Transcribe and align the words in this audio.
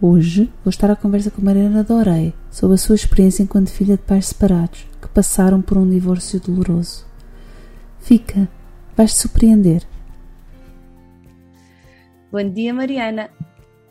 Hoje 0.00 0.52
vou 0.62 0.68
estar 0.68 0.90
à 0.90 0.96
conversa 0.96 1.30
com 1.30 1.40
Mariana 1.40 1.82
Dorei 1.82 2.34
sobre 2.50 2.74
a 2.74 2.78
sua 2.78 2.94
experiência 2.94 3.42
enquanto 3.42 3.70
filha 3.70 3.96
de 3.96 4.02
pais 4.02 4.26
separados 4.26 4.86
que 5.00 5.08
passaram 5.08 5.62
por 5.62 5.78
um 5.78 5.88
divórcio 5.88 6.38
doloroso. 6.38 7.06
Fica, 7.98 8.46
vais-te 8.94 9.16
surpreender. 9.16 9.84
Bom 12.30 12.46
dia, 12.50 12.74
Mariana. 12.74 13.30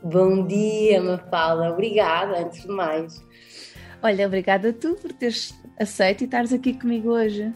Bom 0.03 0.45
dia, 0.45 1.01
Mafala. 1.01 1.71
Obrigada, 1.71 2.37
antes 2.37 2.61
de 2.61 2.67
mais. 2.67 3.23
Olha, 4.03 4.27
obrigada 4.27 4.69
a 4.69 4.73
tu 4.73 4.93
por 5.01 5.11
teres 5.11 5.59
aceito 5.79 6.21
e 6.21 6.25
estares 6.25 6.53
aqui 6.53 6.73
comigo 6.73 7.09
hoje. 7.09 7.51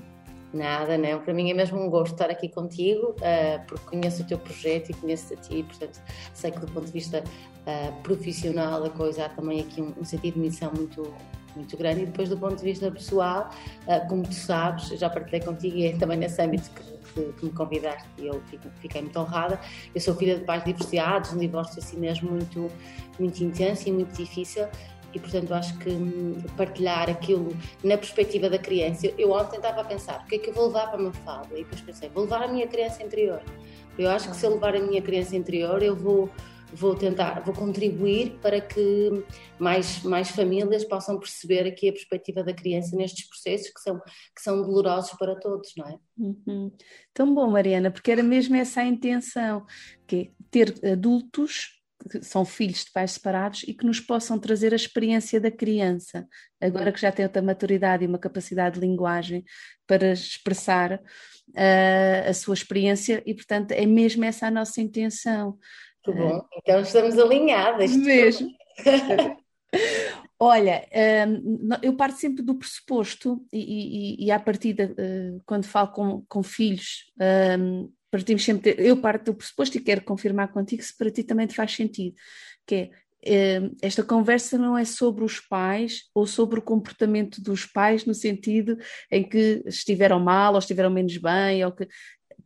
Nada, 0.52 0.98
não. 0.98 1.20
Para 1.20 1.34
mim 1.34 1.52
é 1.52 1.54
mesmo 1.54 1.80
um 1.80 1.90
gosto 1.90 2.14
estar 2.14 2.30
aqui 2.30 2.50
contigo, 2.50 3.10
uh, 3.10 3.66
porque 3.68 3.86
conheço 3.86 4.24
o 4.24 4.26
teu 4.26 4.40
projeto 4.40 4.90
e 4.90 4.94
conheço-te 4.96 5.34
a 5.34 5.38
ti, 5.38 5.64
portanto, 5.64 6.02
sei 6.34 6.52
que 6.52 6.60
do 6.60 6.68
ponto 6.68 6.86
de 6.88 6.92
vista 6.92 7.24
uh, 7.24 8.02
profissional 8.02 8.84
a 8.84 8.90
coisa 8.90 9.26
há 9.26 9.30
também 9.30 9.62
aqui 9.62 9.80
um, 9.80 9.94
um, 10.00 10.04
sentido 10.04 10.36
de 10.36 10.40
missão 10.40 10.72
muito, 10.76 11.14
muito 11.56 11.78
grande. 11.78 12.02
E 12.02 12.06
depois, 12.08 12.30
do 12.30 12.38
ponto 12.38 12.56
de 12.56 12.64
vista 12.64 12.90
pessoal, 12.90 13.52
uh, 13.84 14.08
como 14.08 14.24
tu 14.24 14.34
sabes, 14.34 14.88
já 14.88 15.08
partilhei 15.08 15.42
contigo 15.42 15.78
e 15.78 15.86
é 15.86 15.98
também 15.98 16.18
nesse 16.18 16.42
âmbito 16.42 16.72
que, 16.72 17.14
que, 17.14 17.34
que 17.34 17.46
me 17.46 17.52
convidaste 17.52 18.08
e 18.18 18.26
eu 18.26 18.42
fiquei 18.82 19.02
muito 19.02 19.20
honrada. 19.20 19.60
Eu 19.94 20.02
sou 20.02 20.16
filha 20.16 20.36
de 20.36 20.46
pais 20.46 20.64
divorciados, 20.64 21.32
um 21.32 21.38
divórcio 21.38 21.78
assim 21.78 21.98
mesmo 21.98 22.32
muito, 22.32 22.72
muito 23.20 23.44
intenso 23.44 23.88
e 23.88 23.92
muito 23.92 24.18
difícil 24.18 24.68
e 25.14 25.20
portanto 25.20 25.54
acho 25.54 25.78
que 25.80 25.90
hum, 25.90 26.36
partilhar 26.56 27.10
aquilo 27.10 27.56
na 27.84 27.98
perspectiva 27.98 28.50
da 28.50 28.58
criança. 28.58 29.08
Eu 29.18 29.32
ontem 29.32 29.58
estava 29.58 29.82
a 29.82 29.84
pensar, 29.84 30.24
o 30.24 30.28
que 30.28 30.36
é 30.36 30.40
que 30.40 30.50
eu 30.50 30.54
vou 30.54 30.68
levar 30.68 30.88
para 30.88 30.96
a 30.96 31.00
minha 31.00 31.14
fala? 31.14 31.48
E 31.54 31.64
depois 31.64 31.82
pensei, 31.82 32.10
vou 32.10 32.24
levar 32.24 32.44
a 32.44 32.48
minha 32.48 32.68
criança 32.68 33.04
interior. 33.04 33.42
Eu 33.98 34.10
acho 34.10 34.30
que 34.30 34.36
se 34.36 34.46
eu 34.46 34.54
levar 34.54 34.76
a 34.76 34.80
minha 34.80 35.02
criança 35.02 35.36
interior, 35.36 35.82
eu 35.84 35.96
vou 35.96 36.30
vou 36.74 36.96
tentar, 36.96 37.40
vou 37.42 37.54
contribuir 37.54 38.38
para 38.42 38.62
que 38.62 39.24
mais, 39.58 40.04
mais 40.04 40.30
famílias 40.30 40.86
possam 40.86 41.20
perceber 41.20 41.68
aqui 41.68 41.90
a 41.90 41.94
perspectiva 41.94 42.44
da 42.44 42.54
criança 42.54 42.96
nestes 42.96 43.28
processos 43.28 43.70
que 43.70 43.80
são, 43.80 44.00
que 44.00 44.42
são 44.42 44.62
dolorosos 44.62 45.12
para 45.18 45.36
todos, 45.36 45.74
não 45.76 45.88
é? 45.88 45.98
Uhum. 46.18 46.72
Tão 47.14 47.34
bom, 47.34 47.50
Mariana, 47.50 47.92
porque 47.92 48.12
era 48.12 48.24
mesmo 48.24 48.56
essa 48.56 48.82
a 48.82 48.86
intenção, 48.86 49.66
que 50.08 50.16
é 50.16 50.44
ter 50.52 50.76
adultos 50.92 51.79
que 52.10 52.24
são 52.24 52.46
filhos 52.46 52.86
de 52.86 52.92
pais 52.92 53.12
separados 53.12 53.64
e 53.68 53.74
que 53.74 53.86
nos 53.86 54.00
possam 54.00 54.40
trazer 54.40 54.74
a 54.74 54.76
experiência 54.76 55.40
da 55.40 55.52
criança, 55.52 56.28
agora 56.62 56.92
que 56.92 57.02
já 57.02 57.12
tem 57.12 57.26
outra 57.26 57.42
maturidade 57.42 58.04
e 58.04 58.08
uma 58.08 58.18
capacidade 58.18 58.76
de 58.76 58.82
linguagem 58.82 59.44
para 59.86 60.14
expressar 60.14 60.94
uh, 60.94 62.30
a 62.30 62.34
sua 62.34 62.54
experiência, 62.54 63.22
e 63.26 63.34
portanto 63.34 63.72
é 63.72 63.86
mesmo 63.86 64.24
essa 64.24 64.48
a 64.48 64.52
nossa 64.52 64.82
intenção. 64.82 65.58
Que 66.04 66.12
bom, 66.12 66.38
uh, 66.38 66.46
então 66.58 66.82
estamos 66.82 67.18
alinhadas. 67.18 67.96
Mesmo. 67.96 68.50
Olha, 70.42 70.88
um, 71.28 71.70
eu 71.84 71.94
parto 71.98 72.18
sempre 72.18 72.42
do 72.42 72.56
pressuposto, 72.56 73.46
e, 73.52 74.16
e, 74.22 74.26
e 74.26 74.32
à 74.32 74.40
partida, 74.40 74.86
uh, 74.86 75.42
quando 75.46 75.66
falo 75.66 75.90
com, 75.90 76.26
com 76.30 76.42
filhos, 76.42 77.12
um, 77.60 77.92
partimos 78.12 78.44
sempre, 78.44 78.76
eu 78.78 78.98
parto 78.98 79.26
do 79.32 79.36
pressuposto 79.36 79.78
e 79.78 79.82
quero 79.82 80.04
confirmar 80.04 80.52
contigo 80.52 80.82
se 80.82 80.96
para 80.98 81.12
ti 81.12 81.24
também 81.24 81.48
te 81.48 81.56
faz 81.56 81.74
sentido, 81.74 82.16
que 82.66 82.76
é 82.76 82.90
eh, 83.22 83.70
esta 83.82 84.04
conversa 84.04 84.58
não 84.58 84.78
é 84.78 84.86
sobre 84.86 85.24
os 85.24 85.40
pais 85.40 86.10
ou 86.14 86.26
sobre 86.26 86.60
o 86.60 86.62
comportamento 86.62 87.42
dos 87.42 87.66
pais 87.66 88.06
no 88.06 88.14
sentido 88.14 88.78
em 89.12 89.28
que 89.28 89.62
estiveram 89.66 90.20
mal 90.20 90.54
ou 90.54 90.60
estiveram 90.60 90.90
menos 90.90 91.18
bem, 91.18 91.64
ou 91.66 91.72
que, 91.72 91.88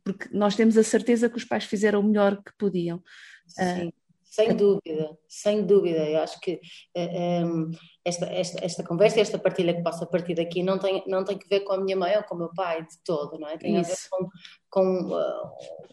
porque 0.03 0.29
nós 0.31 0.55
temos 0.55 0.77
a 0.77 0.83
certeza 0.83 1.29
que 1.29 1.37
os 1.37 1.45
pais 1.45 1.65
fizeram 1.65 1.99
o 1.99 2.03
melhor 2.03 2.41
que 2.43 2.51
podiam. 2.57 3.01
Sim, 3.47 3.87
uh, 3.87 3.93
sem 4.23 4.55
dúvida, 4.55 5.17
sem 5.27 5.65
dúvida. 5.65 6.09
Eu 6.09 6.21
acho 6.21 6.39
que 6.39 6.59
uh, 6.97 7.45
um, 7.45 7.71
esta, 8.05 8.25
esta, 8.25 8.65
esta 8.65 8.83
conversa, 8.83 9.21
esta 9.21 9.39
partilha 9.39 9.73
que 9.73 9.81
possa 9.81 10.05
partir 10.05 10.35
daqui 10.35 10.61
não 10.61 10.77
tem, 10.77 11.03
não 11.07 11.23
tem 11.23 11.37
que 11.37 11.47
ver 11.47 11.61
com 11.61 11.73
a 11.73 11.77
minha 11.77 11.95
mãe 11.95 12.15
ou 12.17 12.23
com 12.23 12.35
o 12.35 12.37
meu 12.37 12.49
pai 12.53 12.81
de 12.81 12.97
todo, 13.05 13.39
não 13.39 13.47
é? 13.47 13.57
Tem 13.57 13.79
Isso. 13.79 13.91
a 13.91 13.95
ver 13.95 13.99
com, 14.09 14.29
com, 14.69 15.09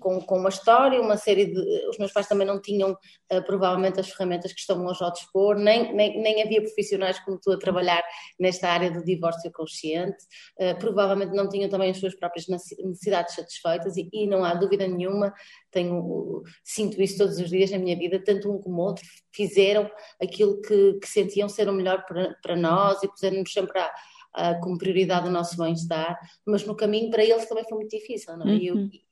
com, 0.00 0.20
com, 0.22 0.38
uma 0.38 0.48
história, 0.48 1.00
uma 1.00 1.16
série 1.16 1.46
de. 1.46 1.88
Os 1.88 1.98
meus 1.98 2.12
pais 2.12 2.26
também 2.26 2.46
não 2.46 2.60
tinham 2.60 2.92
uh, 2.92 3.42
provavelmente 3.46 4.00
as 4.00 4.08
ferramentas 4.10 4.52
que 4.52 4.58
estão 4.58 4.84
hoje 4.84 5.04
ao 5.04 5.12
dispor, 5.12 5.54
nem, 5.54 5.94
nem, 5.94 6.20
nem 6.20 6.42
havia 6.42 6.60
profissionais 6.60 7.20
como 7.20 7.38
tu 7.40 7.52
a 7.52 7.58
trabalhar 7.58 8.02
nesta 8.40 8.68
área 8.68 8.90
do 8.90 9.04
divórcio 9.04 9.52
consciente, 9.52 10.18
uh, 10.60 10.76
provavelmente 10.80 11.32
não 11.32 11.48
tinham 11.48 11.70
também 11.70 11.90
as 11.90 11.98
suas 11.98 12.16
próprias 12.16 12.48
necessidades 12.48 13.36
satisfeitas 13.36 13.96
e, 13.96 14.08
e 14.12 14.26
não 14.26 14.44
há 14.44 14.54
dúvida 14.54 14.88
nenhuma, 14.88 15.32
tenho, 15.70 16.42
sinto 16.64 17.00
isso 17.00 17.18
todos 17.18 17.38
os 17.38 17.50
dias 17.50 17.70
na 17.70 17.78
minha 17.78 17.96
vida, 17.96 18.20
tanto 18.24 18.50
um 18.52 18.60
como 18.60 18.82
outro 18.82 19.04
fizeram 19.32 19.88
aquilo 20.20 20.60
que, 20.60 20.94
que 20.94 21.06
sentiam 21.06 21.48
ser 21.48 21.68
o 21.68 21.72
melhor 21.72 21.99
para, 22.06 22.34
para 22.42 22.56
nós 22.56 23.02
e 23.02 23.08
puseram-nos 23.08 23.52
sempre 23.52 23.78
a 23.78 23.92
uh, 24.36 24.60
como 24.60 24.78
prioridade 24.78 25.28
o 25.28 25.32
nosso 25.32 25.56
bem-estar, 25.56 26.18
mas 26.46 26.64
no 26.64 26.76
caminho 26.76 27.10
para 27.10 27.24
eles 27.24 27.48
também 27.48 27.64
foi 27.64 27.78
muito 27.78 27.90
difícil, 27.90 28.36
não 28.36 28.46
é? 28.46 28.52
Uhum. 28.52 28.90
E, 28.92 29.02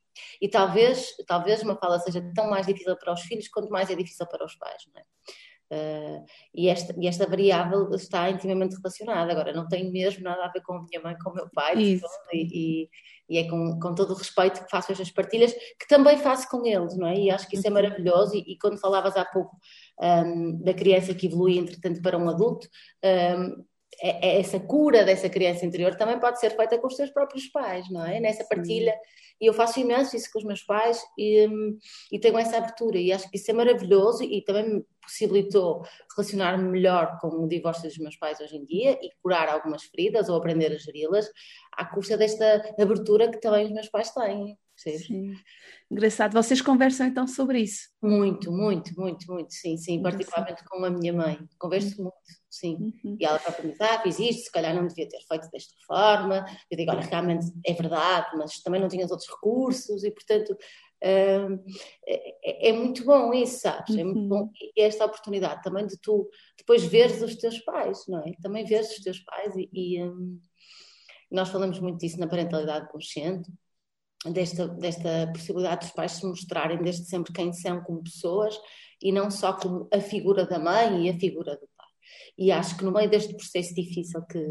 e, 0.43 0.49
talvez, 0.49 1.15
talvez 1.27 1.63
uma 1.63 1.77
fala 1.77 1.99
seja 2.01 2.21
tão 2.35 2.49
mais 2.51 2.67
difícil 2.67 2.97
para 2.97 3.13
os 3.13 3.23
filhos 3.23 3.49
quanto 3.49 3.71
mais 3.71 3.91
é 3.91 3.95
difícil 3.95 4.27
para 4.27 4.45
os 4.45 4.55
pais, 4.57 4.83
não 4.93 5.01
é? 5.01 5.05
Uh, 5.71 6.25
e, 6.55 6.69
esta, 6.69 6.95
e 6.99 7.07
esta 7.07 7.27
variável 7.27 7.91
está 7.95 8.31
intimamente 8.31 8.77
relacionada. 8.77 9.31
Agora, 9.31 9.53
não 9.53 9.69
tem 9.69 9.91
mesmo 9.91 10.25
nada 10.25 10.45
a 10.45 10.51
ver 10.51 10.63
com 10.63 10.75
a 10.75 10.83
minha 10.83 11.01
mãe, 11.03 11.17
com 11.19 11.31
o 11.31 11.35
meu 11.35 11.49
pai, 11.51 11.77
e, 11.77 12.01
e, 12.33 12.89
e, 13.29 13.39
é 13.39 13.49
com, 13.49 13.79
com 13.79 13.95
todo 13.95 14.13
o 14.13 14.17
respeito 14.17 14.65
que 14.65 14.71
faço 14.71 14.93
estas 14.93 15.11
partilhas, 15.11 15.53
que 15.53 15.87
também 15.87 16.17
faço 16.17 16.49
com 16.49 16.65
eles, 16.65 16.97
não 16.97 17.07
é? 17.07 17.15
E 17.17 17.31
acho 17.31 17.47
que 17.49 17.57
isso 17.57 17.67
é 17.67 17.71
uhum. 17.71 17.75
maravilhoso. 17.75 18.35
E, 18.35 18.53
e 18.53 18.59
quando 18.59 18.81
falavas 18.81 19.17
há 19.17 19.25
pouco 19.25 19.57
um, 20.01 20.63
da 20.63 20.73
criança 20.73 21.15
que 21.15 21.27
evolui, 21.27 21.59
entretanto, 21.59 22.01
para 22.01 22.17
um 22.17 22.29
adulto, 22.29 22.67
um, 23.05 23.65
essa 24.01 24.61
cura 24.61 25.05
dessa 25.05 25.29
criança 25.29 25.67
interior 25.67 25.97
também 25.97 26.19
pode 26.19 26.39
ser 26.39 26.51
feita 26.57 26.79
com 26.79 26.87
os 26.87 26.97
seus 26.97 27.11
próprios 27.11 27.47
pais, 27.49 27.91
não 27.91 28.05
é? 28.05 28.21
Nessa 28.21 28.45
partilha. 28.45 28.95
E 29.41 29.47
eu 29.47 29.53
faço 29.53 29.79
imenso 29.79 30.17
isso 30.17 30.31
com 30.33 30.39
os 30.39 30.45
meus 30.45 30.63
pais 30.63 31.01
e, 31.17 31.47
hum, 31.47 31.79
e 32.11 32.19
tenho 32.19 32.39
essa 32.39 32.59
abertura. 32.59 32.99
E 32.99 33.13
acho 33.13 33.31
que 33.31 33.37
isso 33.37 33.51
é 33.51 33.55
maravilhoso 33.55 34.23
e 34.25 34.43
também 34.43 34.69
me 34.69 34.87
possibilitou 35.01 35.83
relacionar-me 36.17 36.69
melhor 36.69 37.19
com 37.21 37.29
o 37.29 37.49
divórcio 37.49 37.85
dos 37.89 37.99
meus 37.99 38.17
pais 38.17 38.41
hoje 38.41 38.57
em 38.57 38.65
dia 38.65 38.99
e 39.01 39.11
curar 39.23 39.49
algumas 39.49 39.85
feridas 39.85 40.29
ou 40.29 40.37
aprender 40.37 40.73
a 40.73 40.79
geri-las 40.79 41.31
à 41.73 41.85
custa 41.85 42.17
desta 42.17 42.75
abertura 42.79 43.31
que 43.31 43.41
também 43.41 43.67
os 43.67 43.73
meus 43.73 43.89
pais 43.89 44.11
têm. 44.11 44.57
Sim. 44.79 45.35
Engraçado. 45.91 46.33
Vocês 46.33 46.63
conversam 46.63 47.07
então 47.07 47.27
sobre 47.27 47.61
isso? 47.61 47.89
Muito, 48.01 48.53
muito, 48.53 48.95
muito, 48.99 49.31
muito, 49.33 49.53
sim, 49.53 49.77
sim. 49.77 50.01
Particularmente 50.01 50.63
com 50.65 50.85
a 50.85 50.91
minha 50.91 51.13
mãe. 51.13 51.39
Converso 51.59 51.97
uhum. 51.99 52.05
muito, 52.05 52.17
sim. 52.49 52.95
Uhum. 53.05 53.17
E 53.19 53.25
ela 53.25 53.41
própria 53.41 53.65
me 53.65 53.73
diz, 53.73 53.81
ah, 53.81 54.01
fiz 54.01 54.19
isto, 54.21 54.45
se 54.45 54.53
calhar 54.53 54.75
não 54.75 54.87
devia 54.87 55.09
ter 55.09 55.19
feito 55.27 55.51
desta 55.51 55.75
forma. 55.85 56.47
Eu 56.71 56.77
digo, 56.77 56.93
olha, 56.93 57.01
realmente 57.01 57.47
é 57.67 57.73
verdade, 57.73 58.37
mas 58.37 58.63
também 58.63 58.81
não 58.81 58.89
tinhas 58.89 59.11
outros 59.11 59.29
recursos 59.29 60.05
e, 60.05 60.11
portanto, 60.13 60.57
hum, 61.03 61.65
é, 62.07 62.69
é, 62.69 62.73
muito 62.73 63.05
bom 63.05 63.35
isso, 63.35 63.61
sabes? 63.63 63.97
É 63.97 64.05
muito 64.05 64.29
bom. 64.29 64.43
Uhum. 64.43 64.53
E 64.77 64.81
esta 64.81 65.05
oportunidade 65.05 65.63
também 65.63 65.87
de 65.87 65.99
tu 65.99 66.31
depois 66.57 66.85
veres 66.85 67.21
os 67.21 67.35
teus 67.35 67.59
pais, 67.61 68.05
não 68.07 68.21
é? 68.21 68.33
Também 68.41 68.65
veres 68.65 68.91
os 68.97 69.03
teus 69.03 69.19
pais 69.19 69.57
e, 69.57 69.69
e 69.73 70.05
hum, 70.05 70.39
nós 71.33 71.49
falamos 71.49 71.81
muito 71.81 71.99
disso 71.99 72.21
na 72.21 72.29
parentalidade 72.29 72.89
consciente 72.93 73.51
desta, 74.27 74.69
desta 74.69 75.31
possibilidade 75.33 75.87
dos 75.87 75.95
pais 75.95 76.13
se 76.13 76.27
mostrarem 76.27 76.83
desde 76.83 77.05
sempre 77.07 77.33
quem 77.33 77.53
são 77.53 77.81
como 77.83 78.03
pessoas 78.03 78.59
e 79.01 79.13
não 79.13 79.31
só 79.31 79.53
como 79.53 79.89
a 79.93 80.01
figura 80.01 80.45
da 80.45 80.59
mãe 80.59 81.07
e 81.07 81.11
a 81.11 81.19
figura 81.19 81.55
do 81.55 81.69
pai. 81.77 81.87
E 82.37 82.51
acho 82.51 82.77
que 82.77 82.85
no 82.85 82.93
meio 82.93 83.09
deste 83.09 83.35
processo 83.35 83.75
difícil 83.75 84.21
que, 84.23 84.45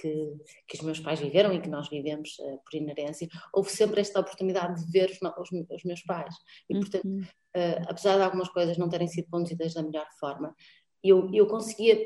que, 0.00 0.32
que 0.66 0.76
os 0.76 0.82
meus 0.82 1.00
pais 1.00 1.20
viveram 1.20 1.52
e 1.52 1.60
que 1.60 1.68
nós 1.68 1.88
vivemos 1.88 2.30
uh, 2.38 2.58
por 2.64 2.76
inerência, 2.76 3.28
houve 3.52 3.70
sempre 3.70 4.00
esta 4.00 4.20
oportunidade 4.20 4.84
de 4.84 4.90
ver 4.90 5.10
os, 5.10 5.18
os, 5.38 5.50
os 5.70 5.84
meus 5.84 6.02
pais. 6.02 6.34
E, 6.70 6.74
portanto, 6.78 7.04
uhum. 7.06 7.20
uh, 7.20 7.82
apesar 7.88 8.16
de 8.16 8.22
algumas 8.22 8.48
coisas 8.48 8.78
não 8.78 8.88
terem 8.88 9.08
sido 9.08 9.28
conduzidas 9.30 9.74
da 9.74 9.82
melhor 9.82 10.06
forma, 10.18 10.54
eu, 11.02 11.28
eu 11.32 11.46
conseguia. 11.46 11.98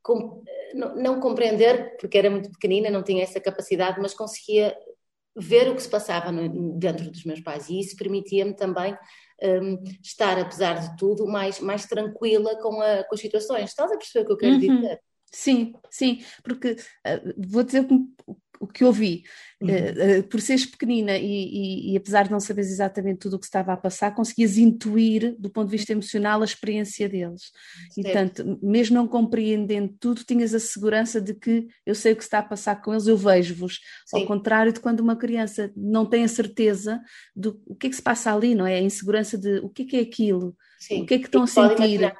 Com, 0.00 0.42
não, 0.72 0.94
não 0.94 1.20
compreender, 1.20 1.96
porque 1.98 2.16
era 2.16 2.30
muito 2.30 2.50
pequenina, 2.52 2.88
não 2.88 3.02
tinha 3.02 3.22
essa 3.22 3.38
capacidade, 3.38 4.00
mas 4.00 4.14
conseguia 4.14 4.74
ver 5.38 5.68
o 5.68 5.74
que 5.74 5.82
se 5.82 5.88
passava 5.88 6.32
no, 6.32 6.78
dentro 6.78 7.10
dos 7.10 7.24
meus 7.24 7.40
pais 7.40 7.68
e 7.68 7.80
isso 7.80 7.96
permitia-me 7.96 8.54
também 8.54 8.96
um, 9.42 9.82
estar, 10.02 10.38
apesar 10.38 10.74
de 10.74 10.96
tudo, 10.96 11.26
mais, 11.26 11.60
mais 11.60 11.86
tranquila 11.86 12.56
com, 12.60 12.80
a, 12.80 13.04
com 13.04 13.14
as 13.14 13.20
situações. 13.20 13.70
Estás 13.70 13.92
a 13.92 13.96
perceber 13.96 14.24
o 14.24 14.26
que 14.26 14.32
eu 14.32 14.36
quero 14.36 14.52
uhum. 14.54 14.80
dizer? 14.80 15.00
Sim, 15.30 15.74
sim, 15.90 16.24
porque 16.42 16.72
uh, 16.72 17.34
vou 17.48 17.62
dizer 17.62 17.86
o, 18.60 18.66
que 18.66 18.84
ouvi, 18.84 19.24
uhum. 19.60 19.68
uh, 19.68 20.20
uh, 20.20 20.22
por 20.24 20.40
seres 20.40 20.66
pequenina 20.66 21.16
e, 21.16 21.24
e, 21.24 21.92
e, 21.92 21.96
apesar 21.96 22.24
de 22.24 22.30
não 22.30 22.40
saberes 22.40 22.70
exatamente 22.70 23.18
tudo 23.18 23.36
o 23.36 23.38
que 23.38 23.44
estava 23.44 23.72
a 23.72 23.76
passar, 23.76 24.14
conseguias 24.14 24.56
intuir, 24.56 25.34
do 25.38 25.50
ponto 25.50 25.70
de 25.70 25.76
vista 25.76 25.92
emocional, 25.92 26.42
a 26.42 26.44
experiência 26.44 27.08
deles. 27.08 27.42
Certo. 27.42 27.98
E, 27.98 28.02
portanto, 28.02 28.58
mesmo 28.62 28.96
não 28.96 29.06
compreendendo 29.06 29.94
tudo, 29.98 30.24
tinhas 30.24 30.54
a 30.54 30.60
segurança 30.60 31.20
de 31.20 31.34
que 31.34 31.66
eu 31.84 31.94
sei 31.94 32.12
o 32.12 32.16
que 32.16 32.22
está 32.22 32.38
a 32.40 32.42
passar 32.42 32.80
com 32.80 32.92
eles, 32.92 33.06
eu 33.06 33.16
vejo-vos. 33.16 33.80
Ao 34.12 34.24
contrário 34.26 34.72
de 34.72 34.80
quando 34.80 35.00
uma 35.00 35.16
criança 35.16 35.72
não 35.76 36.06
tem 36.06 36.24
a 36.24 36.28
certeza 36.28 37.00
do 37.34 37.60
o 37.66 37.74
que 37.74 37.86
é 37.86 37.90
que 37.90 37.96
se 37.96 38.02
passa 38.02 38.34
ali, 38.34 38.54
não 38.54 38.66
é? 38.66 38.76
A 38.76 38.82
insegurança 38.82 39.36
de 39.36 39.58
o 39.58 39.68
que 39.68 39.82
é 39.82 39.84
que 39.86 39.96
é 39.96 40.00
aquilo. 40.00 40.56
Sim. 40.78 41.02
O 41.02 41.06
que 41.06 41.14
é 41.14 41.18
que 41.18 41.26
estão 41.26 41.42
a 41.42 41.46
sentir? 41.46 42.12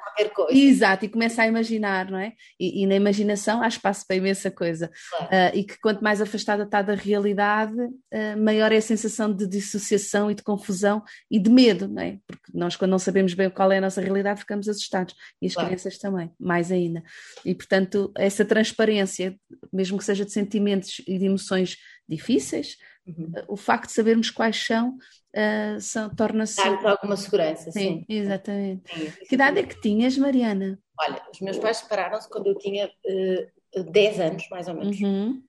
Exato, 0.49 1.05
e 1.05 1.09
começa 1.09 1.41
a 1.41 1.47
imaginar, 1.47 2.11
não 2.11 2.17
é? 2.17 2.33
E, 2.59 2.83
e, 2.83 2.85
na 2.87 2.95
imaginação 2.95 3.61
há 3.61 3.67
espaço 3.67 4.05
para 4.05 4.17
imensa 4.17 4.51
coisa. 4.51 4.91
Claro. 5.09 5.25
Uh, 5.25 5.57
e 5.57 5.63
que 5.63 5.79
quanto 5.79 6.03
mais 6.03 6.21
afastada 6.21 6.63
está 6.63 6.81
da 6.81 6.93
realidade, 6.93 7.79
uh, 7.79 8.37
maior 8.37 8.71
é 8.71 8.77
a 8.77 8.81
sensação 8.81 9.33
de 9.33 9.47
dissociação 9.47 10.29
e 10.29 10.35
de 10.35 10.43
confusão 10.43 11.01
e 11.31 11.39
de 11.39 11.49
medo, 11.49 11.87
não 11.87 12.01
é? 12.01 12.19
Porque 12.27 12.51
nós, 12.53 12.75
quando 12.75 12.91
não 12.91 12.99
sabemos 12.99 13.33
bem 13.33 13.49
qual 13.49 13.71
é 13.71 13.77
a 13.77 13.81
nossa 13.81 14.01
realidade, 14.01 14.41
ficamos 14.41 14.67
assustados. 14.67 15.15
E 15.41 15.47
as 15.47 15.53
claro. 15.53 15.69
crianças 15.69 15.97
também, 15.97 16.29
mais 16.39 16.71
ainda. 16.71 17.01
E, 17.45 17.55
portanto, 17.55 18.11
essa 18.17 18.43
transparência, 18.43 19.35
mesmo 19.71 19.97
que 19.97 20.03
seja 20.03 20.25
de 20.25 20.33
sentimentos 20.33 21.01
e 21.07 21.17
de 21.17 21.25
emoções 21.25 21.77
difíceis, 22.07 22.75
uhum. 23.17 23.31
o 23.47 23.55
facto 23.55 23.87
de 23.87 23.93
sabermos 23.93 24.29
quais 24.29 24.57
são 24.57 24.97
uh, 25.35 25.79
são, 25.79 26.09
torna-se. 26.13 26.57
Dá-nos 26.57 26.85
alguma 26.85 27.17
segurança, 27.17 27.71
sim. 27.71 27.79
sim. 27.79 28.05
Exatamente. 28.09 28.93
Sim, 28.93 29.11
que 29.27 29.35
idade 29.35 29.59
é 29.59 29.63
que 29.63 29.79
tinhas, 29.81 30.17
Mariana? 30.17 30.79
Olha, 30.99 31.21
os 31.33 31.39
meus 31.41 31.57
pais 31.57 31.77
separaram-se 31.77 32.29
quando 32.29 32.47
eu 32.47 32.57
tinha 32.57 32.87
uh, 32.87 33.47
ah, 33.77 33.83
10 33.83 34.19
anos, 34.19 34.49
mais 34.49 34.67
ou 34.67 34.75
menos. 34.75 34.99
Uhum. 34.99 35.43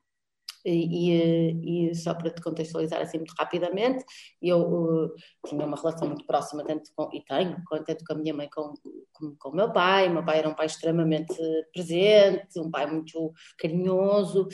E, 0.62 1.10
e, 1.10 1.88
e, 1.88 1.94
só 1.94 2.12
para 2.12 2.28
te 2.28 2.42
contextualizar 2.42 3.00
assim 3.00 3.16
muito 3.16 3.32
rapidamente, 3.38 4.04
eu 4.42 4.60
uh, 4.60 5.14
tinha 5.46 5.64
uma 5.64 5.76
relação 5.76 6.06
muito 6.06 6.26
próxima, 6.26 6.62
tanto 6.62 6.90
com, 6.94 7.08
e 7.14 7.24
tenho, 7.24 7.56
tanto 7.86 8.04
com 8.04 8.12
a 8.12 8.16
minha 8.16 8.34
mãe 8.34 8.46
como 8.52 8.74
com, 9.14 9.34
com 9.38 9.48
o 9.48 9.56
meu 9.56 9.72
pai. 9.72 10.08
O 10.08 10.12
meu 10.12 10.24
pai 10.24 10.38
era 10.38 10.48
um 10.48 10.54
pai 10.54 10.66
extremamente 10.66 11.34
presente, 11.72 12.60
um 12.60 12.70
pai 12.70 12.86
muito 12.86 13.32
carinhoso, 13.58 14.48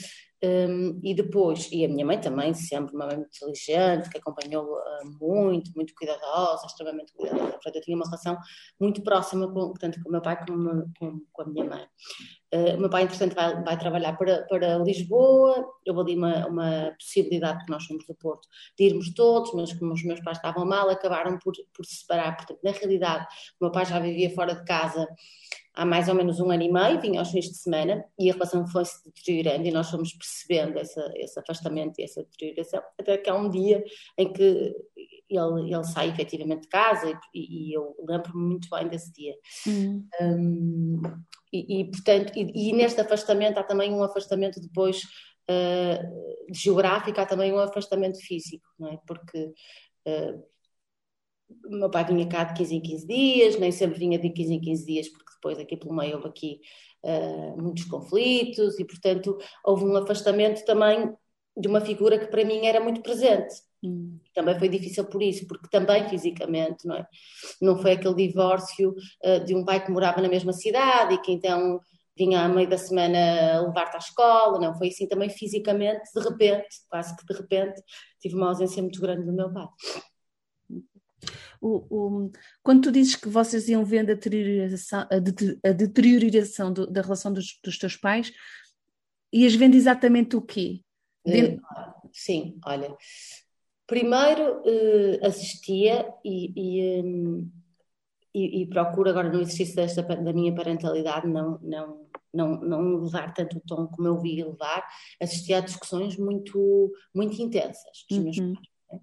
um, 0.46 1.00
e 1.02 1.14
depois, 1.14 1.68
e 1.72 1.84
a 1.84 1.88
minha 1.88 2.04
mãe 2.04 2.20
também, 2.20 2.54
sempre 2.54 2.94
uma 2.94 3.06
mãe 3.06 3.16
muito 3.16 3.36
inteligente, 3.36 4.08
que 4.08 4.18
acompanhou 4.18 4.64
uh, 4.64 5.18
muito, 5.20 5.72
muito 5.74 5.94
cuidadosa, 5.94 6.66
extremamente 6.66 7.12
cuidadosa. 7.12 7.52
Portanto, 7.52 7.76
eu 7.76 7.82
tinha 7.82 7.96
uma 7.96 8.04
relação 8.04 8.36
muito 8.78 9.02
próxima, 9.02 9.52
com, 9.52 9.72
tanto 9.74 10.00
com 10.02 10.08
o 10.08 10.12
meu 10.12 10.22
pai 10.22 10.38
como 10.46 10.90
com, 10.98 11.20
com 11.32 11.42
a 11.42 11.46
minha 11.46 11.64
mãe. 11.64 11.84
Uh, 12.54 12.76
o 12.76 12.80
meu 12.80 12.90
pai, 12.90 13.02
entretanto, 13.02 13.34
vai, 13.34 13.62
vai 13.62 13.78
trabalhar 13.78 14.16
para, 14.16 14.44
para 14.44 14.78
Lisboa. 14.78 15.66
Eu 15.84 15.98
ali 15.98 16.16
uma, 16.16 16.46
uma 16.46 16.94
possibilidade, 16.98 17.64
que 17.64 17.70
nós 17.70 17.84
somos 17.84 18.06
do 18.06 18.14
Porto, 18.14 18.46
de 18.78 18.84
irmos 18.84 19.12
todos, 19.14 19.52
mas 19.54 19.72
como 19.72 19.92
os 19.92 20.04
meus 20.04 20.20
pais 20.20 20.38
estavam 20.38 20.64
mal, 20.64 20.88
acabaram 20.88 21.38
por, 21.38 21.54
por 21.74 21.84
se 21.84 21.96
separar. 21.96 22.36
Portanto, 22.36 22.60
na 22.62 22.70
realidade, 22.70 23.26
o 23.60 23.64
meu 23.64 23.72
pai 23.72 23.84
já 23.84 23.98
vivia 23.98 24.30
fora 24.34 24.54
de 24.54 24.64
casa 24.64 25.06
há 25.76 25.84
mais 25.84 26.08
ou 26.08 26.14
menos 26.14 26.40
um 26.40 26.50
ano 26.50 26.62
e 26.62 26.72
meio, 26.72 27.00
vinha 27.00 27.20
aos 27.20 27.30
fins 27.30 27.50
de 27.50 27.56
semana 27.58 28.02
e 28.18 28.30
a 28.30 28.32
relação 28.32 28.66
foi-se 28.66 29.04
deteriorando 29.04 29.68
e 29.68 29.70
nós 29.70 29.90
fomos 29.90 30.12
percebendo 30.14 30.78
essa, 30.78 31.12
esse 31.14 31.38
afastamento 31.38 31.98
e 31.98 32.04
essa 32.04 32.22
deterioração, 32.24 32.82
até 32.98 33.18
que 33.18 33.28
há 33.28 33.34
um 33.34 33.50
dia 33.50 33.84
em 34.16 34.32
que 34.32 34.74
ele, 35.28 35.74
ele 35.74 35.84
sai 35.84 36.08
efetivamente 36.08 36.62
de 36.62 36.68
casa 36.68 37.18
e, 37.34 37.68
e 37.70 37.76
eu 37.76 37.94
lembro-me 38.08 38.42
muito 38.42 38.68
bem 38.70 38.88
desse 38.88 39.12
dia. 39.12 39.34
Uhum. 39.66 40.08
Um, 40.20 41.02
e, 41.52 41.80
e, 41.80 41.90
portanto, 41.90 42.32
e, 42.34 42.70
e, 42.70 42.72
neste 42.72 43.00
afastamento 43.00 43.58
há 43.58 43.62
também 43.62 43.92
um 43.92 44.02
afastamento 44.02 44.60
depois 44.60 45.02
uh, 45.50 46.54
geográfico, 46.54 47.20
há 47.20 47.26
também 47.26 47.52
um 47.52 47.58
afastamento 47.58 48.18
físico, 48.20 48.66
não 48.78 48.88
é? 48.88 48.98
Porque 49.06 49.52
uh, 50.08 50.42
meu 51.68 51.90
pai 51.90 52.04
vinha 52.04 52.26
cá 52.26 52.44
de 52.44 52.54
15 52.54 52.74
em 52.74 52.80
15 52.80 53.06
dias, 53.06 53.58
nem 53.58 53.70
sempre 53.70 53.98
vinha 53.98 54.18
de 54.18 54.30
15 54.30 54.54
em 54.54 54.60
15 54.60 54.86
dias, 54.86 55.08
porque 55.08 55.25
depois 55.46 55.58
aqui 55.58 55.76
pelo 55.76 55.94
meio 55.94 56.16
houve 56.16 56.28
aqui 56.28 56.60
uh, 57.04 57.62
muitos 57.62 57.84
conflitos 57.84 58.78
e, 58.78 58.84
portanto, 58.84 59.38
houve 59.64 59.84
um 59.84 59.96
afastamento 59.96 60.64
também 60.64 61.14
de 61.56 61.68
uma 61.68 61.80
figura 61.80 62.18
que 62.18 62.26
para 62.26 62.44
mim 62.44 62.66
era 62.66 62.80
muito 62.80 63.00
presente. 63.00 63.54
Hum. 63.82 64.18
Também 64.34 64.58
foi 64.58 64.68
difícil 64.68 65.04
por 65.06 65.22
isso, 65.22 65.46
porque 65.46 65.68
também 65.70 66.08
fisicamente, 66.08 66.86
não 66.86 66.96
é? 66.96 67.06
Não 67.62 67.78
foi 67.78 67.92
aquele 67.92 68.14
divórcio 68.14 68.94
uh, 69.24 69.44
de 69.44 69.54
um 69.54 69.64
pai 69.64 69.84
que 69.84 69.90
morava 69.90 70.20
na 70.20 70.28
mesma 70.28 70.52
cidade 70.52 71.14
e 71.14 71.18
que 71.18 71.32
então 71.32 71.80
vinha 72.18 72.42
à 72.42 72.48
meio 72.48 72.68
da 72.68 72.78
semana 72.78 73.60
levar-te 73.60 73.94
à 73.94 73.98
escola, 73.98 74.58
não, 74.58 74.74
foi 74.74 74.88
assim 74.88 75.06
também 75.06 75.28
fisicamente, 75.28 76.10
de 76.14 76.20
repente, 76.22 76.66
quase 76.88 77.14
que 77.14 77.26
de 77.26 77.38
repente, 77.38 77.82
tive 78.20 78.34
uma 78.34 78.48
ausência 78.48 78.82
muito 78.82 79.00
grande 79.02 79.26
do 79.26 79.34
meu 79.34 79.52
pai. 79.52 79.66
O, 81.60 81.86
o, 81.90 82.32
quando 82.62 82.82
tu 82.82 82.92
dizes 82.92 83.16
que 83.16 83.28
vocês 83.28 83.68
iam 83.68 83.84
vendo 83.84 84.10
a 84.10 84.14
deterioração, 84.14 85.06
a, 85.10 85.72
deterioração 85.72 86.72
do, 86.72 86.86
da 86.86 87.02
relação 87.02 87.32
dos, 87.32 87.58
dos, 87.62 87.78
teus 87.78 87.96
pais, 87.96 88.32
ias 89.32 89.54
vendo 89.54 89.74
exatamente 89.74 90.36
o 90.36 90.42
quê? 90.42 90.80
Dentro... 91.24 91.62
Sim, 92.12 92.58
olha. 92.64 92.96
Primeiro 93.86 94.62
uh, 94.62 95.26
assistia 95.26 96.08
e, 96.24 96.52
e, 96.56 97.02
um, 97.02 97.50
e, 98.34 98.62
e, 98.62 98.66
procuro 98.66 99.10
agora 99.10 99.28
no 99.30 99.40
exercício 99.40 99.76
desta, 99.76 100.02
da 100.02 100.32
minha 100.32 100.54
parentalidade 100.54 101.28
não, 101.28 101.58
não, 101.62 102.06
não, 102.32 102.60
não 102.60 102.96
levar 103.04 103.32
tanto 103.32 103.58
o 103.58 103.60
tom 103.60 103.86
como 103.86 104.08
eu 104.08 104.20
vi 104.20 104.42
levar, 104.42 104.84
assistia 105.20 105.58
a 105.58 105.60
discussões 105.60 106.16
muito, 106.16 106.92
muito 107.14 107.40
intensas 107.40 108.04
dos 108.10 108.18
meus 108.18 108.38
uhum. 108.38 108.54
pais. 108.54 108.68
Né? 108.92 109.00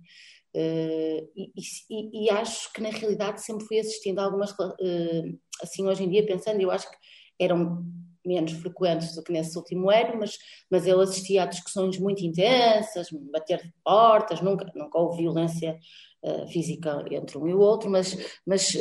Uh, 0.55 1.27
e, 1.35 1.51
e, 1.89 2.25
e, 2.25 2.29
acho 2.29 2.71
que 2.73 2.81
na 2.81 2.89
realidade 2.89 3.41
sempre 3.43 3.65
fui 3.65 3.79
assistindo 3.79 4.19
a 4.19 4.23
algumas, 4.23 4.51
uh, 4.51 5.39
assim 5.61 5.87
hoje 5.87 6.03
em 6.03 6.09
dia 6.09 6.25
pensando, 6.25 6.61
eu 6.61 6.69
acho 6.69 6.87
que 6.89 6.97
eram 7.39 7.83
menos 8.23 8.51
frequentes 8.53 9.15
do 9.15 9.23
que 9.23 9.33
nesse 9.33 9.57
último 9.57 9.89
ano, 9.89 10.19
mas, 10.19 10.37
mas 10.69 10.85
eu 10.85 10.99
assistia 11.01 11.43
a 11.43 11.47
discussões 11.47 11.97
muito 11.97 12.23
intensas, 12.23 13.07
bater 13.31 13.63
de 13.63 13.73
portas, 13.83 14.41
nunca, 14.41 14.71
nunca 14.75 14.99
houve 14.99 15.23
violência 15.23 15.77
uh, 16.23 16.47
física 16.47 17.03
entre 17.11 17.37
um 17.37 17.47
e 17.47 17.53
o 17.53 17.59
outro, 17.59 17.89
mas, 17.89 18.15
mas 18.45 18.77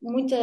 muita 0.00 0.36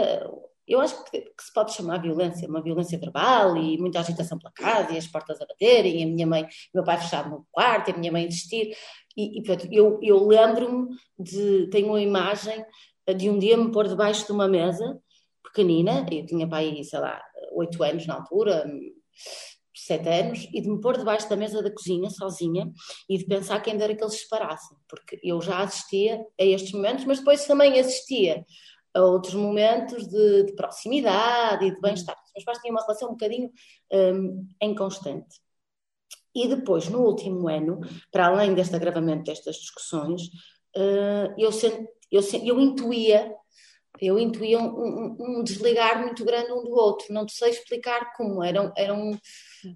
eu 0.69 0.79
acho 0.79 1.03
que, 1.05 1.19
que, 1.19 1.43
se 1.43 1.51
pode 1.51 1.73
chamar 1.73 1.99
violência, 1.99 2.47
uma 2.47 2.61
violência 2.61 2.99
verbal 2.99 3.57
e 3.57 3.75
muita 3.79 3.99
agitação 3.99 4.37
pela 4.37 4.51
casa 4.51 4.93
e 4.93 4.97
as 4.99 5.07
portas 5.07 5.41
a 5.41 5.45
baterem, 5.45 6.01
e 6.01 6.03
a 6.03 6.05
minha 6.05 6.27
mãe, 6.27 6.47
meu 6.73 6.83
pai 6.83 6.99
fechado 6.99 7.27
no 7.31 7.47
quarto, 7.51 7.89
e 7.89 7.93
a 7.93 7.97
minha 7.97 8.11
mãe 8.11 8.27
insistir. 8.27 8.77
E, 9.19 9.39
e 9.39 9.43
portanto, 9.43 9.67
eu, 9.69 9.99
eu 10.01 10.25
lembro-me 10.25 10.95
de. 11.17 11.67
Tenho 11.69 11.89
uma 11.89 12.01
imagem 12.01 12.63
de 13.17 13.29
um 13.29 13.37
dia 13.37 13.57
me 13.57 13.71
pôr 13.71 13.87
debaixo 13.87 14.25
de 14.25 14.31
uma 14.31 14.47
mesa 14.47 14.97
pequenina, 15.43 16.05
eu 16.09 16.25
tinha 16.25 16.47
pai, 16.47 16.81
sei 16.83 16.99
lá, 16.99 17.21
oito 17.53 17.83
anos 17.83 18.05
na 18.07 18.15
altura, 18.15 18.65
sete 19.75 20.07
anos, 20.07 20.47
e 20.53 20.61
de 20.61 20.69
me 20.69 20.79
pôr 20.79 20.97
debaixo 20.97 21.27
da 21.27 21.35
mesa 21.35 21.61
da 21.61 21.71
cozinha 21.71 22.09
sozinha 22.09 22.71
e 23.09 23.17
de 23.17 23.25
pensar 23.25 23.59
quem 23.61 23.81
era 23.81 23.95
que 23.95 24.03
eles 24.03 24.21
separassem, 24.21 24.77
porque 24.87 25.19
eu 25.23 25.41
já 25.41 25.59
assistia 25.59 26.23
a 26.39 26.45
estes 26.45 26.71
momentos, 26.71 27.05
mas 27.05 27.19
depois 27.19 27.45
também 27.45 27.79
assistia 27.79 28.45
a 28.93 29.01
outros 29.01 29.33
momentos 29.33 30.07
de, 30.07 30.43
de 30.43 30.53
proximidade 30.53 31.65
e 31.65 31.73
de 31.73 31.81
bem-estar. 31.81 32.15
Os 32.15 32.31
meus 32.33 32.45
pais 32.45 32.59
tinham 32.59 32.75
uma 32.75 32.81
relação 32.81 33.09
um 33.09 33.13
bocadinho 33.13 33.51
um, 33.91 34.47
inconstante. 34.61 35.35
E 36.35 36.47
depois, 36.47 36.87
no 36.89 36.99
último 36.99 37.47
ano, 37.47 37.79
para 38.11 38.27
além 38.27 38.53
deste 38.53 38.75
agravamento 38.75 39.23
destas 39.23 39.55
discussões, 39.55 40.23
uh, 40.75 41.33
eu, 41.37 41.51
sent, 41.51 41.87
eu, 42.11 42.21
eu 42.43 42.59
intuía 42.59 43.35
eu 44.01 44.17
intuía 44.17 44.59
um, 44.59 44.67
um, 44.67 45.17
um, 45.19 45.43
desligar 45.43 46.01
muito 46.01 46.23
grande 46.23 46.51
um 46.51 46.63
do 46.63 46.71
outro, 46.71 47.13
não 47.13 47.27
sei 47.27 47.49
explicar 47.49 48.13
como, 48.15 48.43
era, 48.43 48.71
era, 48.77 48.93
um, 48.93 49.17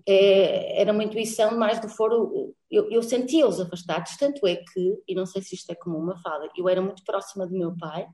é, 0.08 0.82
era 0.82 0.94
uma 0.94 1.04
intuição 1.04 1.58
mais 1.58 1.80
do 1.80 1.90
foro, 1.90 2.54
eu, 2.72 2.90
eu 2.90 3.04
sentia-os 3.04 3.60
afastados, 3.60 4.16
tanto 4.18 4.48
é 4.48 4.56
que, 4.56 4.98
e 5.08 5.16
não 5.16 5.26
sei 5.26 5.42
se 5.42 5.56
isto 5.56 5.70
é 5.72 5.76
como 5.76 5.98
uma 5.98 6.18
fala, 6.22 6.48
eu 6.56 6.70
era 6.70 6.82
muito 6.82 7.04
próxima 7.04 7.46
do 7.46 7.58
meu 7.58 7.76
pai, 7.76 8.08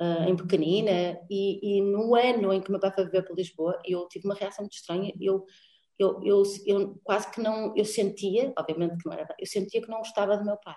uh, 0.00 0.28
em 0.28 0.36
pequenina, 0.36 1.18
e, 1.30 1.78
e, 1.78 1.80
no 1.80 2.14
ano 2.16 2.52
em 2.52 2.60
que 2.60 2.70
meu 2.70 2.80
pai 2.80 2.92
foi 2.92 3.04
viver 3.04 3.22
para 3.22 3.34
Lisboa, 3.34 3.78
eu 3.84 4.08
tive 4.08 4.26
uma 4.26 4.34
reação 4.34 4.64
muito 4.64 4.74
estranha, 4.74 5.12
eu, 5.20 5.44
eu, 5.98 6.20
eu, 6.22 6.42
eu 6.66 7.00
quase 7.02 7.30
que 7.30 7.40
não, 7.40 7.74
eu 7.76 7.84
sentia, 7.84 8.52
obviamente 8.58 8.98
que 8.98 9.08
não 9.08 9.12
era, 9.14 9.34
eu 9.38 9.46
sentia 9.46 9.80
que 9.80 9.88
não 9.88 9.98
gostava 9.98 10.36
do 10.36 10.44
meu 10.44 10.56
pai. 10.58 10.76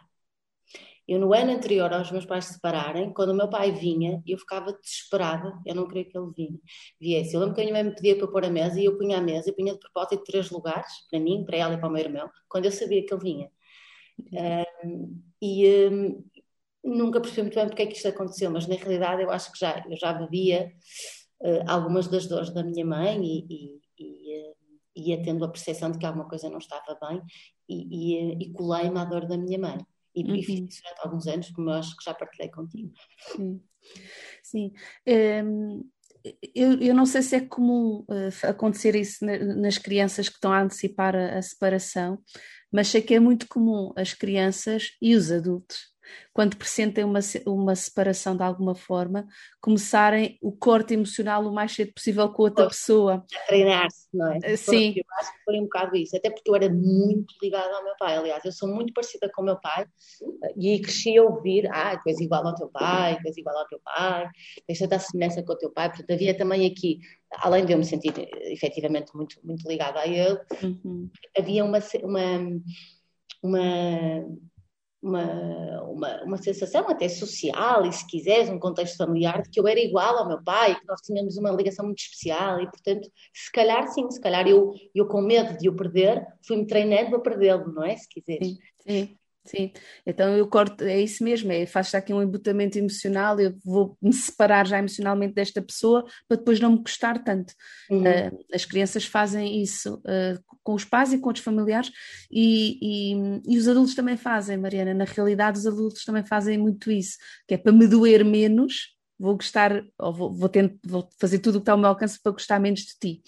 Eu, 1.08 1.20
no 1.20 1.34
ano 1.34 1.52
anterior 1.52 1.92
aos 1.92 2.12
meus 2.12 2.26
pais 2.26 2.46
se 2.46 2.54
separarem, 2.54 3.12
quando 3.12 3.30
o 3.30 3.36
meu 3.36 3.50
pai 3.50 3.72
vinha, 3.72 4.22
eu 4.28 4.38
ficava 4.38 4.72
desesperada, 4.74 5.60
eu 5.66 5.74
não 5.74 5.88
queria 5.88 6.06
que 6.06 6.16
ele 6.16 6.32
vinha, 6.38 6.60
viesse. 7.00 7.34
Eu 7.34 7.40
lembro 7.40 7.56
que 7.56 7.62
a 7.62 7.64
minha 7.64 7.74
mãe 7.74 7.84
me 7.84 7.96
pedia 7.96 8.16
para 8.16 8.28
pôr 8.28 8.46
a 8.46 8.50
mesa 8.50 8.80
e 8.80 8.86
eu 8.86 8.96
punha 8.96 9.18
a 9.18 9.22
mesa, 9.22 9.50
eu 9.50 9.56
punha 9.56 9.74
de 9.74 9.80
propósito 9.80 10.24
três 10.24 10.52
lugares, 10.52 10.92
para 11.10 11.20
mim, 11.20 11.44
para 11.46 11.58
ela 11.58 11.74
e 11.74 11.78
para 11.80 11.90
o 11.90 11.92
meu 11.92 12.04
irmão, 12.04 12.30
quando 12.48 12.66
eu 12.66 12.72
sabia 12.72 13.04
que 13.04 13.12
ele 13.12 13.24
vinha. 13.24 13.52
Um, 14.86 15.24
e, 15.42 15.88
um, 15.88 16.24
nunca 16.84 17.20
percebi 17.20 17.44
muito 17.44 17.56
bem 17.56 17.68
porque 17.68 17.82
é 17.82 17.86
que 17.88 17.96
isto 17.96 18.08
aconteceu, 18.08 18.52
mas 18.52 18.68
na 18.68 18.76
realidade 18.76 19.24
eu 19.24 19.32
acho 19.32 19.52
que 19.52 19.60
já, 19.60 19.84
eu 19.90 19.98
já 19.98 20.14
bebia 20.14 20.72
uh, 21.42 21.64
algumas 21.68 22.08
das 22.08 22.28
dores 22.28 22.52
da 22.54 22.64
minha 22.64 22.86
mãe 22.86 23.20
e, 23.24 23.46
e, 23.50 23.80
e, 24.00 24.49
ia 25.02 25.22
tendo 25.22 25.44
a 25.46 25.50
percepção 25.50 25.92
de 25.92 25.98
que 25.98 26.06
alguma 26.06 26.28
coisa 26.28 26.50
não 26.50 26.58
estava 26.58 26.98
bem 27.02 27.22
e, 27.68 28.36
e, 28.36 28.44
e 28.44 28.54
colei-me 28.54 28.98
à 29.00 29.06
dor 29.06 29.28
da 29.28 29.38
minha 29.38 29.60
mãe. 29.60 29.78
E, 30.16 30.24
uhum. 30.24 30.36
e 30.36 30.44
fiz 30.44 30.74
isso 30.74 30.82
durante 30.84 31.02
alguns 31.02 31.28
anos, 31.28 31.52
como 31.52 31.70
eu 31.70 31.74
acho 31.76 31.96
que 31.96 32.04
já 32.04 32.14
partilhei 32.14 32.50
contigo. 32.50 32.92
Sim. 33.36 33.62
Sim. 34.44 34.74
Um, 35.46 35.90
eu, 36.54 36.80
eu, 36.82 36.94
não 36.94 37.06
sei 37.06 37.22
se 37.22 37.36
é 37.36 37.42
comum 37.42 38.06
uh, 38.10 38.48
acontecer 38.48 38.96
isso 38.96 39.26
na, 39.26 39.38
nas 39.38 39.78
crianças 39.78 40.28
que 40.28 40.36
estão 40.36 40.52
a 40.52 40.62
antecipar 40.62 41.16
a, 41.16 41.38
a 41.38 41.42
separação, 41.42 42.20
mas 42.72 42.90
sei 42.90 43.02
que 43.02 43.14
é 43.14 43.20
muito 43.20 43.48
comum 43.48 43.94
as 43.96 44.14
crianças 44.14 44.98
e 45.02 45.16
os 45.16 45.32
adultos 45.32 45.78
quando 46.34 46.58
pressentem 46.58 47.04
uma, 47.04 47.20
uma 47.46 47.76
separação 47.76 48.36
de 48.36 48.44
alguma 48.44 48.76
forma, 48.76 49.28
começarem 49.62 50.38
o 50.42 50.52
corte 50.52 50.94
emocional 50.94 51.46
o 51.46 51.54
mais 51.54 51.74
cedo 51.74 51.94
possível 51.94 52.30
com 52.30 52.44
outra 52.44 52.68
pessoa. 52.68 53.26
A 53.36 53.48
treinar-se, 53.48 54.08
não 54.14 54.32
é? 54.32 54.40
Eh, 54.44 54.56
sim. 54.56 54.94
Eu 54.96 55.04
acho 55.20 55.34
que 55.34 55.44
foi 55.44 55.60
um 55.60 55.64
bocado 55.64 55.96
isso, 55.96 56.16
até 56.16 56.30
porque 56.30 56.50
eu 56.50 56.56
era 56.56 56.70
muito 56.70 57.34
ligada 57.42 57.76
ao 57.76 57.84
meu 57.84 57.94
pai. 57.98 58.18
Aliás, 58.18 58.44
eu 58.46 58.52
sou 58.52 58.70
muito 58.70 58.94
parecida 58.94 59.30
com 59.34 59.42
o 59.42 59.46
meu 59.46 59.60
pai 59.60 59.86
e 60.58 60.80
cresci 60.82 61.18
a 61.18 61.24
ouvir: 61.24 61.68
ah, 61.72 61.98
tu 61.98 62.10
és 62.10 62.20
igual 62.20 62.46
ao 62.48 62.56
teu 62.56 62.70
pai, 62.70 63.18
tu 63.22 63.28
és 63.28 63.38
igual 63.38 63.58
ao 63.58 63.68
teu 63.68 63.80
pai, 63.84 64.30
tens 64.66 64.80
tanta 64.80 65.00
semelhança 65.00 65.44
com 65.44 65.54
o 65.54 65.58
teu 65.58 65.72
pai. 65.72 65.90
Portanto, 65.90 66.12
havia 66.12 66.38
também 66.38 66.66
aqui, 66.66 67.00
além 67.38 67.66
de 67.66 67.74
eu 67.74 67.78
me 67.78 67.86
sentir 67.86 68.14
efetivamente 68.52 69.16
muito, 69.16 69.40
muito 69.44 69.68
ligada 69.68 70.00
a 70.00 70.08
ele, 70.08 70.40
uhum. 70.64 71.10
havia 71.38 71.64
uma, 71.66 71.80
uma, 72.04 72.62
uma 73.44 73.60
uma, 75.02 75.82
uma, 75.84 76.24
uma 76.24 76.38
sensação 76.38 76.90
até 76.90 77.08
social 77.08 77.86
e, 77.86 77.92
se 77.92 78.06
quiseres, 78.06 78.50
um 78.50 78.60
contexto 78.60 78.98
familiar 78.98 79.42
de 79.42 79.50
que 79.50 79.60
eu 79.60 79.68
era 79.68 79.80
igual 79.80 80.18
ao 80.18 80.28
meu 80.28 80.44
pai, 80.44 80.80
que 80.80 80.86
nós 80.86 81.02
tínhamos 81.02 81.38
uma 81.38 81.52
ligação 81.52 81.86
muito 81.86 82.00
especial 82.00 82.62
e, 82.62 82.70
portanto, 82.70 83.10
se 83.34 83.52
calhar 83.52 83.88
sim, 83.88 84.10
se 84.12 84.20
calhar 84.20 84.48
eu, 84.48 84.74
eu 84.94 85.08
com 85.08 85.22
medo 85.22 85.58
de 85.58 85.70
o 85.70 85.76
perder, 85.76 86.26
fui-me 86.46 86.68
treinando 86.68 87.16
a 87.16 87.20
perdê-lo, 87.20 87.72
não 87.72 87.84
é? 87.84 87.96
Se 87.96 88.08
quiseres. 88.10 88.48
Sim, 88.48 88.58
sim. 88.88 89.18
Sim, 89.50 89.72
então 90.06 90.38
eu 90.38 90.48
corto, 90.48 90.84
é 90.84 91.02
isso 91.02 91.24
mesmo, 91.24 91.52
é, 91.52 91.66
faço 91.66 91.98
aqui 91.98 92.14
um 92.14 92.22
embutamento 92.22 92.78
emocional, 92.78 93.40
eu 93.40 93.58
vou 93.66 93.98
me 94.00 94.14
separar 94.14 94.68
já 94.68 94.78
emocionalmente 94.78 95.34
desta 95.34 95.60
pessoa 95.60 96.06
para 96.28 96.38
depois 96.38 96.60
não 96.60 96.74
me 96.74 96.84
custar 96.84 97.24
tanto. 97.24 97.52
Uhum. 97.90 98.04
Uh, 98.04 98.46
as 98.54 98.64
crianças 98.64 99.06
fazem 99.06 99.60
isso 99.60 99.96
uh, 99.96 100.40
com 100.62 100.76
os 100.76 100.86
pais 100.86 101.14
e 101.14 101.18
com 101.18 101.32
os 101.32 101.40
familiares 101.40 101.90
e, 102.30 102.78
e, 102.80 103.54
e, 103.56 103.58
os 103.58 103.68
adultos 103.68 103.96
também 103.96 104.16
fazem, 104.16 104.56
Mariana, 104.56 104.94
na 104.94 105.06
realidade 105.06 105.58
os 105.58 105.66
adultos 105.66 106.06
também 106.06 106.24
fazem 106.24 106.56
muito 106.56 106.92
isso, 106.92 107.18
que 107.48 107.56
é 107.56 107.58
para 107.58 107.72
me 107.72 107.88
doer 107.88 108.24
menos, 108.24 108.96
vou 109.18 109.34
gostar, 109.34 109.84
ou 109.98 110.14
vou, 110.14 110.32
vou, 110.32 110.48
tentar, 110.48 110.78
vou 110.86 111.10
fazer 111.20 111.40
tudo 111.40 111.56
o 111.56 111.60
que 111.60 111.64
está 111.64 111.72
ao 111.72 111.78
meu 111.80 111.90
alcance 111.90 112.22
para 112.22 112.34
gostar 112.34 112.60
menos 112.60 112.82
de 112.82 112.94
ti. 113.00 113.24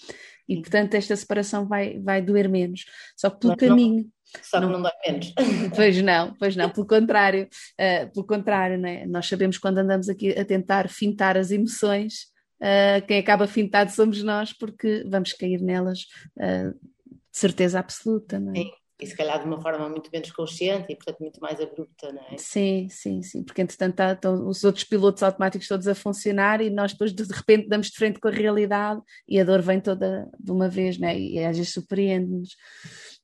E 0.48 0.58
portanto 0.58 0.94
esta 0.94 1.16
separação 1.16 1.68
vai, 1.68 2.00
vai 2.00 2.22
doer 2.22 2.48
menos. 2.48 2.86
Só 3.18 3.30
que 3.32 3.40
pelo 3.40 3.58
caminho. 3.58 4.04
Não 4.04 4.21
só 4.42 4.60
que 4.60 4.66
não, 4.66 4.74
não 4.74 4.82
dói 4.82 4.92
menos. 5.06 5.34
Pois 5.76 6.02
não, 6.02 6.34
pois 6.36 6.56
não, 6.56 6.70
pelo 6.70 6.86
contrário, 6.88 7.48
uh, 7.80 8.12
pelo 8.14 8.26
contrário, 8.26 8.78
né? 8.78 9.06
nós 9.06 9.28
sabemos 9.28 9.58
quando 9.58 9.80
andamos 9.80 10.10
aqui 10.10 10.32
a 10.38 10.46
tentar 10.46 10.90
fintar 10.90 11.38
as 11.38 11.52
emoções, 11.52 12.28
uh, 12.62 13.06
quem 13.08 13.20
acaba 13.20 13.48
fintado 13.48 13.92
somos 13.92 14.24
nós, 14.24 14.54
porque 14.54 15.04
vamos 15.10 15.34
cair 15.34 15.62
nelas 15.62 16.02
uh, 16.38 16.74
de 16.74 17.38
certeza 17.38 17.80
absoluta, 17.80 18.40
não 18.40 18.52
é? 18.52 18.56
Sim. 18.56 18.72
E 19.02 19.08
se 19.08 19.18
calhar 19.18 19.40
de 19.40 19.46
uma 19.46 19.60
forma 19.60 19.90
muito 19.90 20.12
menos 20.14 20.32
consciente 20.32 20.86
e, 20.90 20.96
portanto, 20.96 21.20
muito 21.22 21.42
mais 21.42 21.60
abrupta, 21.60 22.14
não 22.14 22.22
é? 22.22 22.38
Sim, 22.38 22.88
sim, 22.88 23.24
sim, 23.24 23.44
porque 23.44 23.62
entretanto 23.62 23.96
tá, 23.96 24.14
estão 24.14 24.48
os 24.48 24.64
outros 24.64 24.84
pilotos 24.84 25.24
automáticos 25.24 25.68
todos 25.68 25.88
a 25.88 25.96
funcionar 25.96 26.62
e 26.62 26.70
nós 26.70 26.92
depois 26.92 27.12
de 27.12 27.24
repente 27.24 27.68
damos 27.68 27.88
de 27.88 27.98
frente 27.98 28.20
com 28.20 28.28
a 28.28 28.32
realidade 28.32 29.02
e 29.28 29.40
a 29.40 29.44
dor 29.44 29.62
vem 29.64 29.82
toda 29.82 30.30
de 30.40 30.52
uma 30.52 30.70
vez, 30.70 31.00
né? 31.00 31.18
E 31.18 31.44
às 31.44 31.58
vezes 31.58 31.74
surpreende-nos. 31.74 32.56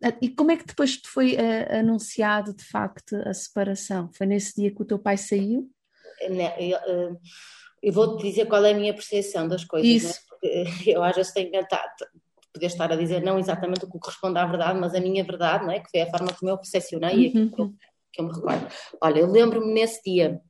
Ah, 0.04 0.18
e 0.20 0.30
como 0.30 0.50
é 0.52 0.58
que 0.58 0.66
depois 0.66 0.98
te 0.98 1.08
foi 1.08 1.36
uh, 1.36 1.78
anunciado 1.80 2.56
de 2.56 2.64
facto 2.64 3.16
a 3.16 3.34
separação? 3.34 4.10
Foi 4.14 4.26
nesse 4.26 4.60
dia 4.60 4.74
que 4.74 4.82
o 4.82 4.86
teu 4.86 4.98
pai 4.98 5.16
saiu? 5.16 5.70
Eu, 6.22 6.76
ah, 6.76 7.16
eu 7.84 7.94
vou-te 7.94 8.24
dizer 8.24 8.48
qual 8.48 8.66
é 8.66 8.72
a 8.72 8.78
minha 8.78 8.94
percepção 8.94 9.48
das 9.48 9.64
coisas. 9.64 9.88
Isso. 9.88 10.20
Né? 10.44 10.66
Eu 10.86 11.04
às 11.04 11.16
vezes 11.16 11.34
tenho 11.34 11.50
tentado 11.50 11.92
poder 12.54 12.68
estar 12.68 12.92
a 12.92 12.96
dizer 12.96 13.22
não 13.22 13.38
exatamente 13.40 13.86
o 13.86 13.92
que 13.92 14.00
corresponde 14.00 14.40
à 14.40 14.46
verdade, 14.46 14.80
mas 14.80 14.94
a 14.94 15.00
minha 15.00 15.24
verdade, 15.24 15.66
não 15.66 15.72
é? 15.72 15.80
que 15.80 15.90
foi 15.90 16.02
a 16.02 16.10
forma 16.10 16.34
como 16.34 16.52
eu 16.52 16.58
percepcionei 16.58 17.16
uhum. 17.16 17.44
e 17.44 17.50
que 17.50 17.62
eu, 17.62 17.74
que 18.12 18.22
eu 18.22 18.26
me 18.26 18.34
recordo. 18.34 18.68
Olha, 19.02 19.20
eu 19.20 19.32
lembro-me 19.32 19.74
nesse 19.74 20.02
dia 20.04 20.42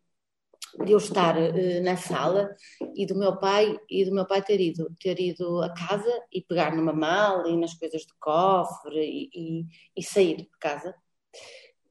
de 0.86 0.92
eu 0.92 0.98
estar 0.98 1.38
uh, 1.38 1.84
na 1.84 1.96
sala 1.96 2.50
e 2.96 3.06
do 3.06 3.16
meu 3.16 3.38
pai 3.38 3.77
e 3.89 4.06
do 4.06 4.13
meu 4.13 4.25
pai 4.25 4.44
ter 4.44 4.60
ido 4.60 4.92
ter 5.00 5.20
ido 5.20 5.62
a 5.62 5.74
casa 5.74 6.12
e 6.32 6.42
pegar 6.42 6.75
numa 6.75 6.94
mala 6.94 7.48
e 7.50 7.58
nas 7.58 7.74
coisas 7.74 8.01
de 8.01 8.13
cofre 8.20 9.00
e, 9.00 9.30
e, 9.34 9.66
e 9.96 10.04
sair 10.04 10.38
de 10.38 10.50
casa 10.60 10.94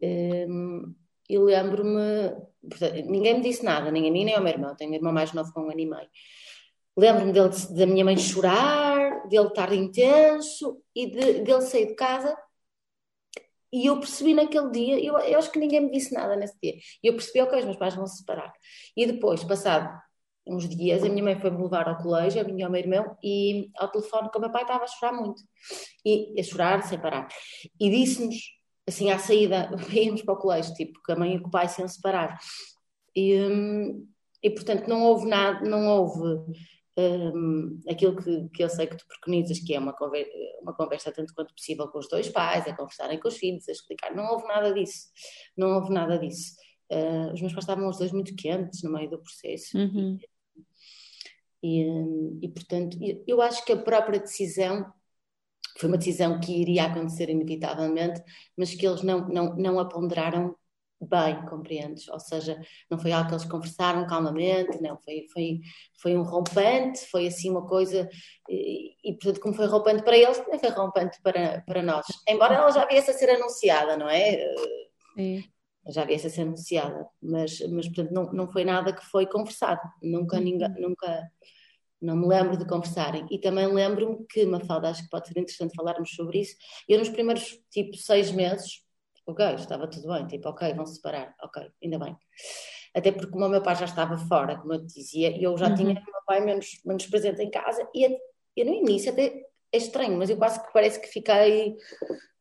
um, 0.03 0.07
ehm, 0.07 0.95
e 1.29 1.39
lembro-me 1.39 2.37
ninguém 3.07 3.35
me 3.35 3.41
disse 3.41 3.65
nada 3.65 3.91
nem 3.91 4.09
a 4.09 4.13
mim 4.13 4.25
nem 4.25 4.35
ao 4.35 4.43
meu 4.43 4.53
irmão 4.53 4.77
tenho 4.77 4.93
um 4.93 4.95
irmão 4.95 5.13
mais 5.13 5.33
novo 5.33 5.53
com 5.53 5.63
um 5.63 5.71
ano 5.71 5.81
e 5.81 5.87
meio 5.87 6.09
lembro-me 6.97 7.33
da 7.33 7.87
minha 7.87 8.05
mãe 8.05 8.17
chorar 8.17 8.96
dele 9.29 9.49
estar 9.49 9.73
intenso 9.73 10.83
e 10.95 11.07
de, 11.07 11.41
dele 11.41 11.63
sair 11.63 11.87
de 11.87 11.95
casa 11.95 12.37
e 13.73 13.87
eu 13.87 13.99
percebi 13.99 14.33
naquele 14.33 14.71
dia, 14.71 15.05
eu, 15.05 15.19
eu 15.19 15.39
acho 15.39 15.51
que 15.51 15.59
ninguém 15.59 15.81
me 15.81 15.91
disse 15.91 16.15
nada 16.15 16.37
nesse 16.37 16.57
dia. 16.63 16.77
E 17.03 17.07
eu 17.09 17.13
percebi, 17.13 17.41
ok, 17.43 17.59
os 17.59 17.65
meus 17.65 17.77
pais 17.77 17.95
vão 17.95 18.07
se 18.07 18.19
separar. 18.19 18.53
E 18.97 19.07
depois, 19.07 19.43
passado 19.45 20.01
uns 20.47 20.69
dias, 20.69 21.03
a 21.03 21.09
minha 21.09 21.25
mãe 21.25 21.41
foi-me 21.41 21.61
levar 21.61 21.89
ao 21.89 21.99
colégio, 21.99 22.41
a 22.41 22.45
minha 22.45 22.65
e 22.65 22.69
o 22.69 22.71
meu 22.71 22.81
irmão, 22.81 23.17
e 23.23 23.69
ao 23.77 23.91
telefone 23.91 24.31
com 24.31 24.39
o 24.39 24.41
meu 24.41 24.53
pai 24.53 24.63
estava 24.63 24.85
a 24.85 24.87
chorar 24.87 25.13
muito. 25.13 25.43
E 26.05 26.39
a 26.39 26.43
chorar 26.43 26.83
sem 26.85 26.99
parar. 27.01 27.29
E 27.81 27.91
disse-nos, 27.91 28.37
assim, 28.87 29.11
à 29.11 29.19
saída, 29.19 29.69
íamos 29.93 30.23
para 30.23 30.35
o 30.35 30.39
colégio, 30.39 30.73
tipo, 30.75 31.03
que 31.03 31.13
a 31.13 31.17
mãe 31.17 31.35
e 31.35 31.39
o 31.39 31.51
pai 31.51 31.69
se 31.69 31.81
iam 31.81 31.89
separar. 31.89 32.39
E, 33.15 33.41
hum, 33.41 34.09
e 34.43 34.51
portanto, 34.51 34.89
não 34.89 35.03
houve 35.03 35.27
nada, 35.27 35.69
não 35.69 35.89
houve 35.89 36.53
um, 36.99 37.81
aquilo 37.89 38.17
que, 38.17 38.49
que 38.49 38.65
eu 38.65 38.69
sei 38.69 38.87
que 38.87 38.97
tu 38.97 39.07
preconizas, 39.07 39.61
que 39.61 39.75
é 39.75 39.79
uma 39.79 39.93
conversa, 39.93 40.31
uma 40.63 40.75
conversa 40.75 41.13
tanto 41.13 41.35
quanto 41.35 41.55
possível 41.55 41.89
com 41.89 41.99
os 41.99 42.09
dois 42.09 42.29
pais, 42.29 42.67
a 42.67 42.75
conversarem 42.75 43.21
com 43.21 43.29
os 43.29 43.37
filhos, 43.37 43.69
a 43.69 43.73
explicar. 43.73 44.15
Não 44.15 44.25
houve 44.33 44.47
nada 44.47 44.73
disso. 44.73 45.09
Não 45.57 45.75
houve 45.75 45.93
nada 45.93 46.19
disso. 46.19 46.55
Uh, 46.91 47.33
os 47.35 47.41
meus 47.41 47.53
pais 47.53 47.65
estavam 47.65 47.89
os 47.89 47.99
dois 47.99 48.13
muito 48.13 48.35
quentes 48.35 48.83
no 48.83 48.93
meio 48.93 49.11
do 49.11 49.19
processo. 49.19 49.77
Uhum. 49.77 50.19
E, 51.63 51.83
e, 51.83 52.39
e, 52.43 52.49
portanto, 52.49 52.97
eu 53.27 53.43
acho 53.43 53.65
que 53.65 53.73
a 53.73 53.77
própria 53.83 54.21
decisão 54.21 54.91
foi 55.79 55.89
uma 55.89 55.99
decisão 55.99 56.41
que 56.41 56.53
iria 56.53 56.85
acontecer 56.85 57.29
inevitavelmente, 57.29 58.23
mas 58.57 58.75
que 58.75 58.87
eles 58.87 59.03
não, 59.03 59.29
não, 59.29 59.55
não 59.57 59.79
a 59.79 59.85
ponderaram 59.87 60.57
bem, 61.01 61.45
compreendes? 61.47 62.09
Ou 62.09 62.19
seja, 62.19 62.61
não 62.91 62.99
foi 62.99 63.13
algo 63.13 63.29
que 63.29 63.35
eles 63.35 63.45
conversaram 63.45 64.07
calmamente, 64.07 64.81
não, 64.81 64.97
foi, 64.99 65.27
foi, 65.33 65.61
foi 66.01 66.17
um 66.17 66.23
rompante, 66.23 67.07
foi 67.11 67.27
assim 67.27 67.51
uma 67.51 67.67
coisa, 67.67 68.09
e, 68.49 68.95
e 69.05 69.13
portanto, 69.15 69.41
como 69.41 69.55
foi 69.55 69.67
rompante 69.67 70.03
para 70.03 70.17
eles, 70.17 70.39
também 70.39 70.59
foi 70.59 70.71
rompante 70.71 71.21
para, 71.23 71.63
para 71.67 71.83
nós. 71.83 72.07
Embora 72.29 72.55
ela 72.55 72.71
já 72.71 72.87
viesse 72.87 73.11
a 73.11 73.15
ser 73.15 73.31
anunciada, 73.31 73.97
não 73.97 74.09
é? 74.09 74.39
Sim. 75.15 75.45
Já 75.89 76.05
viesse 76.05 76.27
a 76.27 76.31
ser 76.31 76.43
anunciada, 76.43 77.07
mas, 77.23 77.61
mas 77.71 77.87
portanto, 77.87 78.13
não, 78.13 78.33
não 78.33 78.49
foi 78.49 78.65
nada 78.65 78.93
que 78.93 79.05
foi 79.05 79.27
conversado, 79.27 79.81
nunca, 80.03 80.37
uhum. 80.37 80.43
ninguém, 80.43 80.75
nunca, 80.81 81.31
não 82.01 82.17
me 82.17 82.27
lembro 82.27 82.57
de 82.57 82.67
conversarem. 82.67 83.25
E 83.31 83.39
também 83.39 83.67
lembro-me 83.73 84.27
que, 84.27 84.45
Mafalda, 84.45 84.89
acho 84.89 85.05
que 85.05 85.11
pode 85.11 85.29
ser 85.29 85.39
interessante 85.39 85.77
falarmos 85.77 86.11
sobre 86.11 86.41
isso, 86.41 86.57
eu 86.89 86.99
nos 86.99 87.09
primeiros, 87.09 87.61
tipo, 87.71 87.97
seis 87.97 88.33
meses, 88.33 88.86
ok, 89.27 89.55
estava 89.55 89.89
tudo 89.89 90.09
bem, 90.13 90.27
tipo, 90.27 90.49
ok, 90.49 90.73
vão 90.75 90.87
se 90.87 90.97
separar, 90.97 91.35
ok, 91.43 91.63
ainda 91.83 91.99
bem. 91.99 92.17
Até 92.95 93.13
porque 93.13 93.31
como 93.31 93.45
o 93.45 93.49
meu 93.49 93.63
pai 93.63 93.77
já 93.77 93.85
estava 93.85 94.17
fora, 94.17 94.57
como 94.57 94.73
eu 94.73 94.87
te 94.87 94.95
dizia, 94.95 95.37
eu 95.41 95.57
já 95.59 95.69
uhum. 95.69 95.75
tinha 95.75 95.91
o 95.91 95.95
meu 95.95 96.23
pai 96.27 96.41
menos, 96.41 96.81
menos 96.85 97.07
presente 97.07 97.43
em 97.43 97.51
casa 97.51 97.87
e 97.95 98.05
eu 98.57 98.65
no 98.65 98.73
início 98.73 99.13
até 99.13 99.45
é 99.73 99.77
estranho, 99.77 100.17
mas 100.17 100.31
eu 100.31 100.37
quase 100.37 100.63
que 100.63 100.73
parece 100.73 101.01
que 101.01 101.09
fiquei 101.09 101.77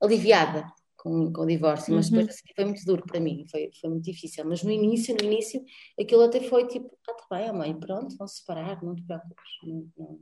aliviada 0.01 0.65
com, 0.95 1.31
com 1.33 1.41
o 1.41 1.45
divórcio, 1.45 1.93
mas 1.93 2.09
depois 2.09 2.27
uhum. 2.27 2.31
assim, 2.31 2.53
foi 2.55 2.65
muito 2.65 2.85
duro 2.85 3.03
para 3.05 3.19
mim, 3.19 3.45
foi, 3.49 3.69
foi 3.79 3.89
muito 3.89 4.05
difícil. 4.05 4.45
Mas 4.45 4.63
no 4.63 4.71
início, 4.71 5.15
no 5.19 5.25
início, 5.25 5.63
aquilo 5.99 6.23
até 6.23 6.39
foi 6.41 6.67
tipo, 6.67 6.89
ah, 7.09 7.13
tá 7.13 7.25
bem, 7.37 7.51
mãe, 7.51 7.79
pronto, 7.79 8.15
vão 8.17 8.27
se 8.27 8.39
separar, 8.39 8.81
não 8.81 8.95
te 8.95 9.03
preocupes. 9.03 9.51
Não, 9.63 9.91
não, 9.97 10.19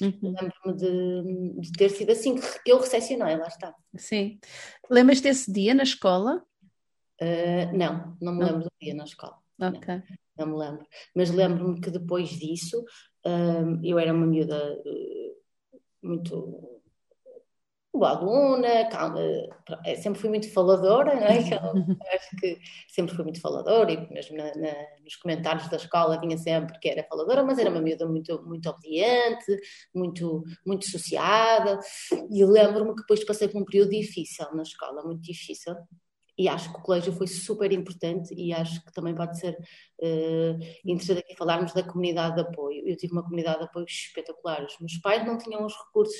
Uhum. 0.00 0.18
Lembro-me 0.22 0.74
de, 0.74 1.60
de, 1.60 1.72
ter 1.72 1.88
sido 1.88 2.10
assim 2.10 2.34
que 2.34 2.70
eu 2.70 2.80
recepcionei, 2.80 3.36
lá 3.36 3.46
está. 3.46 3.74
Sim. 3.96 4.38
Lembras 4.90 5.20
desse 5.20 5.52
dia 5.52 5.74
na 5.74 5.82
escola? 5.82 6.44
Uh, 7.20 7.76
não, 7.76 8.16
não 8.20 8.32
me 8.32 8.40
não. 8.40 8.46
lembro 8.46 8.64
do 8.64 8.72
dia 8.80 8.94
na 8.94 9.04
escola. 9.04 9.38
Ok. 9.60 9.94
Não, 10.36 10.46
não 10.46 10.46
me 10.46 10.58
lembro. 10.58 10.86
Mas 11.14 11.30
lembro-me 11.30 11.80
que 11.80 11.90
depois 11.90 12.30
disso, 12.30 12.84
uh, 13.24 13.80
eu 13.84 13.98
era 13.98 14.12
uma 14.12 14.26
miúda 14.26 14.80
uh, 14.84 15.80
muito 16.02 16.82
boa 17.98 18.10
aluna, 18.10 18.88
calma, 18.90 19.20
eh, 19.84 19.94
sempre 19.96 20.20
fui 20.20 20.28
muito 20.28 20.52
faladora, 20.52 21.14
não 21.14 21.26
é? 21.26 21.38
acho 22.14 22.36
que 22.40 22.58
sempre 22.88 23.14
fui 23.14 23.24
muito 23.24 23.40
faladora 23.40 23.92
e 23.92 24.12
mesmo 24.12 24.36
na, 24.36 24.46
na, 24.56 24.72
nos 25.02 25.16
comentários 25.16 25.68
da 25.68 25.76
escola 25.76 26.20
vinha 26.20 26.36
sempre 26.36 26.78
que 26.80 26.88
era 26.88 27.04
faladora, 27.04 27.44
mas 27.44 27.58
era 27.58 27.70
uma 27.70 27.80
miúda 27.80 28.06
muito, 28.06 28.42
muito 28.44 28.68
obediente, 28.68 29.60
muito, 29.94 30.42
muito 30.66 30.90
sociada 30.90 31.78
e 32.30 32.44
lembro-me 32.44 32.90
que 32.90 33.02
depois 33.02 33.24
passei 33.24 33.48
por 33.48 33.62
um 33.62 33.64
período 33.64 33.90
difícil 33.90 34.46
na 34.54 34.62
escola, 34.62 35.04
muito 35.04 35.22
difícil, 35.22 35.74
e 36.36 36.48
acho 36.48 36.72
que 36.72 36.78
o 36.78 36.82
colégio 36.82 37.12
foi 37.12 37.28
super 37.28 37.70
importante 37.72 38.34
e 38.34 38.52
acho 38.52 38.84
que 38.84 38.92
também 38.92 39.14
pode 39.14 39.38
ser 39.38 39.52
uh, 39.52 40.58
interessante 40.84 41.20
aqui 41.20 41.36
falarmos 41.36 41.72
da 41.72 41.84
comunidade 41.84 42.34
de 42.34 42.40
apoio. 42.40 42.82
Eu 42.84 42.96
tive 42.96 43.12
uma 43.12 43.22
comunidade 43.22 43.58
de 43.58 43.64
apoio 43.66 43.86
espetacular. 43.88 44.64
Os 44.64 44.76
meus 44.80 44.96
pais 44.98 45.24
não 45.24 45.38
tinham 45.38 45.64
os 45.64 45.74
recursos 45.76 46.18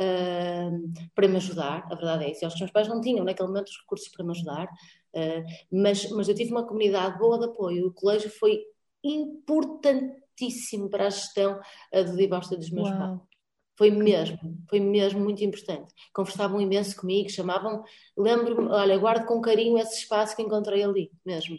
uh, 0.00 1.10
para 1.14 1.28
me 1.28 1.36
ajudar, 1.36 1.86
a 1.90 1.94
verdade 1.94 2.24
é 2.24 2.30
isso. 2.30 2.46
Os 2.46 2.58
meus 2.58 2.70
pais 2.70 2.88
não 2.88 3.00
tinham 3.00 3.24
naquele 3.24 3.48
momento 3.48 3.68
os 3.68 3.78
recursos 3.80 4.08
para 4.08 4.24
me 4.24 4.32
ajudar, 4.32 4.66
uh, 4.66 5.44
mas, 5.72 6.10
mas 6.10 6.28
eu 6.28 6.34
tive 6.34 6.50
uma 6.50 6.66
comunidade 6.66 7.18
boa 7.18 7.38
de 7.38 7.46
apoio. 7.46 7.88
O 7.88 7.92
colégio 7.92 8.30
foi 8.30 8.62
importantíssimo 9.02 10.88
para 10.88 11.06
a 11.06 11.10
gestão 11.10 11.60
do 11.92 12.16
divórcio 12.16 12.56
dos 12.56 12.70
meus 12.70 12.88
Uau. 12.88 12.98
pais. 12.98 13.34
Foi 13.76 13.90
mesmo, 13.90 14.38
foi 14.70 14.78
mesmo 14.78 15.20
muito 15.20 15.42
importante. 15.42 15.92
Conversavam 16.12 16.60
imenso 16.60 16.96
comigo, 16.96 17.28
chamavam, 17.28 17.82
lembro-me, 18.16 18.68
olha, 18.68 18.96
guardo 18.96 19.26
com 19.26 19.40
carinho 19.40 19.78
esse 19.78 19.98
espaço 19.98 20.36
que 20.36 20.42
encontrei 20.42 20.84
ali, 20.84 21.10
mesmo. 21.26 21.58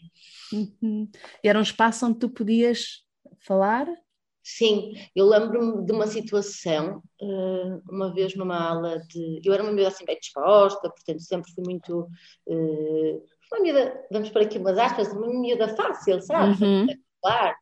Uhum. 0.53 1.09
Era 1.43 1.59
um 1.59 1.61
espaço 1.61 2.05
onde 2.05 2.19
tu 2.19 2.29
podias 2.29 3.03
falar? 3.39 3.85
Sim, 4.47 4.93
eu 5.15 5.25
lembro-me 5.25 5.83
de 5.83 5.91
uma 5.91 6.05
situação, 6.05 7.01
eh, 7.19 7.79
uma 7.89 8.13
vez 8.13 8.35
numa 8.35 8.55
aula 8.55 8.99
de. 9.09 9.41
Eu 9.43 9.51
era 9.51 9.63
uma 9.63 9.71
miúda 9.71 9.87
assim 9.87 10.05
bem 10.05 10.19
disposta, 10.19 10.87
portanto 10.87 11.19
sempre 11.21 11.51
fui 11.51 11.63
muito. 11.65 12.07
Eh, 12.47 13.19
uma 13.51 13.61
miúda, 13.63 14.05
vamos 14.11 14.29
para 14.29 14.43
aqui 14.43 14.59
umas 14.59 14.77
aspas, 14.77 15.11
uma 15.13 15.27
miúda 15.27 15.75
fácil, 15.75 16.21
sabe? 16.21 16.63
Uhum. 16.63 16.87
Claro 17.23 17.55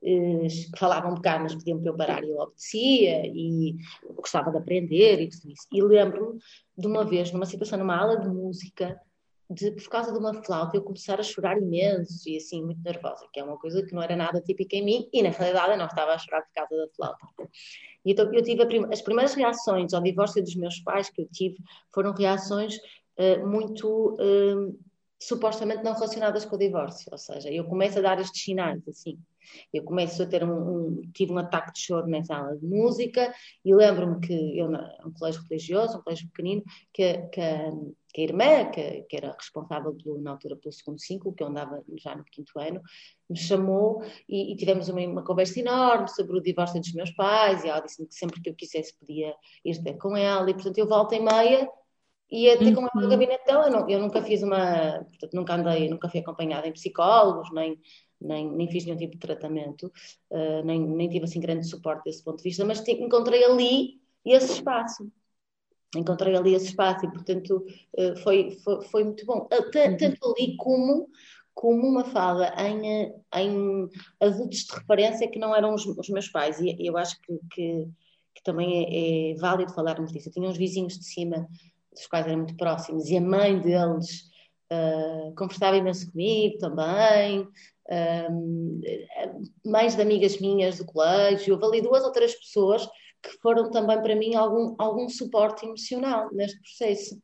que 0.00 0.70
falavam 0.78 1.14
de 1.14 1.20
cá, 1.20 1.36
mas 1.40 1.54
pediam 1.56 1.80
para 1.80 1.90
eu 1.90 1.96
parar 1.96 2.22
e 2.24 2.30
eu 2.30 2.38
obedecia 2.38 3.26
e 3.26 3.76
gostava 4.14 4.52
de 4.52 4.58
aprender 4.58 5.20
e 5.20 5.28
tudo 5.28 5.50
isso. 5.50 5.66
E 5.72 5.82
lembro-me 5.82 6.38
de 6.78 6.86
uma 6.86 7.04
vez, 7.04 7.32
numa 7.32 7.44
situação, 7.44 7.76
numa 7.76 7.96
aula 7.96 8.20
de 8.20 8.28
música, 8.28 8.98
de, 9.50 9.72
por 9.72 9.88
causa 9.88 10.12
de 10.12 10.18
uma 10.18 10.32
flauta, 10.44 10.76
eu 10.76 10.82
começar 10.82 11.18
a 11.18 11.24
chorar 11.24 11.58
imenso 11.58 12.28
e 12.28 12.36
assim, 12.36 12.62
muito 12.64 12.80
nervosa, 12.82 13.26
que 13.32 13.40
é 13.40 13.44
uma 13.44 13.58
coisa 13.58 13.84
que 13.84 13.92
não 13.92 14.00
era 14.00 14.14
nada 14.14 14.40
típica 14.40 14.76
em 14.76 14.84
mim 14.84 15.08
e 15.12 15.22
na 15.22 15.30
realidade 15.30 15.72
eu 15.72 15.78
não 15.78 15.86
estava 15.86 16.12
a 16.12 16.18
chorar 16.18 16.42
por 16.42 16.52
causa 16.52 16.76
da 16.76 16.88
flauta. 16.94 17.26
E 18.04 18.12
então 18.12 18.32
eu 18.32 18.42
tive 18.42 18.64
prim 18.66 18.86
as 18.92 19.02
primeiras 19.02 19.34
reações 19.34 19.92
ao 19.92 20.02
divórcio 20.02 20.40
dos 20.40 20.54
meus 20.54 20.78
pais 20.80 21.10
que 21.10 21.22
eu 21.22 21.28
tive 21.32 21.56
foram 21.92 22.12
reações 22.12 22.76
uh, 23.18 23.46
muito. 23.46 24.16
Uh, 24.20 24.78
supostamente 25.22 25.82
não 25.84 25.92
relacionadas 25.92 26.46
com 26.46 26.56
o 26.56 26.58
divórcio, 26.58 27.06
ou 27.12 27.18
seja, 27.18 27.50
eu 27.50 27.64
começo 27.64 27.98
a 27.98 28.00
dar 28.00 28.18
estes 28.18 28.42
sinais 28.42 28.80
assim. 28.88 29.18
Eu 29.72 29.84
começo 29.84 30.22
a 30.22 30.26
ter 30.26 30.42
um, 30.42 30.52
um 30.52 31.02
tive 31.12 31.32
um 31.32 31.38
ataque 31.38 31.74
de 31.74 31.80
choro 31.80 32.06
nessa 32.06 32.36
aula 32.36 32.56
de 32.56 32.64
música 32.64 33.30
e 33.62 33.74
lembro-me 33.74 34.18
que 34.20 34.58
eu, 34.58 34.70
um 35.04 35.12
colégio 35.12 35.42
religioso, 35.42 35.98
um 35.98 36.02
colégio 36.02 36.26
pequenino, 36.28 36.62
que, 36.92 37.18
que, 37.28 37.40
que 38.12 38.20
a 38.20 38.24
irmã, 38.24 38.70
que, 38.70 39.02
que, 39.02 39.16
era 39.16 39.32
responsável 39.32 39.94
pelo, 39.94 40.20
na 40.20 40.32
altura 40.32 40.56
pelo 40.56 40.72
segundo 40.72 41.00
ciclo, 41.00 41.32
que 41.32 41.42
eu 41.42 41.48
andava 41.48 41.82
já 41.96 42.14
no 42.14 42.24
quinto 42.24 42.58
ano, 42.58 42.80
me 43.28 43.36
chamou 43.36 44.02
e, 44.28 44.52
e 44.52 44.56
tivemos 44.56 44.88
uma, 44.88 45.00
uma, 45.00 45.24
conversa 45.24 45.60
enorme 45.60 46.08
sobre 46.08 46.36
o 46.36 46.42
divórcio 46.42 46.80
dos 46.80 46.92
meus 46.92 47.10
pais 47.12 47.64
e 47.64 47.68
ela 47.68 47.80
disse-me 47.80 48.08
que 48.08 48.14
sempre 48.14 48.40
que 48.40 48.50
eu 48.50 48.54
quisesse 48.54 48.96
podia 48.98 49.34
ir 49.64 49.82
ter 49.82 49.94
com 49.94 50.16
ela 50.16 50.50
e 50.50 50.54
portanto 50.54 50.78
eu 50.78 50.88
volto 50.88 51.12
em 51.12 51.24
meia 51.24 51.68
e 52.30 52.48
até 52.48 52.72
com 52.72 52.82
ela 52.82 52.90
no 52.94 53.02
uhum. 53.02 53.08
gabinete 53.08 53.44
dela, 53.44 53.66
eu, 53.66 53.72
não, 53.72 53.90
eu 53.90 53.98
nunca 53.98 54.22
fiz 54.22 54.42
uma, 54.42 55.04
portanto, 55.08 55.34
nunca 55.34 55.54
andei, 55.54 55.88
nunca 55.88 56.08
fui 56.08 56.20
acompanhada 56.20 56.68
em 56.68 56.72
psicólogos, 56.72 57.52
nem, 57.52 57.80
nem, 58.20 58.48
nem 58.48 58.70
fiz 58.70 58.84
nenhum 58.84 58.96
tipo 58.96 59.14
de 59.14 59.18
tratamento, 59.18 59.92
uh, 60.30 60.64
nem, 60.64 60.80
nem 60.80 61.08
tive 61.08 61.24
assim 61.24 61.40
grande 61.40 61.66
suporte 61.66 62.04
desse 62.04 62.22
ponto 62.22 62.36
de 62.36 62.44
vista, 62.44 62.64
mas 62.64 62.86
encontrei 62.86 63.44
ali 63.44 64.00
esse 64.24 64.52
espaço. 64.52 65.10
Encontrei 65.96 66.36
ali 66.36 66.54
esse 66.54 66.66
espaço 66.66 67.04
e, 67.04 67.10
portanto, 67.10 67.64
uh, 67.98 68.16
foi, 68.22 68.52
foi, 68.62 68.82
foi, 68.84 69.04
muito 69.04 69.26
bom. 69.26 69.48
Uh, 69.52 69.70
tanto 69.70 70.34
ali 70.34 70.56
como, 70.56 71.08
como 71.54 71.86
uma 71.86 72.04
fala 72.04 72.54
em, 72.58 73.12
em 73.34 73.88
adultos 74.20 74.60
de 74.64 74.74
referência 74.74 75.28
que 75.28 75.38
não 75.38 75.54
eram 75.54 75.74
os, 75.74 75.84
os 75.84 76.08
meus 76.08 76.28
pais. 76.28 76.60
E 76.60 76.76
eu 76.78 76.96
acho 76.96 77.20
que, 77.20 77.38
que, 77.50 77.88
que 78.34 78.42
também 78.44 78.84
é, 78.84 79.32
é, 79.32 79.34
válido 79.34 79.74
falarmos 79.74 80.12
disso. 80.12 80.28
Eu 80.28 80.32
tinha 80.32 80.48
uns 80.48 80.56
vizinhos 80.56 80.98
de 80.98 81.04
cima, 81.04 81.48
dos 81.92 82.06
quais 82.06 82.26
eram 82.26 82.38
muito 82.38 82.56
próximos, 82.56 83.08
e 83.08 83.16
a 83.16 83.20
mãe 83.20 83.58
deles 83.58 84.30
uh, 84.72 85.34
conversava 85.34 85.76
imenso 85.76 86.10
comigo 86.10 86.58
também 86.58 87.48
um, 88.30 88.80
mais 89.64 89.96
de 89.96 90.02
amigas 90.02 90.38
minhas 90.38 90.78
do 90.78 90.84
colégio, 90.84 91.54
houve 91.54 91.66
ali 91.66 91.82
duas 91.82 92.04
ou 92.04 92.12
três 92.12 92.34
pessoas 92.34 92.88
que 93.22 93.30
foram 93.42 93.70
também 93.70 94.00
para 94.00 94.16
mim 94.16 94.34
algum, 94.34 94.74
algum 94.78 95.08
suporte 95.08 95.66
emocional 95.66 96.28
neste 96.32 96.60
processo. 96.60 97.20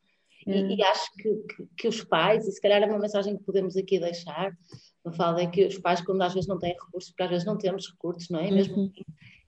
E, 0.46 0.52
hum. 0.52 0.70
e, 0.70 0.82
acho 0.82 1.12
que, 1.14 1.34
que, 1.34 1.66
que, 1.76 1.88
os 1.88 2.04
pais, 2.04 2.46
e 2.46 2.52
se 2.52 2.60
calhar 2.60 2.82
é 2.82 2.86
uma 2.86 2.98
mensagem 2.98 3.36
que 3.36 3.44
podemos 3.44 3.76
aqui 3.76 3.98
deixar, 3.98 4.52
não 5.04 5.12
falo 5.12 5.40
é 5.40 5.46
que 5.46 5.66
os 5.66 5.78
pais, 5.78 6.00
quando 6.02 6.22
às 6.22 6.34
vezes 6.34 6.48
não 6.48 6.58
têm 6.58 6.72
recursos, 6.72 7.10
porque 7.10 7.22
às 7.24 7.30
vezes 7.30 7.46
não 7.46 7.58
temos 7.58 7.90
recursos, 7.90 8.28
não 8.30 8.38
é? 8.38 8.50
Mesmo 8.50 8.76
uhum. 8.76 8.92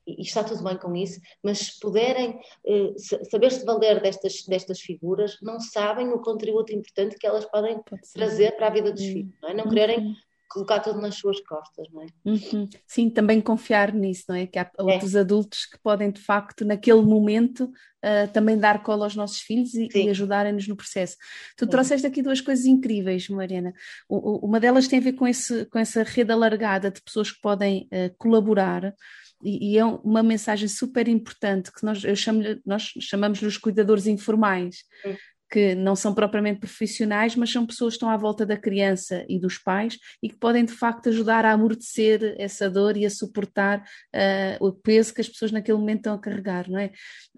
e, 0.07 0.21
e, 0.21 0.23
está 0.23 0.43
tudo 0.43 0.65
bem 0.65 0.77
com 0.77 0.95
isso, 0.97 1.21
mas 1.43 1.59
se 1.59 1.81
puderem 1.81 2.41
eh, 2.67 2.95
saber-se 3.31 3.65
valer 3.65 4.03
destas, 4.03 4.45
destas 4.49 4.81
figuras, 4.81 5.37
não 5.41 5.61
sabem 5.61 6.09
o 6.09 6.21
contributo 6.21 6.75
importante 6.75 7.17
que 7.17 7.27
elas 7.27 7.45
podem 7.45 7.81
trazer 8.13 8.57
para 8.57 8.67
a 8.67 8.71
vida 8.71 8.93
dos 8.93 9.03
uhum. 9.03 9.13
filhos, 9.13 9.35
não 9.41 9.49
é? 9.51 9.55
Não 9.55 9.69
quererem 9.69 9.99
uhum 10.01 10.15
colocar 10.49 10.81
tudo 10.81 11.01
nas 11.01 11.17
suas 11.17 11.41
costas, 11.41 11.87
não 11.93 12.03
é? 12.03 12.07
Uhum. 12.25 12.69
Sim, 12.87 13.11
também 13.11 13.41
confiar 13.41 13.93
nisso, 13.93 14.25
não 14.29 14.37
é? 14.37 14.47
Que 14.47 14.59
há 14.59 14.71
é. 14.79 14.83
outros 14.83 15.15
adultos 15.15 15.67
que 15.67 15.79
podem, 15.79 16.11
de 16.11 16.21
facto, 16.21 16.65
naquele 16.65 17.03
momento, 17.03 17.65
uh, 17.65 18.33
também 18.33 18.59
dar 18.59 18.83
cola 18.83 19.05
aos 19.05 19.15
nossos 19.15 19.41
filhos 19.41 19.75
e, 19.75 19.89
e 19.95 20.09
ajudarem-nos 20.09 20.67
no 20.67 20.77
processo. 20.77 21.17
Tu 21.57 21.65
Sim. 21.65 21.71
trouxeste 21.71 22.07
aqui 22.07 22.23
duas 22.23 22.41
coisas 22.41 22.65
incríveis, 22.65 23.29
Mariana. 23.29 23.73
O, 24.09 24.17
o, 24.17 24.47
uma 24.47 24.59
delas 24.59 24.89
tem 24.89 24.99
a 24.99 25.03
ver 25.03 25.13
com, 25.13 25.27
esse, 25.27 25.67
com 25.67 25.79
essa 25.79 26.03
rede 26.03 26.33
alargada 26.33 26.91
de 26.91 27.03
pessoas 27.03 27.31
que 27.31 27.41
podem 27.41 27.89
uh, 27.93 28.15
colaborar. 28.17 28.95
E, 29.43 29.75
e, 29.75 29.79
é 29.79 29.85
uma 29.85 30.23
mensagem 30.23 30.67
super 30.67 31.07
importante 31.07 31.71
que 31.73 31.85
nós, 31.85 32.03
eu 32.03 32.17
chamo, 32.17 32.43
nós 32.67 32.83
chamamos 33.01 33.41
os 33.43 33.57
cuidadores 33.57 34.07
informais, 34.07 34.79
que 35.51 35.75
não 35.75 35.97
são 35.97 36.15
propriamente 36.15 36.61
profissionais, 36.61 37.35
mas 37.35 37.51
são 37.51 37.67
pessoas 37.67 37.95
que 37.95 37.97
estão 37.97 38.11
à 38.11 38.17
volta 38.17 38.45
da 38.45 38.57
criança 38.57 39.25
e 39.29 39.39
dos 39.39 39.59
pais 39.59 39.99
e 40.23 40.29
que 40.29 40.37
podem 40.37 40.65
de 40.65 40.73
facto 40.73 41.09
ajudar 41.09 41.45
a 41.45 41.53
amortecer 41.53 42.35
essa 42.39 42.69
dor 42.69 42.97
e 42.97 43.07
a 43.07 43.11
suportar 43.11 43.81
uh, 43.81 44.67
o 44.67 44.73
peso 44.73 45.15
que 45.15 45.21
as 45.21 45.29
pessoas 45.29 45.53
naquele 45.53 45.79
momento 45.79 45.99
estão 45.99 46.15
a 46.15 46.19
carregar, 46.19 46.69
não 46.69 46.79
é? 46.79 46.87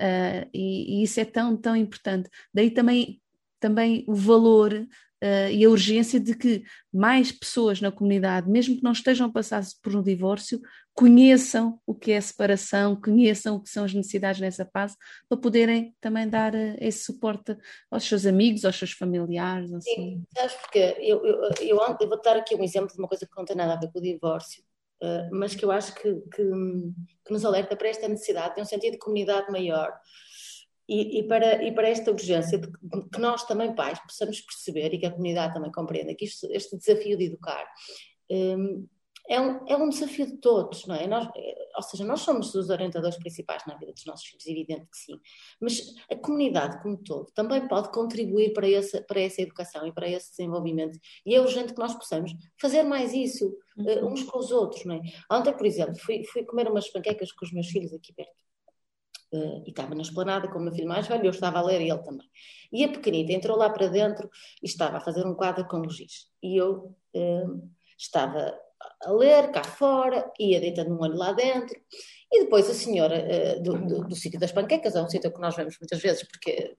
Uh, 0.00 0.50
e, 0.52 1.00
e, 1.00 1.02
isso 1.04 1.20
é 1.20 1.24
tão, 1.24 1.56
tão 1.56 1.76
importante. 1.76 2.28
Daí 2.52 2.70
também, 2.70 3.20
também 3.60 4.04
o 4.08 4.14
valor 4.14 4.86
uh, 5.22 5.50
e 5.50 5.64
a 5.64 5.70
urgência 5.70 6.18
de 6.18 6.34
que 6.34 6.62
mais 6.92 7.30
pessoas 7.30 7.80
na 7.80 7.92
comunidade, 7.92 8.48
mesmo 8.48 8.76
que 8.76 8.82
não 8.82 8.92
estejam 8.92 9.26
a 9.28 9.32
passar 9.32 9.62
por 9.82 9.94
um 9.94 10.02
divórcio, 10.02 10.60
conheçam 10.94 11.80
o 11.86 11.94
que 11.94 12.12
é 12.12 12.16
a 12.16 12.22
separação, 12.22 13.00
conheçam 13.00 13.56
o 13.56 13.62
que 13.62 13.70
são 13.70 13.84
as 13.84 13.94
necessidades 13.94 14.40
nessa 14.40 14.66
fase, 14.66 14.96
para 15.28 15.38
poderem 15.38 15.94
também 16.00 16.28
dar 16.28 16.54
uh, 16.54 16.76
esse 16.80 17.04
suporte 17.04 17.56
aos 17.90 18.04
seus 18.04 18.26
amigos, 18.26 18.64
aos 18.64 18.76
seus 18.76 18.92
familiares. 18.92 19.72
Assim. 19.72 19.94
Sim, 19.94 20.24
sabes 20.36 20.56
porque 20.56 20.96
eu, 20.98 21.24
eu, 21.24 21.42
eu, 21.60 21.96
eu 22.00 22.08
vou 22.08 22.20
dar 22.20 22.36
aqui 22.36 22.54
um 22.54 22.64
exemplo 22.64 22.92
de 22.92 22.98
uma 22.98 23.08
coisa 23.08 23.26
que 23.26 23.36
não 23.36 23.44
tem 23.44 23.56
nada 23.56 23.74
a 23.74 23.78
ver 23.78 23.90
com 23.92 23.98
o 23.98 24.02
divórcio. 24.02 24.62
Uh, 25.02 25.30
mas 25.32 25.54
que 25.54 25.64
eu 25.64 25.70
acho 25.70 25.94
que, 25.94 26.14
que, 26.34 26.42
que 27.24 27.32
nos 27.32 27.42
alerta 27.42 27.74
para 27.74 27.88
esta 27.88 28.06
necessidade 28.06 28.54
de 28.54 28.60
um 28.60 28.66
sentido 28.66 28.92
de 28.92 28.98
comunidade 28.98 29.50
maior, 29.50 29.90
e, 30.90 31.20
e, 31.20 31.22
para, 31.22 31.62
e 31.62 31.72
para 31.72 31.88
esta 31.88 32.10
urgência 32.10 32.58
de 32.58 32.68
que 33.12 33.20
nós 33.20 33.44
também, 33.44 33.72
pais, 33.72 34.00
possamos 34.00 34.40
perceber 34.40 34.92
e 34.92 34.98
que 34.98 35.06
a 35.06 35.12
comunidade 35.12 35.54
também 35.54 35.70
compreenda 35.70 36.12
que 36.16 36.24
isto, 36.24 36.48
este 36.50 36.76
desafio 36.76 37.16
de 37.16 37.26
educar 37.26 37.64
um, 38.28 38.88
é, 39.28 39.40
um, 39.40 39.66
é 39.68 39.76
um 39.76 39.88
desafio 39.88 40.26
de 40.26 40.38
todos, 40.38 40.84
não 40.86 40.96
é? 40.96 41.06
Nós, 41.06 41.28
ou 41.76 41.82
seja, 41.82 42.04
nós 42.04 42.22
somos 42.22 42.52
os 42.56 42.70
orientadores 42.70 43.16
principais 43.18 43.64
na 43.66 43.76
vida 43.76 43.92
dos 43.92 44.04
nossos 44.04 44.26
filhos, 44.26 44.44
evidente 44.48 44.86
que 44.90 44.96
sim, 44.96 45.20
mas 45.60 45.94
a 46.10 46.16
comunidade 46.16 46.82
como 46.82 46.96
todo 46.96 47.30
também 47.36 47.68
pode 47.68 47.92
contribuir 47.92 48.52
para 48.52 48.68
essa, 48.68 49.00
para 49.02 49.20
essa 49.20 49.42
educação 49.42 49.86
e 49.86 49.92
para 49.92 50.08
esse 50.08 50.30
desenvolvimento 50.30 50.98
e 51.24 51.36
é 51.36 51.40
urgente 51.40 51.72
que 51.72 51.78
nós 51.78 51.94
possamos 51.94 52.32
fazer 52.60 52.82
mais 52.82 53.12
isso 53.12 53.56
uh, 53.78 54.06
uns 54.06 54.24
com 54.24 54.38
os 54.40 54.50
outros, 54.50 54.84
não 54.84 54.96
é? 54.96 55.00
Ontem, 55.30 55.56
por 55.56 55.66
exemplo, 55.66 55.96
fui, 56.00 56.24
fui 56.24 56.44
comer 56.44 56.68
umas 56.68 56.88
panquecas 56.88 57.30
com 57.30 57.44
os 57.44 57.52
meus 57.52 57.68
filhos 57.68 57.92
aqui 57.92 58.12
perto 58.12 58.49
Uh, 59.32 59.62
e 59.64 59.70
estava 59.70 59.94
na 59.94 60.02
esplanada 60.02 60.48
com 60.48 60.58
o 60.58 60.62
meu 60.62 60.72
filho 60.72 60.88
mais 60.88 61.06
velho, 61.06 61.24
eu 61.24 61.30
estava 61.30 61.60
a 61.60 61.62
ler 61.62 61.80
e 61.80 61.88
ele 61.88 62.02
também. 62.02 62.28
E 62.72 62.84
a 62.84 62.88
pequenita 62.88 63.32
entrou 63.32 63.56
lá 63.56 63.70
para 63.70 63.86
dentro 63.86 64.28
e 64.60 64.66
estava 64.66 64.96
a 64.96 65.00
fazer 65.00 65.24
um 65.24 65.34
quadro 65.34 65.66
com 65.68 65.80
o 65.80 65.90
giz. 65.90 66.26
E 66.42 66.56
eu 66.56 66.96
uh, 67.14 67.70
estava 67.96 68.58
a 69.02 69.12
ler 69.12 69.52
cá 69.52 69.62
fora, 69.62 70.30
ia 70.38 70.60
deitando 70.60 70.92
um 70.92 71.00
olho 71.00 71.16
lá 71.16 71.32
dentro. 71.32 71.78
E 72.32 72.44
depois 72.44 72.68
a 72.68 72.74
senhora 72.74 73.24
uh, 73.24 73.62
do, 73.62 73.78
do, 73.86 74.08
do 74.08 74.16
sítio 74.16 74.40
das 74.40 74.52
panquecas, 74.52 74.96
é 74.96 75.02
um 75.02 75.08
sítio 75.08 75.32
que 75.32 75.40
nós 75.40 75.54
vemos 75.54 75.76
muitas 75.80 76.00
vezes, 76.00 76.24
porque 76.24 76.74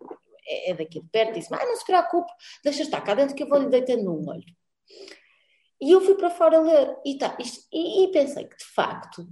é, 0.45 0.71
é 0.71 0.73
daqui 0.73 0.99
de 0.99 1.07
perto, 1.09 1.33
disse 1.33 1.53
ah, 1.53 1.65
não 1.65 1.75
se 1.77 1.85
preocupe, 1.85 2.31
deixa 2.63 2.83
estar 2.83 3.01
cá 3.01 3.13
dentro 3.13 3.35
que 3.35 3.43
eu 3.43 3.47
vou-lhe 3.47 3.69
deitando 3.69 4.11
um 4.11 4.29
olho. 4.29 4.43
E 5.79 5.91
eu 5.91 6.01
fui 6.01 6.15
para 6.15 6.29
fora 6.29 6.59
ler 6.59 6.95
e, 7.05 7.17
tá, 7.17 7.35
isto, 7.39 7.65
e, 7.71 8.03
e 8.03 8.11
pensei 8.11 8.45
que, 8.45 8.57
de 8.57 8.65
facto, 8.65 9.27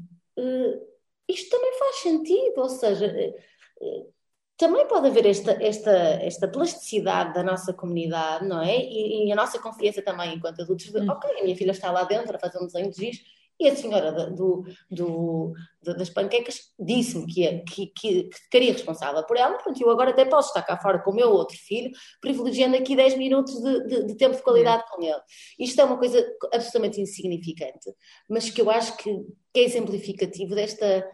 isto 1.30 1.50
também 1.50 1.78
faz 1.78 1.96
sentido, 1.98 2.58
ou 2.58 2.70
seja, 2.70 3.34
uh, 3.82 4.14
também 4.58 4.86
pode 4.88 5.08
haver 5.08 5.26
esta, 5.26 5.52
esta, 5.64 5.92
esta 5.92 6.48
plasticidade 6.48 7.34
da 7.34 7.44
nossa 7.44 7.72
comunidade, 7.72 8.46
não 8.46 8.62
é? 8.62 8.78
E, 8.78 9.28
e 9.28 9.32
a 9.32 9.36
nossa 9.36 9.58
confiança 9.60 10.02
também 10.02 10.36
enquanto 10.36 10.62
adultos, 10.62 10.92
de, 10.92 11.00
hum. 11.00 11.10
ok, 11.10 11.40
a 11.40 11.44
minha 11.44 11.56
filha 11.56 11.72
está 11.72 11.92
lá 11.92 12.04
dentro 12.04 12.36
a 12.36 12.40
fazer 12.40 12.58
um 12.58 12.66
desenho 12.66 12.92
de 12.92 12.98
giz, 12.98 13.22
e 13.60 13.68
a 13.68 13.76
senhora 13.76 14.12
do, 14.12 14.64
do, 14.90 15.54
do 15.84 15.94
das 15.94 16.10
panquecas 16.10 16.62
disse-me 16.80 17.26
que, 17.28 17.60
que, 17.60 17.88
que, 17.88 18.30
ficaria 18.44 18.72
responsável 18.72 19.22
por 19.26 19.36
ela. 19.36 19.58
Pronto, 19.58 19.82
eu 19.82 19.90
agora 19.90 20.12
até 20.12 20.24
posso 20.24 20.50
estar 20.50 20.62
cá 20.64 20.78
fora 20.78 21.00
com 21.00 21.12
o 21.12 21.16
meu 21.16 21.30
outro 21.30 21.58
filho, 21.58 21.92
privilegiando 22.22 22.78
aqui 22.78 22.96
10 22.96 23.18
minutos 23.18 23.62
de, 23.62 23.88
de, 23.88 24.06
de 24.08 24.16
tempo 24.16 24.38
de 24.38 24.42
qualidade 24.42 24.86
com 24.90 25.04
ele. 25.04 25.20
Isto 25.60 25.82
é 25.82 25.84
uma 25.84 25.98
coisa 25.98 26.26
absolutamente 26.54 27.02
insignificante, 27.02 27.94
mas 28.30 28.50
que 28.50 28.62
eu 28.62 28.70
acho 28.70 28.96
que, 28.96 29.10
é 29.54 29.62
exemplificativo 29.62 30.56
desta 30.56 31.06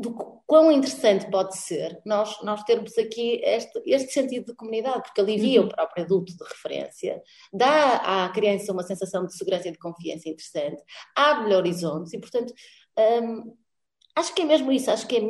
do 0.00 0.14
quão 0.46 0.72
interessante 0.72 1.30
pode 1.30 1.56
ser 1.58 2.00
nós, 2.06 2.42
nós 2.42 2.62
termos 2.64 2.96
aqui 2.96 3.38
este, 3.44 3.82
este 3.84 4.12
sentido 4.12 4.46
de 4.46 4.54
comunidade, 4.54 5.02
porque 5.02 5.20
alivia 5.20 5.60
uhum. 5.60 5.66
o 5.66 5.70
próprio 5.70 6.04
adulto 6.04 6.34
de 6.34 6.42
referência, 6.42 7.22
dá 7.52 8.24
à 8.24 8.28
criança 8.30 8.72
uma 8.72 8.82
sensação 8.82 9.26
de 9.26 9.36
segurança 9.36 9.68
e 9.68 9.72
de 9.72 9.78
confiança 9.78 10.28
interessante, 10.28 10.82
abre 11.14 11.54
horizontes 11.54 12.14
e, 12.14 12.18
portanto, 12.18 12.54
hum, 13.22 13.54
acho 14.16 14.34
que 14.34 14.40
é 14.40 14.44
mesmo 14.46 14.72
isso, 14.72 14.90
acho 14.90 15.06
que 15.06 15.16
é 15.16 15.20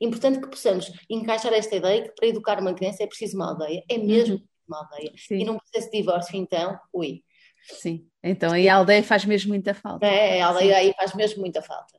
importante 0.00 0.40
que 0.40 0.48
possamos 0.48 0.90
encaixar 1.10 1.52
esta 1.52 1.76
ideia 1.76 2.04
que 2.04 2.14
para 2.14 2.28
educar 2.28 2.60
uma 2.60 2.72
criança 2.72 3.02
é 3.02 3.06
preciso 3.06 3.36
uma 3.36 3.50
aldeia, 3.50 3.84
é 3.90 3.98
mesmo 3.98 4.36
uhum. 4.36 4.42
uma 4.68 4.78
aldeia. 4.78 5.12
Sim. 5.18 5.36
E 5.36 5.44
num 5.44 5.58
processo 5.58 5.90
de 5.90 5.98
divórcio, 5.98 6.34
então, 6.34 6.78
ui. 6.94 7.22
Sim, 7.62 8.08
então 8.22 8.52
aí 8.52 8.70
a 8.70 8.76
aldeia 8.76 9.02
faz 9.02 9.26
mesmo 9.26 9.50
muita 9.50 9.74
falta. 9.74 10.06
É, 10.06 10.40
a 10.40 10.46
aldeia 10.46 10.74
Sim. 10.74 10.80
aí 10.80 10.94
faz 10.96 11.14
mesmo 11.14 11.40
muita 11.40 11.60
falta. 11.60 11.97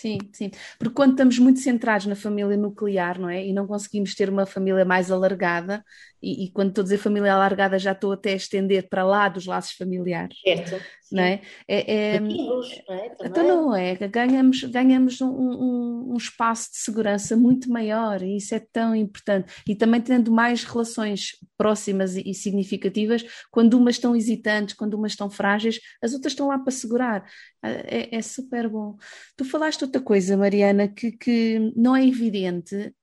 Sim, 0.00 0.18
sim. 0.32 0.50
Porque 0.78 0.94
quando 0.94 1.10
estamos 1.12 1.38
muito 1.40 1.58
centrados 1.58 2.06
na 2.06 2.14
família 2.14 2.56
nuclear, 2.56 3.18
não 3.20 3.28
é? 3.28 3.44
E 3.44 3.52
não 3.52 3.66
conseguimos 3.66 4.14
ter 4.14 4.30
uma 4.30 4.46
família 4.46 4.84
mais 4.84 5.10
alargada, 5.10 5.84
e, 6.22 6.44
e 6.44 6.50
quando 6.50 6.70
estou 6.70 6.82
a 6.82 6.84
dizer 6.84 6.98
família 6.98 7.32
alargada 7.32 7.78
já 7.78 7.92
estou 7.92 8.12
até 8.12 8.32
a 8.32 8.36
estender 8.36 8.88
para 8.88 9.04
lá 9.04 9.28
dos 9.28 9.46
laços 9.46 9.72
familiares. 9.72 10.36
Certo. 10.40 10.82
Não 11.10 11.22
é? 11.22 11.40
é, 11.66 12.12
é 12.14 12.16
Amigos, 12.18 12.82
não 12.86 12.94
é? 12.94 13.16
Então 13.22 13.48
não 13.48 13.74
é, 13.74 13.94
ganhamos, 14.08 14.62
ganhamos 14.64 15.20
um, 15.20 15.28
um, 15.28 16.12
um, 16.12 16.16
espaço 16.16 16.70
de 16.70 16.78
segurança 16.78 17.34
muito 17.34 17.70
maior 17.70 18.22
e 18.22 18.36
isso 18.36 18.54
é 18.54 18.60
tão 18.60 18.94
importante. 18.94 19.50
E 19.66 19.74
também 19.74 20.00
tendo 20.00 20.30
mais 20.30 20.64
relações 20.64 21.30
próximas 21.56 22.14
e, 22.16 22.22
e 22.26 22.34
significativas, 22.34 23.24
quando 23.50 23.74
umas 23.74 23.94
estão 23.94 24.14
hesitantes, 24.14 24.74
quando 24.74 24.94
umas 24.94 25.12
estão 25.12 25.30
frágeis, 25.30 25.80
as 26.02 26.12
outras 26.12 26.32
estão 26.32 26.48
lá 26.48 26.58
para 26.58 26.72
segurar. 26.72 27.24
É, 27.62 28.16
é 28.16 28.22
super 28.22 28.68
bom. 28.68 28.96
Tu 29.36 29.44
falaste 29.44 29.82
outra 29.84 30.00
coisa, 30.00 30.36
Mariana, 30.36 30.88
que, 30.88 31.12
que 31.12 31.72
não 31.74 31.96
é 31.96 32.06
evidente 32.06 32.94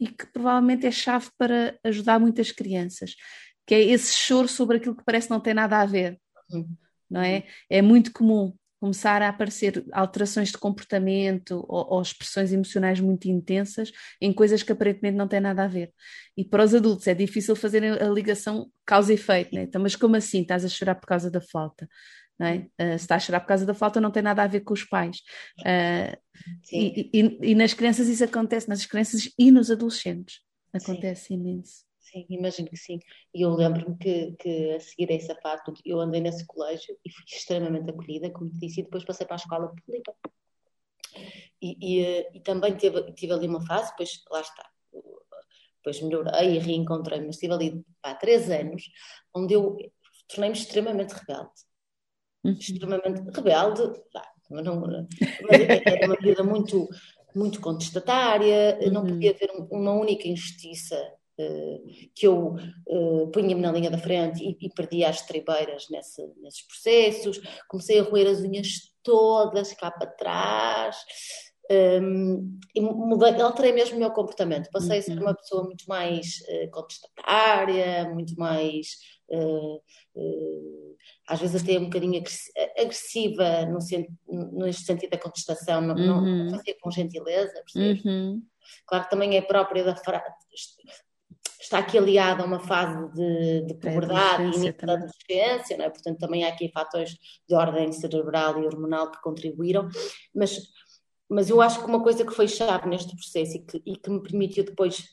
e 0.00 0.08
que 0.08 0.26
provavelmente 0.32 0.86
é 0.86 0.90
chave 0.90 1.28
para 1.36 1.78
ajudar 1.84 2.18
muitas 2.18 2.50
crianças, 2.50 3.14
que 3.66 3.74
é 3.74 3.80
esse 3.80 4.16
choro 4.16 4.48
sobre 4.48 4.78
aquilo 4.78 4.96
que 4.96 5.04
parece 5.04 5.30
não 5.30 5.38
ter 5.38 5.54
nada 5.54 5.78
a 5.78 5.86
ver, 5.86 6.18
uhum. 6.50 6.74
não 7.08 7.20
é? 7.20 7.44
É 7.68 7.82
muito 7.82 8.10
comum 8.12 8.54
começar 8.80 9.20
a 9.20 9.28
aparecer 9.28 9.84
alterações 9.92 10.48
de 10.48 10.56
comportamento 10.56 11.62
ou, 11.68 11.86
ou, 11.92 12.00
expressões 12.00 12.50
emocionais 12.50 12.98
muito 12.98 13.28
intensas 13.28 13.92
em 14.18 14.32
coisas 14.32 14.62
que 14.62 14.72
aparentemente 14.72 15.18
não 15.18 15.28
têm 15.28 15.38
nada 15.38 15.64
a 15.64 15.68
ver. 15.68 15.92
E 16.34 16.46
para 16.46 16.64
os 16.64 16.74
adultos 16.74 17.06
é 17.06 17.14
difícil 17.14 17.54
fazer 17.54 17.84
a 17.84 18.08
ligação 18.08 18.70
causa 18.86 19.12
e 19.12 19.16
efeito, 19.16 19.54
né? 19.54 19.64
então, 19.64 19.82
mas 19.82 19.94
como 19.94 20.16
assim 20.16 20.40
estás 20.40 20.64
a 20.64 20.68
chorar 20.68 20.94
por 20.94 21.06
causa 21.06 21.30
da 21.30 21.42
falta? 21.42 21.86
É? 22.40 22.56
Uh, 22.82 22.98
se 22.98 23.04
está 23.04 23.16
a 23.16 23.18
chorar 23.18 23.40
por 23.40 23.48
causa 23.48 23.66
da 23.66 23.74
falta, 23.74 24.00
não 24.00 24.10
tem 24.10 24.22
nada 24.22 24.42
a 24.42 24.46
ver 24.46 24.60
com 24.60 24.72
os 24.72 24.82
pais. 24.82 25.18
Uh, 25.60 26.16
e, 26.72 27.10
e, 27.12 27.50
e, 27.50 27.54
nas 27.54 27.74
crianças 27.74 28.08
isso 28.08 28.24
acontece, 28.24 28.66
nas 28.66 28.86
crianças 28.86 29.30
e 29.38 29.50
nos 29.50 29.70
adolescentes. 29.70 30.40
Acontece 30.72 31.26
sim. 31.26 31.34
imenso. 31.34 31.84
Sim, 31.98 32.26
imagino 32.30 32.68
que 32.68 32.76
sim. 32.76 32.98
E 33.34 33.42
eu 33.42 33.54
lembro-me 33.54 33.96
que, 33.98 34.32
que 34.38 34.74
a 34.74 34.80
seguir 34.80 35.12
a 35.12 35.16
essa 35.16 35.34
parte, 35.34 35.70
eu 35.84 36.00
andei 36.00 36.20
nesse 36.20 36.46
colégio 36.46 36.96
e 37.04 37.12
fui 37.12 37.24
extremamente 37.26 37.90
acolhida, 37.90 38.30
como 38.30 38.50
te 38.50 38.58
disse, 38.58 38.80
e 38.80 38.84
depois 38.84 39.04
passei 39.04 39.26
para 39.26 39.36
a 39.36 39.42
escola 39.42 39.68
pública. 39.68 40.14
E, 41.60 41.76
e, 41.78 42.26
e 42.34 42.40
também 42.40 42.74
tive, 42.74 43.12
tive 43.12 43.34
ali 43.34 43.46
uma 43.46 43.64
fase, 43.66 43.90
depois 43.90 44.22
lá 44.30 44.40
está, 44.40 44.66
depois 45.76 46.00
melhorei 46.00 46.56
e 46.56 46.58
reencontrei-me, 46.58 47.26
mas 47.26 47.36
estive 47.36 47.52
ali 47.52 47.84
há 48.02 48.14
três 48.14 48.48
anos, 48.50 48.82
onde 49.34 49.54
eu 49.54 49.76
tornei-me 50.28 50.56
extremamente 50.56 51.12
rebelde 51.12 51.50
uhum. 52.44 52.52
extremamente 52.52 53.22
rebelde, 53.34 53.82
não, 54.50 54.84
era 55.48 56.06
uma 56.06 56.16
vida 56.16 56.42
muito, 56.42 56.88
muito 57.34 57.60
contestatária, 57.60 58.78
uhum. 58.82 58.90
não 58.90 59.06
podia 59.06 59.30
haver 59.30 59.50
uma 59.70 59.92
única 59.92 60.26
injustiça 60.26 60.96
uh, 61.38 61.80
que 62.14 62.26
eu 62.26 62.56
uh, 62.88 63.30
punha-me 63.30 63.62
na 63.62 63.72
linha 63.72 63.90
da 63.90 63.98
frente 63.98 64.42
e, 64.42 64.66
e 64.66 64.70
perdia 64.70 65.08
as 65.08 65.22
tribeiras 65.22 65.86
nesse, 65.90 66.26
nesses 66.42 66.66
processos, 66.66 67.40
comecei 67.68 68.00
a 68.00 68.02
roer 68.02 68.26
as 68.26 68.40
unhas 68.40 68.90
todas 69.02 69.72
cá 69.74 69.90
para 69.90 70.10
trás. 70.10 70.96
Um, 72.02 72.58
e 72.74 72.80
mudei, 72.80 73.40
alterei 73.40 73.70
mesmo 73.70 73.96
o 73.96 74.00
meu 74.00 74.10
comportamento. 74.10 74.68
Passei 74.72 74.98
a 74.98 75.02
ser 75.02 75.12
uhum. 75.12 75.20
uma 75.20 75.34
pessoa 75.34 75.62
muito 75.62 75.84
mais 75.86 76.40
uh, 76.40 76.70
contestatária, 76.72 78.10
muito 78.12 78.34
mais 78.34 78.88
uh, 79.30 79.80
às 81.30 81.40
vezes 81.40 81.62
até 81.62 81.78
um 81.78 81.84
bocadinho 81.84 82.20
agressiva 82.76 83.64
no, 83.66 83.78
no 84.52 84.72
sentido 84.72 85.10
da 85.10 85.18
contestação, 85.18 85.80
não, 85.80 85.94
uhum. 85.94 86.44
não 86.44 86.50
fazia 86.50 86.76
com 86.80 86.90
gentileza, 86.90 87.62
uhum. 87.76 88.42
Claro 88.86 89.04
que 89.04 89.10
também 89.10 89.36
é 89.36 89.40
própria 89.40 89.84
da 89.84 89.94
está 91.60 91.78
aqui 91.78 91.96
aliada 91.96 92.42
a 92.42 92.46
uma 92.46 92.58
fase 92.58 93.12
de, 93.12 93.62
de 93.66 93.74
puberdade 93.74 94.42
e 94.42 94.46
início 94.46 94.74
da 94.84 94.94
adolescência, 94.94 95.76
não 95.76 95.84
é? 95.84 95.90
portanto 95.90 96.18
também 96.18 96.44
há 96.44 96.48
aqui 96.48 96.68
fatores 96.72 97.16
de 97.48 97.54
ordem 97.54 97.92
cerebral 97.92 98.60
e 98.60 98.66
hormonal 98.66 99.10
que 99.10 99.22
contribuíram, 99.22 99.88
mas, 100.34 100.58
mas 101.28 101.48
eu 101.48 101.62
acho 101.62 101.78
que 101.78 101.86
uma 101.86 102.02
coisa 102.02 102.24
que 102.24 102.34
foi 102.34 102.48
chave 102.48 102.88
neste 102.88 103.14
processo 103.14 103.56
e 103.56 103.60
que, 103.60 103.82
e 103.86 103.96
que 103.96 104.10
me 104.10 104.20
permitiu 104.20 104.64
depois 104.64 105.04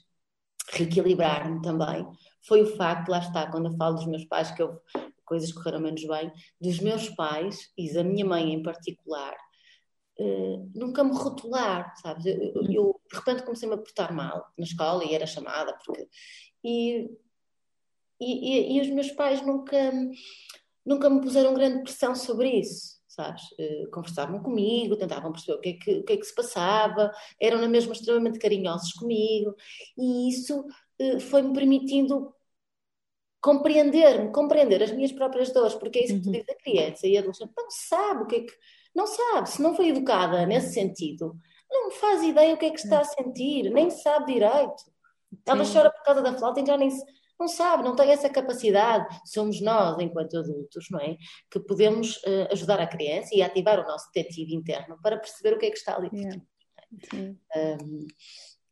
reequilibrar-me 0.72 1.62
também 1.62 2.08
foi 2.42 2.62
o 2.62 2.78
facto, 2.78 3.10
lá 3.10 3.20
está, 3.20 3.46
quando 3.52 3.68
eu 3.68 3.78
falo 3.78 3.96
dos 3.96 4.08
meus 4.08 4.26
pais, 4.26 4.50
que 4.50 4.62
eu 4.62 4.82
coisas 5.28 5.52
correram 5.52 5.82
menos 5.82 6.04
bem, 6.06 6.32
dos 6.60 6.80
meus 6.80 7.10
pais, 7.10 7.70
e 7.78 7.94
da 7.94 8.04
minha 8.04 8.26
mãe 8.26 8.54
em 8.54 8.63
particular, 8.63 9.36
uh, 10.20 10.72
nunca 10.74 11.04
me 11.04 11.16
rotular, 11.16 11.94
sabes? 12.02 12.26
Eu, 12.26 12.42
eu, 12.42 12.72
eu, 12.72 13.02
de 13.12 13.18
repente 13.18 13.44
comecei-me 13.44 13.76
a 13.76 13.78
portar 13.78 14.13
mal 14.13 14.48
na 14.58 14.66
escola 14.66 15.04
e 15.04 15.13
era 15.13 15.28
chamada, 15.28 15.78
porque. 15.86 16.08
E, 16.63 17.10
e, 18.20 18.78
e, 18.78 18.82
os 18.82 18.90
meus 18.90 19.12
pais 19.12 19.46
nunca, 19.46 19.78
nunca 20.84 21.08
me 21.08 21.22
puseram 21.22 21.54
grande 21.54 21.84
pressão 21.84 22.16
sobre 22.16 22.50
isso, 22.50 22.98
sabes? 23.08 23.44
Uh, 23.52 23.92
conversavam 23.92 24.42
comigo, 24.42 24.98
tentavam 24.98 25.32
perceber 25.32 25.58
o 25.58 25.62
que, 25.62 25.70
é 25.70 25.74
que, 25.74 25.96
o 26.00 26.04
que 26.04 26.13
é 26.13 26.18
que 26.18 26.26
se 26.26 26.34
passava, 26.34 27.12
eram 27.40 27.62
na 27.62 27.68
mesma 27.68 27.94
extremamente 27.94 28.40
carinhosos 28.40 28.94
comigo, 28.94 29.56
e 29.98 30.30
isso 30.30 30.62
uh, 30.62 31.20
foi-me 31.20 31.54
permitindo 31.54 32.34
compreender-me, 33.48 34.30
compreender 34.34 34.84
as 34.84 34.92
minhas 34.92 35.14
próprias 35.14 35.54
dores, 35.54 35.74
porque 35.74 36.00
é 36.00 36.04
isso 36.04 36.16
que 36.16 36.20
tu 36.20 36.26
uhum. 36.26 36.34
diz 36.34 36.50
a 36.50 36.56
criança 36.56 37.08
e 37.08 37.16
a 37.16 37.22
adolescente, 37.22 37.54
não 37.56 37.72
sabe 37.72 38.24
o 38.24 38.28
que 38.28 38.36
é 38.36 38.40
que. 38.42 38.54
Não 38.94 39.08
sabe, 39.08 39.50
se 39.50 39.62
não 39.62 39.74
foi 39.74 39.88
educada 39.88 40.46
nesse 40.46 40.74
sentido, 40.74 41.34
não 41.72 41.90
faz 41.92 42.24
ideia 42.24 42.54
o 42.54 42.58
que 42.58 42.66
é 42.66 42.72
que 42.72 42.80
está 42.80 43.00
a 43.00 43.06
sentir, 43.06 43.70
nem 43.70 43.90
sabe 43.90 44.34
direito. 44.34 44.84
Ela 45.46 45.64
chora 45.64 45.90
por 45.90 46.04
causa 46.04 46.22
da 46.22 46.38
flauta 46.38 46.60
e 46.60 46.66
já 46.66 46.76
nem 46.76 46.90
não 47.40 47.48
sabe, 47.48 47.84
não 47.84 47.96
tem 47.96 48.12
essa 48.12 48.30
capacidade. 48.30 49.08
Somos 49.24 49.62
nós, 49.62 49.98
enquanto 50.00 50.40
adultos, 50.40 50.88
não 50.90 51.00
é? 51.00 51.16
Que 51.50 51.60
podemos 51.60 52.18
uh, 52.18 52.52
ajudar 52.52 52.82
a 52.82 52.88
criança 52.88 53.30
e 53.34 53.42
ativar 53.42 53.80
o 53.80 53.88
nosso 53.88 54.10
detetive 54.14 54.56
interno 54.56 54.98
para 55.02 55.18
perceber 55.18 55.54
o 55.56 55.60
que 55.60 55.68
é 55.68 55.72
que 55.72 55.78
está 55.78 55.96
ali. 55.96 56.10
Yeah. 56.14 56.42
Um, 57.56 58.08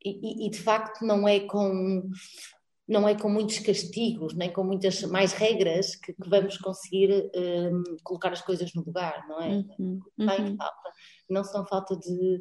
e, 0.03 0.47
e, 0.47 0.49
de 0.49 0.61
facto 0.61 1.03
não 1.03 1.27
é 1.27 1.39
com 1.41 2.09
não 2.87 3.07
é 3.07 3.15
com 3.15 3.29
muitos 3.29 3.59
castigos, 3.59 4.35
nem 4.35 4.51
com 4.51 4.63
muitas 4.63 5.01
mais 5.03 5.33
regras 5.33 5.95
que, 5.95 6.13
que 6.13 6.29
vamos 6.29 6.57
conseguir 6.57 7.31
um, 7.35 7.83
colocar 8.03 8.31
as 8.31 8.41
coisas 8.41 8.73
no 8.73 8.83
lugar, 8.83 9.25
não 9.27 9.41
é? 9.41 9.49
Uhum, 9.79 9.99
uhum. 10.19 10.57
não 11.29 11.43
são 11.43 11.65
falta 11.65 11.95
de 11.97 12.39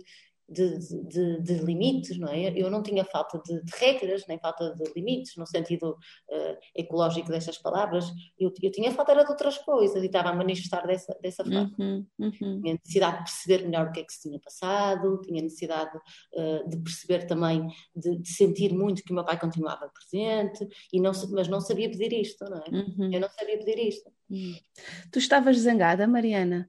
de, 0.49 0.79
de, 0.79 1.41
de, 1.41 1.55
limites, 1.65 2.19
não 2.19 2.29
é? 2.29 2.53
Eu 2.57 2.71
não 2.71 2.83
tinha 2.83 3.05
falta 3.05 3.41
de, 3.45 3.63
de 3.63 3.73
regras, 3.77 4.25
nem 4.29 4.39
falta 4.39 4.75
de 4.75 4.93
limites, 4.95 5.37
no 5.37 5.47
sentido 5.47 5.91
uh, 5.91 6.57
ecológico 6.75 7.31
destas 7.31 7.59
palavras. 7.59 8.07
Eu, 8.39 8.53
eu, 8.63 8.71
tinha 8.71 8.93
falta 8.93 9.13
era 9.13 9.25
de 9.25 9.31
outras 9.31 9.57
coisas 9.59 10.03
e 10.03 10.07
estava 10.07 10.31
a 10.31 10.35
manifestar 10.35 10.87
dessa, 10.87 11.17
dessa 11.23 11.43
forma. 11.45 11.73
Uhum, 11.79 12.07
uhum. 12.19 12.61
Tinha 12.61 12.75
necessidade 12.75 13.19
de 13.19 13.25
perceber 13.25 13.65
melhor 13.65 13.89
o 13.89 13.93
que 13.93 14.01
é 14.01 14.05
que 14.05 14.13
se 14.13 14.29
tinha 14.29 14.39
passado, 14.39 15.21
tinha 15.23 15.43
necessidade 15.43 15.97
uh, 15.97 16.69
de 16.69 16.77
perceber 16.79 17.27
também, 17.27 17.67
de, 17.97 18.19
de, 18.19 18.29
sentir 18.29 18.75
muito 18.75 19.03
que 19.03 19.13
o 19.13 19.15
meu 19.15 19.25
pai 19.25 19.39
continuava 19.39 19.91
presente, 19.91 20.69
e 20.93 21.01
não, 21.01 21.13
mas 21.31 21.49
não 21.49 21.61
sabia 21.61 21.91
pedir 21.91 22.13
isto, 22.13 22.45
não 22.45 22.59
é? 22.59 22.71
Uhum. 22.71 23.13
Eu 23.13 23.21
não 23.21 23.29
sabia 23.31 23.59
pedir 23.59 23.79
isto. 23.79 24.11
Uhum. 24.31 24.55
Tu 25.11 25.19
estavas 25.19 25.59
zangada, 25.59 26.07
Mariana? 26.07 26.69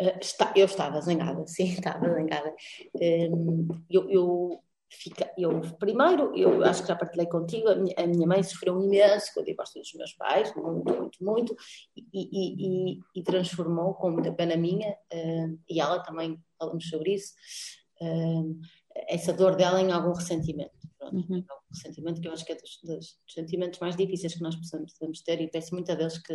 Uh, 0.00 0.18
está, 0.20 0.52
eu 0.56 0.64
estava 0.64 1.00
zangada, 1.00 1.44
sim, 1.48 1.64
estava 1.64 2.08
zangada. 2.08 2.54
Um, 2.94 3.68
eu, 3.90 4.10
eu, 4.10 4.64
fica, 4.90 5.30
eu, 5.36 5.60
primeiro, 5.78 6.34
eu 6.36 6.64
acho 6.64 6.82
que 6.82 6.88
já 6.88 6.96
partilhei 6.96 7.26
contigo, 7.26 7.68
a 7.68 7.76
minha, 7.76 7.94
a 7.96 8.06
minha, 8.06 8.26
mãe 8.26 8.42
sofreu 8.42 8.82
imenso 8.82 9.32
com 9.34 9.40
o 9.40 9.44
divórcio 9.44 9.80
dos 9.80 9.92
meus 9.94 10.12
pais, 10.14 10.54
muito, 10.54 10.92
muito, 10.92 11.24
muito, 11.24 11.56
e, 11.96 12.02
e, 12.12 12.94
e, 12.94 13.00
e 13.14 13.22
transformou 13.22 13.94
com 13.94 14.10
muita 14.10 14.32
pena 14.32 14.56
minha, 14.56 14.90
uh, 14.90 15.58
e 15.68 15.80
ela 15.80 16.00
também 16.00 16.42
falamos 16.58 16.88
sobre 16.88 17.14
isso, 17.14 17.34
uh, 18.00 18.60
essa 19.08 19.32
dor 19.32 19.54
dela 19.54 19.80
em 19.80 19.92
algum 19.92 20.12
ressentimento. 20.12 20.72
Pronto, 20.98 21.14
uhum. 21.16 21.44
algum 21.48 21.66
ressentimento 21.72 22.20
que 22.20 22.28
eu 22.28 22.32
acho 22.32 22.44
que 22.44 22.52
é 22.52 22.56
dos, 22.56 22.80
dos, 22.82 23.18
sentimentos 23.28 23.78
mais 23.80 23.96
difíceis 23.96 24.34
que 24.34 24.42
nós 24.42 24.56
possamos, 24.56 24.92
podemos 24.94 25.22
ter, 25.22 25.40
e 25.40 25.48
peço 25.48 25.74
muito 25.74 25.90
a 25.92 25.94
Deus 25.94 26.18
que 26.18 26.34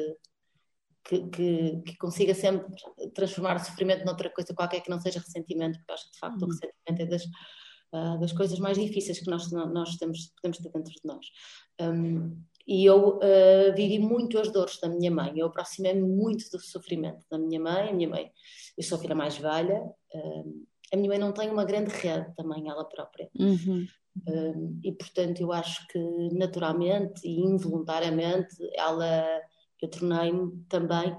que, 1.05 1.27
que, 1.29 1.81
que, 1.85 1.97
consiga 1.97 2.33
sempre 2.33 2.65
transformar 3.13 3.55
o 3.57 3.59
sofrimento 3.63 4.03
noutra 4.03 4.29
coisa 4.29 4.53
qualquer 4.55 4.81
que 4.81 4.89
não 4.89 4.99
seja 4.99 5.19
ressentimento, 5.19 5.77
porque 5.77 5.93
acho 5.93 6.05
que 6.05 6.13
de 6.13 6.19
facto 6.19 6.41
uhum. 6.41 6.47
o 6.47 6.51
ressentimento 6.51 7.01
é 7.01 7.05
das, 7.05 7.23
uh, 7.93 8.19
das 8.19 8.31
coisas 8.33 8.57
mais 8.57 8.77
difíceis 8.77 9.19
que 9.19 9.29
nós, 9.29 9.51
nós 9.51 9.95
temos, 9.97 10.33
podemos 10.35 10.57
ter 10.57 10.71
dentro 10.71 10.91
de 10.91 11.01
nós. 11.05 11.25
Um, 11.79 12.41
e 12.67 12.83
eu 12.83 13.17
uh, 13.17 13.75
vivi 13.75 13.99
muito 13.99 14.39
as 14.39 14.51
dores 14.51 14.79
da 14.79 14.89
minha 14.89 15.11
mãe, 15.11 15.33
eu 15.35 15.45
aproximei-me 15.45 16.01
muito 16.01 16.49
do 16.49 16.59
sofrimento 16.59 17.23
da 17.29 17.37
minha 17.37 17.59
mãe. 17.59 17.89
A 17.89 17.93
minha 17.93 18.09
mãe, 18.09 18.31
eu 18.75 18.83
sou 18.83 18.97
a 18.97 19.01
filha 19.01 19.13
mais 19.13 19.37
velha, 19.37 19.79
uh, 19.83 20.65
a 20.91 20.97
minha 20.97 21.09
mãe 21.09 21.19
não 21.19 21.31
tem 21.31 21.51
uma 21.51 21.65
grande 21.65 21.91
rede 21.91 22.33
também, 22.35 22.67
ela 22.67 22.83
própria. 22.83 23.29
Uhum. 23.37 23.85
Um, 24.27 24.79
e 24.83 24.91
portanto, 24.93 25.41
eu 25.41 25.51
acho 25.51 25.85
que 25.87 25.99
naturalmente 26.33 27.27
e 27.27 27.41
involuntariamente 27.41 28.55
ela 28.73 29.41
eu 29.81 29.89
tornei-me 29.89 30.63
também 30.69 31.15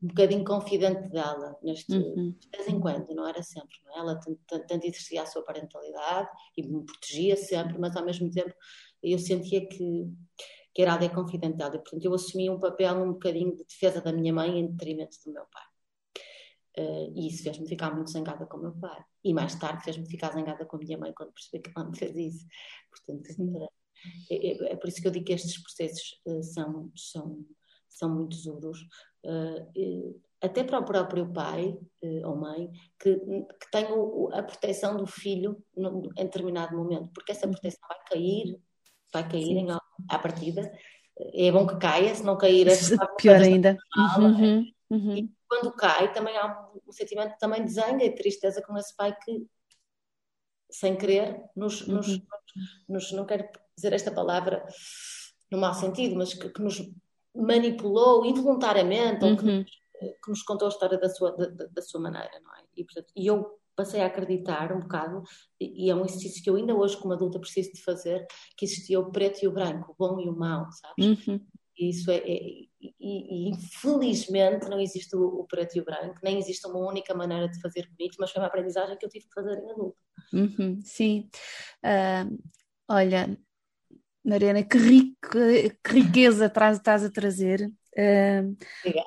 um 0.00 0.08
bocadinho 0.08 0.44
confidente 0.44 1.08
dela, 1.08 1.58
neste, 1.62 1.92
uhum. 1.92 2.30
de 2.38 2.48
vez 2.56 2.68
em 2.68 2.78
quando, 2.78 3.12
não 3.14 3.26
era 3.26 3.42
sempre. 3.42 3.76
Não 3.84 3.96
é? 3.96 3.98
Ela 3.98 4.20
tanto 4.46 4.86
exercia 4.86 5.22
a 5.22 5.26
sua 5.26 5.42
parentalidade 5.42 6.28
e 6.56 6.62
me 6.62 6.84
protegia 6.84 7.36
sempre, 7.36 7.78
mas 7.78 7.96
ao 7.96 8.04
mesmo 8.04 8.30
tempo 8.30 8.54
eu 9.02 9.18
sentia 9.18 9.66
que, 9.66 10.06
que 10.72 10.82
era 10.82 10.92
alguém 10.92 11.08
confidente 11.08 11.56
dela. 11.56 11.74
E, 11.74 11.78
portanto, 11.78 12.04
eu 12.04 12.14
assumia 12.14 12.52
um 12.52 12.60
papel 12.60 12.94
um 12.96 13.12
bocadinho 13.12 13.56
de 13.56 13.64
defesa 13.64 14.00
da 14.00 14.12
minha 14.12 14.32
mãe 14.32 14.58
em 14.58 14.68
detrimento 14.68 15.16
do 15.24 15.32
meu 15.32 15.44
pai. 15.46 15.64
Uh, 16.78 17.12
e 17.16 17.26
isso 17.26 17.42
fez-me 17.42 17.66
ficar 17.66 17.92
muito 17.92 18.10
zangada 18.10 18.46
com 18.46 18.56
o 18.56 18.60
meu 18.60 18.72
pai. 18.72 19.02
E 19.24 19.34
mais 19.34 19.56
tarde 19.56 19.82
fez-me 19.82 20.08
ficar 20.08 20.32
zangada 20.32 20.64
com 20.64 20.76
a 20.76 20.78
minha 20.78 20.96
mãe 20.96 21.12
quando 21.12 21.32
percebi 21.32 21.60
que 21.60 21.72
ela 21.74 21.90
me 21.90 21.98
fez 21.98 22.14
isso. 22.14 22.46
Portanto, 22.88 23.68
é, 24.30 24.34
é, 24.34 24.72
é, 24.72 24.76
por 24.76 24.88
isso 24.88 25.02
que 25.02 25.08
eu 25.08 25.10
digo 25.10 25.24
que 25.24 25.32
estes 25.32 25.60
processos 25.60 26.20
uh, 26.24 26.42
são, 26.44 26.92
são 26.94 27.44
são 27.88 28.08
muito 28.08 28.36
duros, 28.42 28.80
uh, 29.24 30.20
até 30.40 30.62
para 30.62 30.78
o 30.78 30.84
próprio 30.84 31.32
pai 31.32 31.76
uh, 32.02 32.28
ou 32.28 32.36
mãe, 32.36 32.70
que, 32.98 33.16
que 33.16 33.70
tem 33.70 33.86
a 34.32 34.42
proteção 34.42 34.96
do 34.96 35.06
filho 35.06 35.62
em 35.76 36.24
determinado 36.24 36.76
momento, 36.76 37.10
porque 37.12 37.32
essa 37.32 37.48
proteção 37.48 37.80
vai 37.88 37.98
cair, 38.08 38.60
vai 39.12 39.28
cair 39.28 39.56
em, 39.56 39.70
à 39.70 40.18
partida. 40.18 40.70
É 41.34 41.50
bom 41.50 41.66
que 41.66 41.76
caia, 41.78 42.14
se 42.14 42.22
não 42.22 42.38
cair 42.38 42.68
é 42.68 42.72
pior 43.18 43.40
ainda. 43.40 43.76
Uhum, 43.96 44.64
uhum. 44.90 45.16
E 45.16 45.30
quando 45.48 45.72
cai, 45.72 46.12
também 46.12 46.36
há 46.36 46.46
um, 46.46 46.80
um 46.88 46.92
sentimento 46.92 47.36
também 47.38 47.64
de 47.64 47.72
zanga 47.72 48.04
e 48.04 48.14
tristeza 48.14 48.62
com 48.62 48.76
esse 48.76 48.94
pai 48.94 49.16
que, 49.24 49.44
sem 50.70 50.96
querer, 50.96 51.42
nos, 51.56 51.80
uhum. 51.80 51.96
nos, 51.96 52.22
nos, 52.88 53.12
não 53.12 53.26
quero 53.26 53.48
dizer 53.74 53.92
esta 53.92 54.12
palavra 54.12 54.64
no 55.50 55.58
mau 55.58 55.74
sentido, 55.74 56.14
mas 56.14 56.34
que, 56.34 56.48
que 56.50 56.62
nos 56.62 56.78
manipulou 57.38 58.24
involuntariamente 58.24 59.24
uhum. 59.24 59.30
ou 59.30 59.36
que, 59.36 59.44
uhum. 59.44 59.64
que, 59.64 60.30
nos 60.30 60.42
contou 60.42 60.66
a 60.66 60.70
história 60.70 60.98
da 60.98 61.08
sua, 61.08 61.32
da, 61.36 61.66
da, 61.66 61.82
sua 61.82 62.00
maneira, 62.00 62.40
não 62.42 62.54
é? 62.54 62.64
E, 62.76 62.84
portanto, 62.84 63.12
e 63.16 63.26
eu 63.26 63.58
passei 63.76 64.00
a 64.00 64.06
acreditar 64.06 64.72
um 64.72 64.80
bocado, 64.80 65.22
e, 65.60 65.86
e, 65.86 65.90
é 65.90 65.94
um 65.94 66.04
exercício 66.04 66.42
que 66.42 66.50
eu 66.50 66.56
ainda 66.56 66.74
hoje, 66.74 66.96
como 66.96 67.14
adulta, 67.14 67.38
preciso 67.38 67.72
de 67.72 67.82
fazer, 67.82 68.26
que 68.56 68.64
existia 68.64 68.98
o 68.98 69.12
preto 69.12 69.42
e 69.42 69.46
o 69.46 69.52
branco, 69.52 69.92
o 69.92 69.94
bom 69.96 70.20
e 70.20 70.28
o 70.28 70.36
mau, 70.36 70.66
sabes? 70.72 71.26
Uhum. 71.26 71.40
E 71.78 71.90
isso 71.90 72.10
é, 72.10 72.16
é 72.16 72.68
e, 72.80 72.96
e, 73.00 73.48
infelizmente 73.50 74.68
não 74.68 74.80
existe 74.80 75.14
o, 75.14 75.22
o, 75.22 75.46
preto 75.46 75.76
e 75.76 75.80
o 75.80 75.84
branco, 75.84 76.18
nem 76.22 76.38
existe 76.38 76.66
uma 76.66 76.78
única 76.80 77.14
maneira 77.14 77.48
de 77.48 77.60
fazer 77.60 77.88
bonito, 77.88 78.16
mas 78.18 78.32
foi 78.32 78.42
uma 78.42 78.48
aprendizagem 78.48 78.98
que 78.98 79.06
eu 79.06 79.10
tive 79.10 79.26
que 79.26 79.34
fazer 79.34 79.56
em 79.58 79.70
adulto. 79.70 79.96
Uhum, 80.32 80.80
sim. 80.82 81.28
Uh, 81.84 82.36
olha, 82.88 83.38
Mariana, 84.28 84.62
que, 84.62 84.76
rique, 84.76 85.78
que 85.82 85.92
riqueza 85.92 86.46
estás 86.46 87.04
a 87.04 87.10
trazer. 87.10 87.70
Uh, 87.96 88.56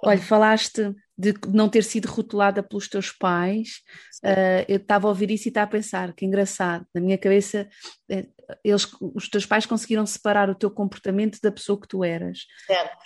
olha, 0.04 0.20
falaste 0.20 0.94
de 1.16 1.34
não 1.48 1.70
ter 1.70 1.84
sido 1.84 2.08
rotulada 2.08 2.64
pelos 2.64 2.90
teus 2.90 3.12
pais. 3.12 3.82
Uh, 4.26 4.66
eu 4.68 4.78
estava 4.78 5.08
a 5.08 5.10
ouvir 5.10 5.30
isso 5.30 5.48
e 5.48 5.50
estava 5.50 5.66
a 5.66 5.72
pensar 5.72 6.14
que 6.14 6.26
engraçado. 6.26 6.86
Na 6.94 7.00
minha 7.00 7.18
cabeça, 7.18 7.70
eh, 8.10 8.26
eles, 8.64 8.88
os 9.00 9.30
teus 9.30 9.46
pais 9.46 9.68
conseguiram 9.68 10.06
separar 10.06 10.50
o 10.50 10.56
teu 10.56 10.72
comportamento 10.72 11.40
da 11.42 11.52
pessoa 11.52 11.80
que 11.80 11.88
tu 11.88 12.04
eras. 12.04 12.40
Certo. 12.66 12.98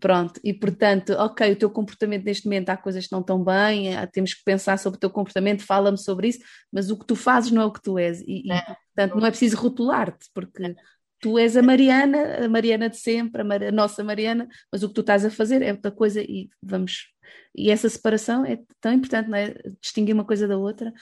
Pronto, 0.00 0.40
e 0.42 0.54
portanto, 0.54 1.12
ok, 1.12 1.52
o 1.52 1.56
teu 1.56 1.70
comportamento 1.70 2.24
neste 2.24 2.46
momento 2.46 2.70
há 2.70 2.76
coisas 2.76 3.06
que 3.06 3.12
não 3.12 3.20
estão 3.20 3.42
bem, 3.42 3.90
temos 4.10 4.32
que 4.32 4.42
pensar 4.42 4.78
sobre 4.78 4.96
o 4.96 5.00
teu 5.00 5.10
comportamento, 5.10 5.62
fala-me 5.66 5.98
sobre 5.98 6.28
isso, 6.28 6.38
mas 6.72 6.90
o 6.90 6.98
que 6.98 7.06
tu 7.06 7.14
fazes 7.14 7.50
não 7.50 7.60
é 7.60 7.66
o 7.66 7.72
que 7.72 7.82
tu 7.82 7.98
és, 7.98 8.20
e, 8.22 8.50
é. 8.50 8.56
e 8.56 8.64
portanto 8.94 9.20
não 9.20 9.26
é 9.26 9.30
preciso 9.30 9.56
rotular-te, 9.56 10.30
porque 10.32 10.74
tu 11.22 11.38
és 11.38 11.56
a 11.56 11.62
Mariana, 11.62 12.44
a 12.44 12.48
Mariana 12.48 12.90
de 12.90 12.96
sempre, 12.96 13.40
a, 13.40 13.44
Mar... 13.44 13.62
a, 13.62 13.70
nossa 13.70 14.02
Mariana, 14.02 14.48
mas 14.70 14.82
o 14.82 14.88
que 14.88 14.94
tu 14.94 15.00
estás 15.02 15.24
a 15.24 15.30
fazer 15.30 15.62
é 15.62 15.70
outra 15.72 15.92
coisa 15.92 16.20
e 16.20 16.50
vamos. 16.60 17.12
E 17.56 17.70
essa 17.70 17.88
separação 17.88 18.44
é 18.44 18.58
tão 18.80 18.92
importante, 18.92 19.30
não 19.30 19.38
é? 19.38 19.54
Distinguir 19.80 20.14
uma 20.14 20.24
coisa 20.24 20.48
da 20.48 20.58
outra. 20.58 20.92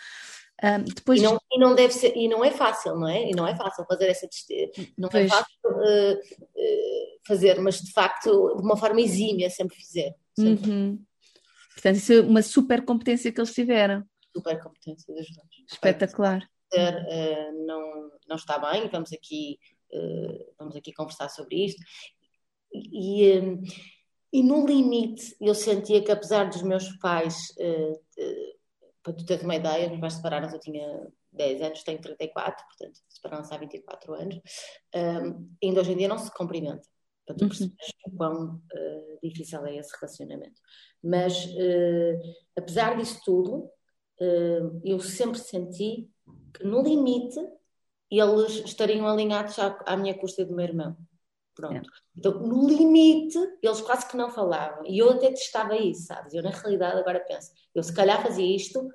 Um, 0.62 0.84
depois... 0.84 1.20
e, 1.20 1.24
não, 1.24 1.40
e 1.50 1.58
não 1.58 1.74
deve 1.74 1.94
ser, 1.94 2.14
e 2.14 2.28
não 2.28 2.44
é 2.44 2.50
fácil, 2.50 2.94
não 2.96 3.08
é? 3.08 3.30
E 3.30 3.32
não 3.32 3.46
é 3.46 3.56
fácil 3.56 3.82
fazer 3.86 4.08
essa 4.08 4.28
não 4.98 5.08
é 5.08 5.10
pois. 5.10 5.24
é 5.24 5.28
fácil 5.28 5.58
uh, 5.64 6.12
uh, 6.12 7.20
fazer, 7.26 7.58
mas 7.58 7.80
de 7.80 7.90
facto 7.90 8.56
de 8.56 8.62
uma 8.62 8.76
forma 8.76 9.00
exímia 9.00 9.48
sempre 9.48 9.76
fizer. 9.76 10.14
Sempre. 10.38 10.70
Uhum. 10.70 11.02
Portanto, 11.72 11.96
isso 11.96 12.12
é 12.12 12.20
uma 12.20 12.42
super 12.42 12.84
competência 12.84 13.32
que 13.32 13.40
eles 13.40 13.54
tiveram. 13.54 14.04
Super 14.36 14.62
competência 14.62 15.14
dos 15.14 15.26
dois. 15.34 15.48
Espetacular. 15.72 16.46
Uh, 16.74 17.66
não, 17.66 18.10
não 18.28 18.36
está 18.36 18.58
bem, 18.58 18.86
vamos 18.88 19.14
aqui 19.14 19.58
vamos 20.58 20.76
aqui 20.76 20.92
conversar 20.92 21.28
sobre 21.28 21.64
isto. 21.64 21.82
E, 22.72 23.30
eh, 23.30 23.58
e 24.32 24.42
no 24.42 24.64
limite, 24.64 25.34
eu 25.40 25.54
sentia 25.54 26.02
que, 26.02 26.12
apesar 26.12 26.48
dos 26.48 26.62
meus 26.62 26.88
pais, 26.98 27.52
uh, 27.58 28.00
para 29.02 29.12
tu 29.12 29.24
teres 29.26 29.42
uma 29.42 29.56
ideia, 29.56 29.86
os 29.86 29.90
meus 29.90 30.00
pais 30.00 30.14
separaram-se, 30.14 30.54
eu 30.54 30.60
tinha 30.60 31.08
10 31.32 31.62
anos, 31.62 31.82
tenho 31.82 32.00
34, 32.00 32.64
portanto, 32.64 33.00
separaram-se 33.08 33.52
há 33.52 33.58
24 33.58 34.14
anos, 34.14 34.40
ainda 35.62 35.80
hoje 35.80 35.92
em 35.92 35.96
dia 35.96 36.08
não 36.08 36.18
se 36.18 36.32
cumprimenta. 36.32 36.86
Para 37.26 37.36
tu 37.36 37.42
uhum. 37.42 37.48
perceberes 37.48 37.92
o 38.06 38.16
quão 38.16 38.56
uh, 38.56 39.18
difícil 39.22 39.64
é 39.66 39.76
esse 39.76 39.96
relacionamento. 40.00 40.60
Mas, 41.02 41.44
uh, 41.46 42.34
apesar 42.56 42.96
disso 42.96 43.20
tudo, 43.24 43.70
eu 44.84 45.00
sempre 45.00 45.38
senti 45.38 46.10
que, 46.52 46.62
no 46.62 46.82
limite, 46.82 47.40
eles 48.18 48.62
estariam 48.64 49.06
alinhados 49.06 49.58
à, 49.58 49.78
à 49.86 49.96
minha 49.96 50.14
custa 50.14 50.44
do 50.44 50.54
meu 50.54 50.64
irmão. 50.64 50.96
Pronto. 51.54 51.76
É. 51.76 51.82
Então, 52.16 52.40
no 52.40 52.68
limite, 52.68 53.38
eles 53.62 53.80
quase 53.80 54.08
que 54.08 54.16
não 54.16 54.30
falavam. 54.30 54.84
E 54.86 54.98
eu 54.98 55.10
até 55.10 55.28
testava 55.28 55.76
isso, 55.76 56.06
sabes? 56.06 56.32
Eu, 56.34 56.42
na 56.42 56.50
realidade, 56.50 56.98
agora 56.98 57.20
penso, 57.20 57.50
eu 57.74 57.82
se 57.82 57.94
calhar 57.94 58.22
fazia 58.22 58.56
isto 58.56 58.88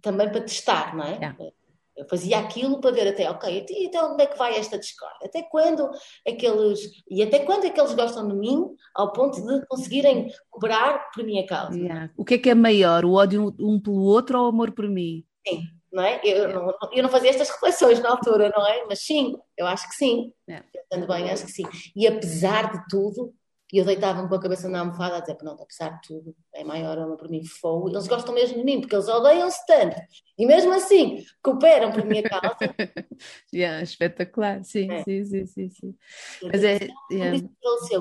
também 0.00 0.30
para 0.30 0.40
testar, 0.42 0.96
não 0.96 1.04
é? 1.04 1.36
é. 1.38 1.52
Eu 1.96 2.08
fazia 2.08 2.38
aquilo 2.38 2.80
para 2.80 2.92
ver 2.92 3.08
até, 3.08 3.28
ok, 3.28 3.66
então 3.70 4.12
onde 4.12 4.22
é 4.22 4.26
que 4.26 4.38
vai 4.38 4.56
esta 4.56 4.78
discórdia? 4.78 5.26
Até 5.26 5.42
quando 5.42 5.90
é 6.24 6.32
que 6.32 6.46
eles, 6.46 6.80
e 7.10 7.20
até 7.24 7.40
quando 7.40 7.64
é 7.64 7.70
que 7.70 7.80
eles 7.80 7.92
gostam 7.92 8.28
de 8.28 8.36
mim 8.36 8.64
ao 8.94 9.12
ponto 9.12 9.44
de 9.44 9.66
conseguirem 9.66 10.32
cobrar 10.48 11.10
por 11.12 11.24
minha 11.24 11.44
causa? 11.44 11.76
Yeah. 11.76 12.12
O 12.16 12.24
que 12.24 12.34
é 12.34 12.38
que 12.38 12.50
é 12.50 12.54
maior, 12.54 13.04
o 13.04 13.14
ódio 13.14 13.52
um 13.58 13.80
pelo 13.80 14.02
outro 14.02 14.38
ou 14.38 14.44
o 14.44 14.48
amor 14.48 14.70
por 14.70 14.88
mim? 14.88 15.24
Sim, 15.44 15.62
não 15.92 16.02
é? 16.02 16.20
Eu 16.24 16.48
não, 16.48 16.78
eu 16.92 17.02
não 17.02 17.10
fazia 17.10 17.30
estas 17.30 17.50
reflexões 17.50 18.00
na 18.00 18.10
altura, 18.10 18.52
não 18.54 18.66
é? 18.66 18.84
Mas 18.86 19.00
sim, 19.00 19.36
eu 19.56 19.66
acho 19.66 19.88
que 19.88 19.94
sim. 19.94 20.32
É. 20.48 20.62
Pensando 20.72 21.06
bem, 21.06 21.30
acho 21.30 21.46
que 21.46 21.52
sim. 21.52 21.64
E 21.96 22.06
apesar 22.06 22.72
de 22.72 22.86
tudo, 22.88 23.34
eu 23.72 23.84
deitava-me 23.84 24.28
com 24.28 24.34
a 24.34 24.40
cabeça 24.40 24.68
na 24.68 24.80
almofada 24.80 25.18
a 25.18 25.20
dizer, 25.20 25.34
pronto, 25.34 25.62
apesar 25.62 25.90
de 25.90 26.08
tudo, 26.08 26.34
é 26.54 26.64
maior 26.64 26.96
ama 26.96 27.16
por 27.16 27.28
mim, 27.28 27.44
fogo. 27.44 27.90
Eles 27.90 28.06
gostam 28.06 28.34
mesmo 28.34 28.56
de 28.56 28.64
mim, 28.64 28.80
porque 28.80 28.94
eles 28.94 29.08
odeiam-se 29.08 29.64
tanto. 29.66 29.96
E 30.38 30.46
mesmo 30.46 30.72
assim, 30.72 31.22
cooperam 31.42 31.92
por 31.92 32.04
minha 32.04 32.22
causa. 32.22 32.56
yeah, 33.52 33.82
espetacular, 33.82 34.64
sim, 34.64 34.90
é. 34.90 35.02
sim, 35.04 35.24
sim, 35.24 35.46
sim, 35.46 35.68
sim. 35.68 35.94
Mas 36.42 36.64
é, 36.64 36.78
yeah. 37.12 37.38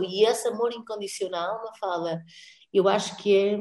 E 0.09 0.25
esse 0.25 0.47
amor 0.47 0.71
incondicional, 0.71 1.59
uma 1.59 1.73
fala, 1.77 2.21
eu 2.73 2.87
acho 2.87 3.17
que 3.17 3.35
é, 3.35 3.59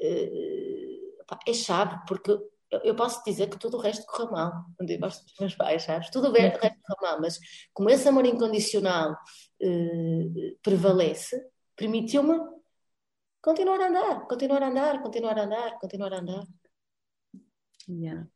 eh, 0.00 1.00
é 1.48 1.52
chave, 1.52 1.98
porque 2.06 2.38
eu 2.70 2.94
posso 2.94 3.22
dizer 3.24 3.48
que 3.48 3.58
tudo 3.58 3.76
o 3.76 3.80
resto 3.80 4.06
correu 4.06 4.30
mal. 4.30 4.52
Eu 4.78 4.98
gosto 4.98 5.24
dos 5.24 5.34
meus 5.40 5.54
pais, 5.54 5.82
sabes? 5.82 6.10
Tudo 6.10 6.28
o 6.28 6.32
resto 6.32 6.58
correu 6.58 6.96
mal, 7.02 7.20
mas 7.20 7.38
como 7.72 7.90
esse 7.90 8.08
amor 8.08 8.24
incondicional 8.26 9.12
uh, 9.12 10.58
prevalece, 10.62 11.40
permitiu-me 11.76 12.38
continuar 13.42 13.80
a 13.80 13.88
andar, 13.88 14.26
continuar 14.26 14.62
a 14.62 14.68
andar, 14.68 15.02
continuar 15.02 15.38
a 15.38 15.42
andar, 15.42 15.78
continuar 15.78 16.12
a 16.12 16.18
andar. 16.18 16.44
Yeah. 17.88 18.28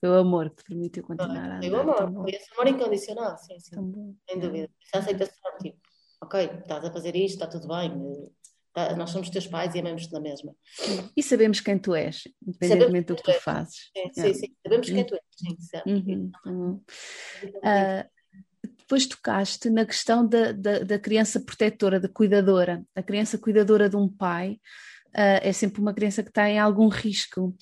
Foi 0.00 0.10
o 0.10 0.14
amor 0.14 0.50
que 0.50 0.56
te 0.56 0.64
permitiu 0.64 1.04
continuar 1.04 1.50
a 1.50 1.56
andar. 1.56 1.60
Foi 1.60 1.70
o 1.70 1.80
amor, 1.80 2.12
foi 2.12 2.30
esse 2.32 2.52
amor 2.52 2.66
incondicional, 2.66 3.38
sim, 3.38 3.60
sim. 3.60 4.18
Sem 4.28 4.40
dúvida. 4.40 4.68
Essa 4.86 4.98
aceitação, 4.98 5.58
tipo, 5.60 5.78
ok, 6.20 6.44
estás 6.44 6.84
a 6.84 6.92
fazer 6.92 7.14
isto, 7.14 7.34
está 7.34 7.46
tudo 7.46 7.68
bem, 7.68 7.92
Tá, 8.72 8.96
nós 8.96 9.10
somos 9.10 9.28
teus 9.28 9.46
pais 9.46 9.74
e 9.74 9.80
amamos-te 9.80 10.12
na 10.12 10.20
mesma. 10.20 10.54
E 11.14 11.22
sabemos 11.22 11.60
quem 11.60 11.78
tu 11.78 11.94
és, 11.94 12.22
independentemente 12.46 13.08
do 13.08 13.16
que 13.16 13.22
tu 13.22 13.40
fazes. 13.40 13.90
Sim, 13.94 14.12
sim, 14.12 14.34
sim, 14.34 14.54
sabemos 14.62 14.88
quem 14.88 15.04
tu 15.04 15.14
és. 15.14 15.22
Sim, 15.36 15.82
uhum. 15.86 16.30
Uhum. 16.46 16.80
Uh, 17.58 18.10
depois 18.78 19.06
tocaste 19.06 19.68
na 19.68 19.84
questão 19.84 20.26
da, 20.26 20.52
da, 20.52 20.78
da, 20.80 20.98
criança 20.98 21.38
protetora, 21.40 22.00
da 22.00 22.08
cuidadora. 22.08 22.82
A 22.94 23.02
criança 23.02 23.36
cuidadora 23.36 23.90
de 23.90 23.96
um 23.96 24.08
pai 24.08 24.52
uh, 25.08 25.40
é 25.42 25.52
sempre 25.52 25.82
uma 25.82 25.92
criança 25.92 26.22
que 26.22 26.32
tem 26.32 26.58
algum 26.58 26.88
risco, 26.88 27.54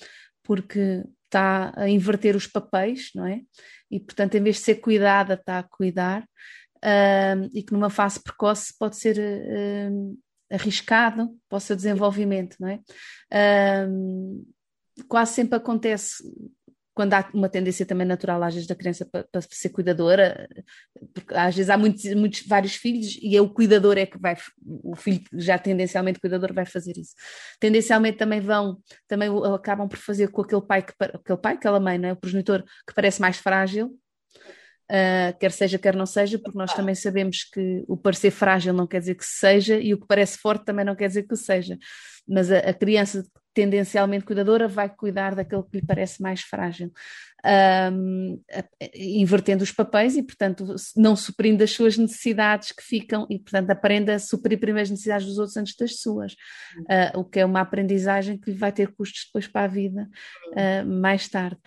porque 0.43 1.03
está 1.25 1.73
a 1.75 1.89
inverter 1.89 2.37
os 2.37 2.47
papéis, 2.47 3.11
não 3.13 3.25
é? 3.25 3.41
E, 3.89 3.99
portanto, 3.99 4.35
em 4.35 4.43
vez 4.43 4.57
de 4.57 4.63
ser 4.63 4.75
cuidada, 4.75 5.33
está 5.33 5.59
a 5.59 5.63
cuidar. 5.63 6.23
Uh, 6.77 7.47
e 7.53 7.61
que 7.63 7.73
numa 7.73 7.89
fase 7.89 8.19
precoce 8.19 8.73
pode 8.77 8.97
ser 8.97 9.17
uh, 9.17 10.17
arriscado 10.51 11.29
para 11.49 11.57
o 11.57 11.61
seu 11.61 11.75
desenvolvimento, 11.75 12.57
não 12.59 12.67
é? 12.67 12.79
Um, 13.87 14.45
quase 15.07 15.33
sempre 15.33 15.55
acontece 15.55 16.23
quando 16.93 17.13
há 17.13 17.29
uma 17.33 17.49
tendência 17.49 17.85
também 17.85 18.05
natural 18.05 18.43
às 18.43 18.53
vezes 18.53 18.67
da 18.67 18.75
criança 18.75 19.05
para, 19.09 19.23
para 19.23 19.41
ser 19.49 19.69
cuidadora, 19.69 20.47
porque 21.13 21.33
às 21.33 21.55
vezes 21.55 21.69
há 21.69 21.77
muitos, 21.77 22.03
muitos, 22.13 22.45
vários 22.45 22.75
filhos 22.75 23.17
e 23.21 23.35
é 23.35 23.41
o 23.41 23.49
cuidador 23.49 23.97
é 23.97 24.05
que 24.05 24.19
vai, 24.19 24.35
o 24.65 24.95
filho 24.95 25.21
já 25.33 25.57
tendencialmente 25.57 26.19
cuidador 26.19 26.53
vai 26.53 26.65
fazer 26.65 26.93
isso. 26.97 27.15
Tendencialmente 27.59 28.17
também 28.17 28.41
vão, 28.41 28.77
também 29.07 29.29
acabam 29.55 29.87
por 29.87 29.97
fazer 29.97 30.27
com 30.29 30.41
aquele 30.41 30.61
pai, 30.61 30.83
que, 30.83 30.93
aquele 30.99 31.39
pai, 31.39 31.53
aquela 31.53 31.79
mãe, 31.79 31.97
não 31.97 32.09
é? 32.09 32.13
o 32.13 32.17
progenitor 32.17 32.63
que 32.85 32.93
parece 32.93 33.21
mais 33.21 33.37
frágil, 33.37 33.97
uh, 34.91 35.37
quer 35.39 35.51
seja, 35.51 35.79
quer 35.79 35.95
não 35.95 36.05
seja, 36.05 36.37
porque 36.37 36.57
nós 36.57 36.73
também 36.73 36.93
sabemos 36.93 37.43
que 37.43 37.83
o 37.87 37.95
parecer 37.95 38.31
frágil 38.31 38.73
não 38.73 38.85
quer 38.85 38.99
dizer 38.99 39.15
que 39.15 39.25
seja 39.25 39.79
e 39.79 39.93
o 39.93 39.99
que 39.99 40.07
parece 40.07 40.37
forte 40.37 40.65
também 40.65 40.85
não 40.85 40.95
quer 40.95 41.07
dizer 41.07 41.23
que 41.23 41.35
seja. 41.35 41.77
Mas 42.27 42.51
a, 42.51 42.59
a 42.59 42.73
criança 42.73 43.23
tendencialmente 43.53 44.25
cuidadora 44.25 44.67
vai 44.67 44.89
cuidar 44.89 45.35
daquele 45.35 45.63
que 45.63 45.79
lhe 45.79 45.85
parece 45.85 46.21
mais 46.21 46.41
frágil, 46.41 46.91
um, 47.93 48.41
invertendo 48.95 49.63
os 49.63 49.71
papéis 49.71 50.15
e, 50.15 50.23
portanto, 50.23 50.73
não 50.95 51.15
suprindo 51.15 51.63
as 51.63 51.71
suas 51.71 51.97
necessidades 51.97 52.71
que 52.71 52.81
ficam 52.81 53.27
e, 53.29 53.37
portanto, 53.39 53.69
aprenda 53.69 54.15
a 54.15 54.19
suprir 54.19 54.59
primeiro 54.59 54.83
as 54.83 54.89
necessidades 54.89 55.27
dos 55.27 55.37
outros 55.37 55.57
antes 55.57 55.75
das 55.75 55.99
suas, 55.99 56.33
uh, 56.33 57.19
o 57.19 57.25
que 57.25 57.39
é 57.39 57.45
uma 57.45 57.61
aprendizagem 57.61 58.37
que 58.37 58.51
lhe 58.51 58.57
vai 58.57 58.71
ter 58.71 58.93
custos 58.93 59.25
depois 59.25 59.47
para 59.47 59.65
a 59.65 59.67
vida 59.67 60.09
uh, 60.53 60.87
mais 60.87 61.27
tarde 61.27 61.59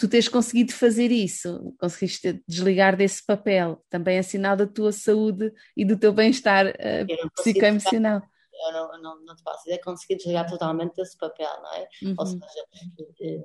tu 0.00 0.08
tens 0.08 0.28
conseguido 0.28 0.72
fazer 0.72 1.12
isso, 1.12 1.74
conseguiste 1.78 2.42
desligar 2.48 2.96
desse 2.96 3.24
papel, 3.24 3.84
também 3.90 4.16
é 4.16 4.22
sinal 4.22 4.56
da 4.56 4.66
tua 4.66 4.92
saúde 4.92 5.52
e 5.76 5.84
do 5.84 5.98
teu 5.98 6.10
bem-estar 6.10 6.68
uh, 6.68 7.30
psicoemocional. 7.36 8.22
Eu 8.66 8.72
não, 8.72 9.02
não, 9.02 9.24
não 9.26 9.36
te 9.36 9.42
posso 9.42 9.64
dizer 9.64 9.78
conseguir 9.78 10.16
desligar 10.16 10.48
totalmente 10.48 10.94
desse 10.96 11.18
papel, 11.18 11.50
não 11.62 11.74
é? 11.74 11.88
Uhum. 12.02 12.14
Ou 12.18 12.26
seja, 12.26 12.66
eh, 13.20 13.44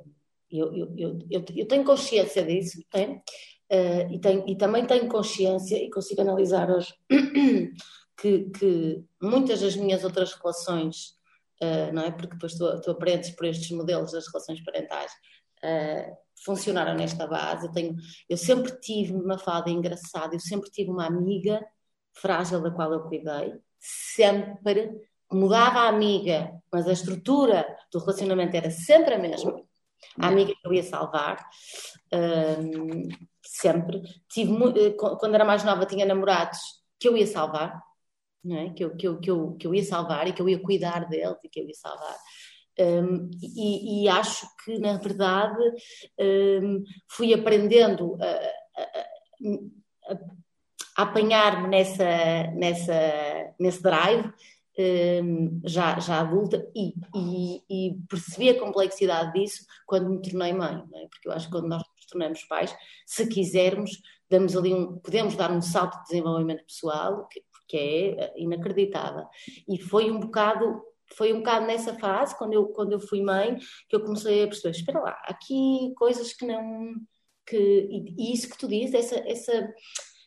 eu, 0.50 0.74
eu, 0.74 0.94
eu, 0.98 1.20
eu, 1.30 1.46
eu 1.56 1.68
tenho 1.68 1.84
consciência 1.84 2.44
disso, 2.44 2.82
é? 2.94 3.22
Uh, 3.68 4.14
e, 4.14 4.20
tenho, 4.20 4.48
e 4.48 4.56
também 4.56 4.86
tenho 4.86 5.10
consciência 5.10 5.76
e 5.76 5.90
consigo 5.90 6.22
analisar 6.22 6.70
hoje 6.70 6.94
que, 8.18 8.50
que 8.52 9.04
muitas 9.22 9.62
das 9.62 9.76
minhas 9.76 10.04
outras 10.04 10.34
relações, 10.34 11.18
uh, 11.62 11.92
não 11.92 12.04
é? 12.04 12.12
Porque 12.12 12.34
depois 12.34 12.54
tu, 12.54 12.82
tu 12.82 12.92
aprendes 12.92 13.32
por 13.32 13.46
estes 13.46 13.72
modelos 13.72 14.14
das 14.14 14.28
relações 14.28 14.64
parentais, 14.64 15.12
uh, 15.64 16.25
funcionaram 16.46 16.94
nesta 16.94 17.26
base. 17.26 17.66
Eu, 17.66 17.72
tenho, 17.72 17.96
eu 18.30 18.38
sempre 18.38 18.80
tive 18.80 19.14
uma 19.14 19.38
fada 19.38 19.70
engraçada, 19.70 20.36
eu 20.36 20.40
sempre 20.40 20.70
tive 20.70 20.92
uma 20.92 21.06
amiga 21.06 21.66
frágil 22.14 22.62
da 22.62 22.72
qual 22.72 22.94
eu 22.94 23.02
cuidei, 23.02 23.56
sempre 23.80 25.02
mudava 25.32 25.80
a 25.80 25.90
amiga, 25.90 26.52
mas 26.72 26.88
a 26.88 26.94
estrutura 26.94 27.66
do 27.92 28.00
relacionamento 28.00 28.56
era 28.56 28.70
sempre 28.70 29.16
a 29.16 29.20
mesma. 29.20 29.62
A 30.20 30.28
amiga 30.28 30.54
que 30.54 30.68
eu 30.68 30.74
ia 30.74 30.84
salvar, 30.84 31.46
um, 32.14 33.10
sempre. 33.44 34.02
Tive, 34.30 34.54
eh, 34.80 34.92
quando 34.92 35.34
era 35.34 35.44
mais 35.44 35.64
nova, 35.64 35.86
tinha 35.86 36.06
namorados 36.06 36.60
que 37.00 37.08
eu 37.08 37.18
ia 37.18 37.28
salvar, 37.28 37.82
não 38.44 38.58
é? 38.58 38.70
que, 38.70 38.84
eu, 38.84 38.96
que, 38.96 39.08
eu, 39.08 39.20
que, 39.20 39.32
eu, 39.32 39.54
que 39.54 39.68
eu 39.68 39.74
ia 39.74 39.84
salvar 39.84 40.28
e 40.28 40.34
que 40.34 40.42
eu 40.42 40.48
ia 40.48 40.62
cuidar 40.62 41.08
dele 41.10 41.36
e 41.44 41.50
que 41.50 41.60
eu 41.60 41.68
ia 41.68 41.74
salvar. 41.74 42.16
Um, 42.78 43.32
e, 43.42 44.04
e, 44.04 44.10
acho 44.10 44.46
que, 44.64 44.78
na 44.80 44.98
verdade, 44.98 45.64
um, 46.20 46.84
fui 47.10 47.34
aprendendo 47.34 48.18
a, 48.22 48.82
a, 48.82 48.84
a, 50.12 50.14
a 50.14 50.18
apanhar-me 50.96 51.68
nessa, 51.68 52.48
nessa, 52.54 53.54
nesse 53.60 53.82
drive, 53.82 54.32
um, 54.78 55.62
já, 55.64 56.00
já 56.00 56.20
adulta, 56.20 56.70
e, 56.76 56.94
e, 57.16 57.62
e, 57.70 57.98
percebi 58.10 58.50
a 58.50 58.60
complexidade 58.60 59.34
disso 59.34 59.66
quando 59.86 60.10
me 60.10 60.22
tornei 60.22 60.54
mãe, 60.54 60.76
é? 60.76 61.08
porque 61.08 61.28
eu 61.28 61.32
acho 61.32 61.46
que 61.48 61.52
quando 61.52 61.68
nós 61.68 61.84
nos 61.96 62.06
tornamos 62.08 62.44
pais, 62.44 62.76
se 63.06 63.28
quisermos, 63.28 63.92
damos 64.30 64.56
ali 64.56 64.74
um, 64.74 64.98
podemos 64.98 65.36
dar 65.36 65.52
um 65.52 65.62
salto 65.62 65.98
de 66.00 66.04
desenvolvimento 66.10 66.66
pessoal, 66.66 67.28
que, 67.30 67.42
que 67.68 67.78
é 67.78 68.34
inacreditável. 68.38 69.26
E 69.68 69.82
foi 69.82 70.12
um 70.12 70.20
bocado 70.20 70.82
foi 71.14 71.34
um 71.34 71.38
bocado 71.38 71.66
nessa 71.66 71.94
fase, 71.96 72.38
quando 72.38 72.54
eu, 72.54 72.68
quando 72.68 72.94
eu 72.94 73.00
fui 73.00 73.22
mãe, 73.22 73.58
que 73.88 73.96
eu 73.96 74.02
comecei 74.02 74.44
a 74.44 74.48
perceber, 74.48 74.76
espera 74.76 75.00
lá, 75.00 75.22
aqui 75.26 75.94
coisas 75.98 76.34
que 76.34 76.46
não... 76.46 76.94
Que, 77.48 77.58
e, 77.58 78.16
e 78.18 78.34
isso 78.34 78.50
que 78.50 78.58
tu 78.58 78.68
dizes, 78.68 78.96
essa, 78.96 79.16
essa, 79.28 79.74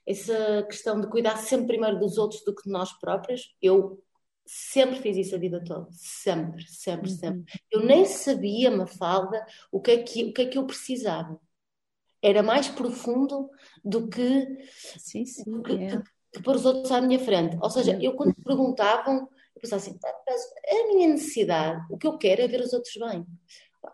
essa 0.06 0.62
questão 0.68 1.00
de 1.00 1.08
cuidar 1.08 1.36
sempre 1.36 1.66
primeiro 1.66 1.98
dos 1.98 2.16
outros 2.16 2.44
do 2.44 2.54
que 2.54 2.62
de 2.62 2.70
nós 2.70 2.92
próprios, 3.00 3.56
eu 3.60 4.00
sempre 4.46 4.96
fiz 5.00 5.16
isso 5.16 5.34
a 5.34 5.38
vida 5.38 5.62
toda, 5.62 5.86
sempre, 5.90 6.66
sempre, 6.66 7.10
uhum. 7.10 7.16
sempre. 7.16 7.44
Eu 7.70 7.84
nem 7.84 8.06
sabia, 8.06 8.70
Mafalda, 8.70 9.44
o 9.70 9.80
que 9.80 9.90
é 9.90 10.02
que, 10.02 10.24
o 10.24 10.32
que, 10.32 10.42
é 10.42 10.46
que 10.46 10.56
eu 10.56 10.66
precisava. 10.66 11.38
Era 12.22 12.42
mais 12.42 12.68
profundo 12.68 13.50
do 13.84 14.08
que, 14.08 14.46
sim, 14.98 15.26
sim, 15.26 15.44
do 15.44 15.62
que, 15.62 15.72
é. 15.72 15.88
que, 15.88 16.02
que 16.32 16.42
pôr 16.42 16.56
os 16.56 16.64
outros 16.64 16.90
à 16.90 17.00
minha 17.00 17.18
frente. 17.18 17.58
Ou 17.60 17.68
seja, 17.68 17.98
eu 18.02 18.14
quando 18.14 18.34
me 18.36 18.42
perguntavam, 18.42 19.28
eu 19.58 19.60
pensava 19.60 19.82
assim, 19.82 19.98
é 20.64 20.82
a 20.82 20.86
minha 20.88 21.08
necessidade, 21.08 21.84
o 21.90 21.98
que 21.98 22.06
eu 22.06 22.16
quero 22.16 22.42
é 22.42 22.48
ver 22.48 22.60
os 22.60 22.72
outros 22.72 22.94
bem. 22.94 23.26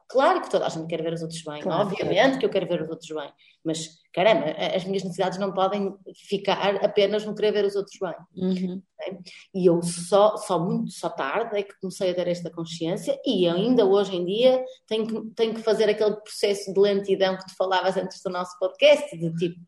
Claro 0.09 0.43
que 0.43 0.51
toda 0.51 0.67
a 0.67 0.69
gente 0.69 0.87
quer 0.87 1.03
ver 1.03 1.13
os 1.13 1.23
outros 1.23 1.43
bem, 1.43 1.63
claro, 1.63 1.89
obviamente 1.89 2.39
que 2.39 2.47
eu 2.47 2.51
quero 2.51 2.67
ver 2.67 2.83
os 2.83 2.89
outros 2.89 3.09
bem, 3.11 3.33
mas 3.65 3.89
caramba, 4.13 4.47
as 4.75 4.85
minhas 4.85 5.03
necessidades 5.03 5.39
não 5.39 5.53
podem 5.53 5.95
ficar 6.29 6.77
apenas 6.77 7.25
no 7.25 7.35
querer 7.35 7.53
ver 7.53 7.65
os 7.65 7.75
outros 7.75 7.99
bem. 8.01 8.15
Uhum. 8.37 8.83
E 9.53 9.67
eu 9.67 9.83
só, 9.83 10.37
só 10.37 10.59
muito, 10.59 10.93
só 10.93 11.09
tarde 11.11 11.59
é 11.59 11.63
que 11.63 11.79
comecei 11.81 12.11
a 12.11 12.15
ter 12.15 12.29
esta 12.29 12.51
consciência 12.51 13.19
e 13.27 13.47
ainda 13.49 13.85
hoje 13.85 14.15
em 14.17 14.25
dia 14.25 14.65
tenho 14.87 15.07
que, 15.07 15.31
tenho 15.35 15.55
que 15.55 15.63
fazer 15.63 15.89
aquele 15.89 16.17
processo 16.17 16.73
de 16.73 16.81
lentidão 16.81 17.37
que 17.37 17.47
tu 17.47 17.57
falavas 17.57 17.97
antes 17.97 18.23
do 18.23 18.31
nosso 18.31 18.59
podcast, 18.59 19.17
de 19.17 19.35
tipo, 19.35 19.61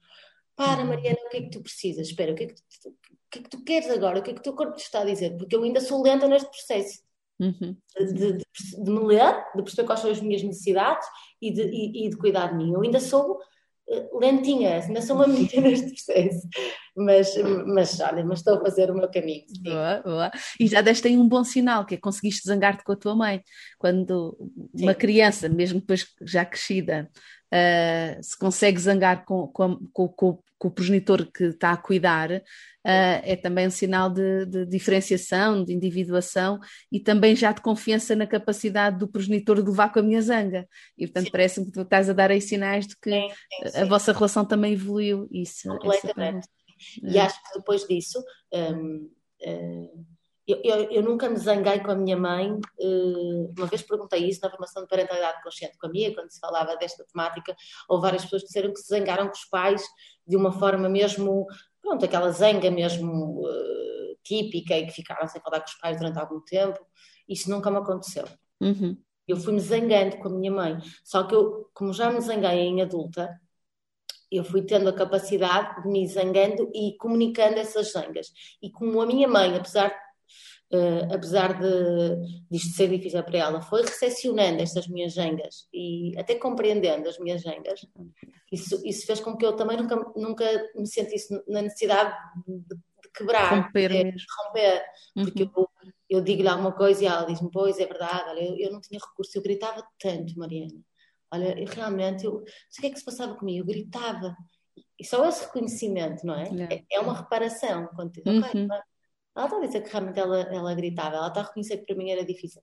para 0.57 0.81
uhum. 0.81 0.89
Mariana, 0.89 1.19
o 1.27 1.29
que 1.29 1.37
é 1.37 1.43
que 1.43 1.51
tu 1.51 1.63
precisas? 1.63 2.09
Espera, 2.09 2.33
o 2.33 2.35
que 2.35 2.45
é 2.45 2.47
que 2.47 2.55
tu, 2.55 2.95
que 3.31 3.39
é 3.39 3.43
que 3.43 3.51
tu 3.51 3.63
queres 3.63 3.91
agora? 3.91 4.19
O 4.19 4.23
que 4.23 4.31
é 4.31 4.35
que 4.35 4.41
o 4.41 4.43
teu 4.43 4.55
corpo 4.55 4.77
te 4.77 4.83
está 4.83 5.01
a 5.01 5.05
dizer? 5.05 5.37
Porque 5.37 5.55
eu 5.55 5.63
ainda 5.63 5.81
sou 5.81 6.03
lenta 6.03 6.27
neste 6.27 6.49
processo. 6.49 7.05
Uhum. 7.39 7.77
De, 7.99 8.33
de, 8.33 8.39
de, 8.83 8.91
me 8.91 9.01
ler, 9.01 9.45
de 9.55 9.63
perceber 9.63 9.87
quais 9.87 10.01
são 10.01 10.11
as 10.11 10.21
minhas 10.21 10.43
necessidades 10.43 11.07
e 11.41 11.53
de, 11.53 11.63
e, 11.63 12.07
e 12.07 12.11
de 12.11 12.17
cuidar 12.17 12.49
de 12.49 12.57
mim. 12.57 12.73
Eu 12.73 12.81
ainda 12.81 12.99
sou 12.99 13.39
uh, 13.89 14.19
lentinha, 14.19 14.81
ainda 14.81 15.03
sou 15.03 15.17
uma 15.17 15.27
menina 15.29 15.69
neste 15.69 15.91
processo. 15.93 16.49
Mas, 16.97 17.35
mas 17.67 18.01
olha, 18.01 18.25
mas 18.25 18.39
estou 18.39 18.55
a 18.57 18.61
fazer 18.61 18.91
o 18.91 18.95
meu 18.95 19.09
caminho. 19.11 19.45
Boa, 19.63 20.03
boa. 20.03 20.31
E 20.59 20.67
já 20.67 20.81
deste 20.81 21.07
aí 21.07 21.17
um 21.17 21.29
bom 21.29 21.45
sinal, 21.45 21.85
que 21.85 21.95
é 21.95 21.99
conseguiste 21.99 22.47
zangar-te 22.47 22.83
com 22.83 22.93
a 22.93 22.97
tua 22.97 23.15
mãe. 23.15 23.43
Quando 23.79 24.37
sim. 24.75 24.85
uma 24.85 24.95
criança, 24.95 25.49
mesmo 25.49 25.81
depois 25.81 26.07
já 26.23 26.45
crescida, 26.45 27.11
uh, 27.53 28.23
se 28.23 28.39
consegue 28.39 28.81
zangar 28.81 29.25
com, 29.25 29.47
com, 29.49 29.77
com, 29.93 30.09
com, 30.09 30.43
o 30.65 30.71
progenitor 30.71 31.31
que 31.31 31.45
está 31.45 31.73
a 31.73 31.77
cuidar, 31.77 32.31
uh, 32.31 32.41
é 32.85 33.37
também 33.37 33.67
um 33.67 33.71
sinal 33.71 34.09
de, 34.09 34.47
de, 34.47 34.65
diferenciação, 34.65 35.63
de 35.63 35.75
individuação 35.75 36.59
e 36.91 36.99
também 36.99 37.37
já 37.37 37.53
de 37.53 37.61
confiança 37.61 38.17
na 38.17 38.27
capacidade 38.27 38.99
do 38.99 39.07
progenitor 39.07 39.63
de 39.63 39.69
levar 39.69 39.93
com 39.93 39.99
a 39.99 40.03
minha 40.03 40.23
zanga. 40.23 40.67
E 40.97 41.07
portanto 41.07 41.31
parece-me 41.31 41.67
que 41.67 41.73
tu 41.73 41.83
estás 41.83 42.09
a 42.09 42.15
dar 42.15 42.31
aí 42.31 42.41
sinais 42.41 42.87
de 42.87 42.97
que 42.97 43.11
sim, 43.11 43.29
sim, 43.67 43.79
a 43.81 43.85
vossa 43.85 44.13
relação 44.13 44.47
também 44.47 44.73
evoluiu. 44.73 45.29
Isso, 45.31 45.69
é. 47.03 47.11
E 47.11 47.19
acho 47.19 47.43
que 47.43 47.59
depois 47.59 47.87
disso. 47.87 48.23
Um, 48.53 49.11
um, 49.47 50.05
eu, 50.47 50.61
eu, 50.63 50.91
eu, 50.93 51.03
nunca 51.03 51.29
me 51.29 51.37
zanguei 51.37 51.81
com 51.81 51.91
a 51.91 51.97
minha 51.97 52.17
mãe. 52.17 52.53
Uh, 52.79 53.53
uma 53.59 53.67
vez 53.67 53.83
perguntei 53.83 54.29
isso 54.29 54.41
na 54.41 54.51
formação 54.51 54.83
de 54.83 54.89
parentalidade 54.89 55.43
consciente 55.43 55.77
com 55.77 55.89
a 55.89 55.91
minha, 55.91 56.15
quando 56.15 56.31
se 56.31 56.39
falava 56.39 56.77
desta 56.77 57.05
temática, 57.05 57.57
houve 57.89 58.03
várias 58.03 58.23
pessoas 58.23 58.43
que 58.43 58.49
disseram 58.49 58.73
que 58.73 58.79
se 58.79 58.89
zangaram 58.89 59.27
com 59.27 59.35
os 59.35 59.45
pais 59.47 59.83
de 60.25 60.37
uma 60.37 60.53
forma 60.53 60.89
mesmo, 60.89 61.47
pronto, 61.83 62.05
aquela 62.05 62.31
zanga 62.31 62.71
mesmo 62.71 63.45
uh, 63.45 64.17
típica 64.23 64.79
e 64.79 64.87
que 64.87 64.93
ficaram 64.93 65.27
sem 65.27 65.41
falar 65.41 65.61
com 65.61 65.67
os 65.67 65.75
pais 65.75 65.99
durante 65.99 66.19
algum 66.19 66.41
tempo. 66.41 66.79
Isso 67.29 67.51
nunca 67.51 67.69
me 67.69 67.79
aconteceu. 67.79 68.25
Uhum. 68.61 68.97
Eu 69.27 69.37
fui-me 69.37 69.59
zangando 69.59 70.19
com 70.19 70.29
a 70.29 70.31
minha 70.31 70.53
mãe. 70.53 70.79
Só 71.03 71.25
que 71.25 71.35
eu, 71.35 71.69
como 71.75 71.93
já 71.93 72.13
me 72.13 72.21
zanguei 72.21 72.61
em 72.61 72.81
adulta, 72.83 73.29
eu 74.31 74.45
fui 74.45 74.63
tendo 74.63 74.89
a 74.89 74.93
capacidade 74.93 75.83
de 75.83 75.89
me 75.89 76.07
zangando 76.07 76.71
e 76.75 76.97
comunicando 76.99 77.59
essas 77.59 77.93
zangas. 77.93 78.29
E 78.63 78.71
como 78.71 79.01
a 79.01 79.07
minha 79.07 79.29
mãe, 79.29 79.57
apesar 79.57 79.95
uh, 80.73 81.15
apesar 81.15 81.59
de 81.59 82.17
disto 82.51 82.77
ser 82.77 82.89
difícil 82.89 83.23
para 83.23 83.39
ela, 83.39 83.63
foi 83.63 83.83
recepcionando 83.83 84.63
estas 84.63 84.87
minhas 84.89 85.13
gengas 85.13 85.69
e 85.73 86.15
até 86.19 86.35
compreendendo 86.35 87.09
as 87.09 87.19
minhas 87.19 87.43
gengas, 87.43 87.81
isso, 88.53 88.81
isso 88.85 89.07
fez 89.07 89.21
com 89.21 89.37
que 89.37 89.45
eu 89.45 89.55
também 89.55 89.77
nunca, 89.77 89.97
nunca 90.17 90.45
me 90.75 90.87
sentisse 90.87 91.33
na 91.49 91.63
necessidade 91.63 92.15
de, 92.47 92.59
de 92.59 93.11
quebrar, 93.15 93.55
romper, 93.55 93.89
de, 93.89 94.13
de 94.13 94.25
romper 94.39 94.85
porque 95.15 95.43
uhum. 95.45 95.51
eu, 95.57 95.69
eu 96.11 96.21
digo-lhe 96.21 96.49
alguma 96.49 96.73
coisa 96.73 97.03
e 97.03 97.07
ela 97.07 97.25
diz-me, 97.25 97.51
pois 97.51 97.79
é 97.79 97.87
verdade, 97.87 98.31
olha, 98.31 98.41
eu, 98.41 98.57
eu 98.57 98.73
não 98.73 98.81
tinha 98.81 99.01
recurso, 99.01 99.37
eu 99.37 99.43
gritava 99.43 99.87
tanto, 99.99 100.39
Mariana. 100.39 100.81
Olha, 101.33 101.59
eu 101.59 101.67
realmente, 101.67 102.25
eu, 102.25 102.33
não 102.35 102.45
sei 102.71 102.79
o 102.79 102.81
que 102.81 102.87
é 102.87 102.91
que 102.91 102.99
se 102.99 103.05
passava 103.05 103.35
comigo, 103.35 103.61
eu 103.61 103.67
gritava. 103.67 104.37
E 104.99 105.05
só 105.05 105.27
esse 105.29 105.45
reconhecimento, 105.45 106.25
não 106.25 106.35
é? 106.35 106.49
É, 106.73 106.85
é, 106.93 107.01
uma 107.01 107.15
reparação. 107.15 107.89
Quando 107.95 108.17
uhum. 108.27 108.39
ok, 108.39 108.69
ela 109.37 109.47
está 109.47 109.57
a 109.57 109.61
dizer 109.61 109.83
que 109.83 109.91
realmente 109.91 110.19
ela, 110.19 110.41
ela 110.41 110.75
gritava, 110.75 111.17
ela 111.17 111.29
está 111.29 111.41
a 111.41 111.45
reconhecer 111.45 111.79
que 111.79 111.87
para 111.87 111.97
mim 111.97 112.11
era 112.11 112.25
difícil. 112.25 112.63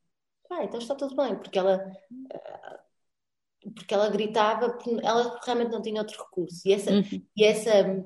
Ah, 0.52 0.64
então 0.64 0.80
está 0.80 0.96
tudo 0.96 1.16
bem, 1.16 1.36
porque 1.36 1.58
ela, 1.58 1.86
eh, 2.32 2.80
porque 3.76 3.94
ela 3.94 4.10
gritava, 4.10 4.78
ela 5.02 5.40
realmente 5.44 5.72
não 5.72 5.82
tinha 5.82 6.02
outro 6.02 6.22
recurso. 6.24 6.68
E 6.68 6.74
essa, 6.74 6.92
uhum. 6.92 7.26
e 7.36 7.44
essa 7.44 8.04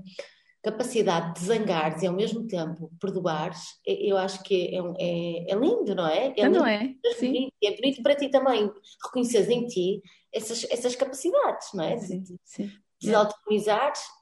capacidade 0.64 1.40
de 1.40 1.46
zangares 1.46 2.04
e 2.04 2.08
ao 2.08 2.14
mesmo 2.14 2.46
tempo 2.46 2.92
perdoares, 3.00 3.62
eu 3.86 4.18
acho 4.18 4.44
que 4.44 4.76
é, 4.76 4.80
é, 5.00 5.52
é 5.52 5.56
lindo, 5.56 5.96
não 5.96 6.08
é? 6.08 6.34
É, 6.38 6.50
não 6.50 6.66
é? 6.66 6.94
Sim. 7.18 7.50
É 7.64 7.76
bonito 7.76 8.04
para 8.04 8.16
ti 8.16 8.30
também 8.30 8.70
reconheceres 9.06 9.50
em 9.50 9.66
ti 9.66 10.02
essas, 10.34 10.66
essas 10.70 10.96
capacidades, 10.96 11.70
não 11.74 11.84
é? 11.84 11.98
Sim, 11.98 12.38
sim 12.44 12.72
de 13.00 13.12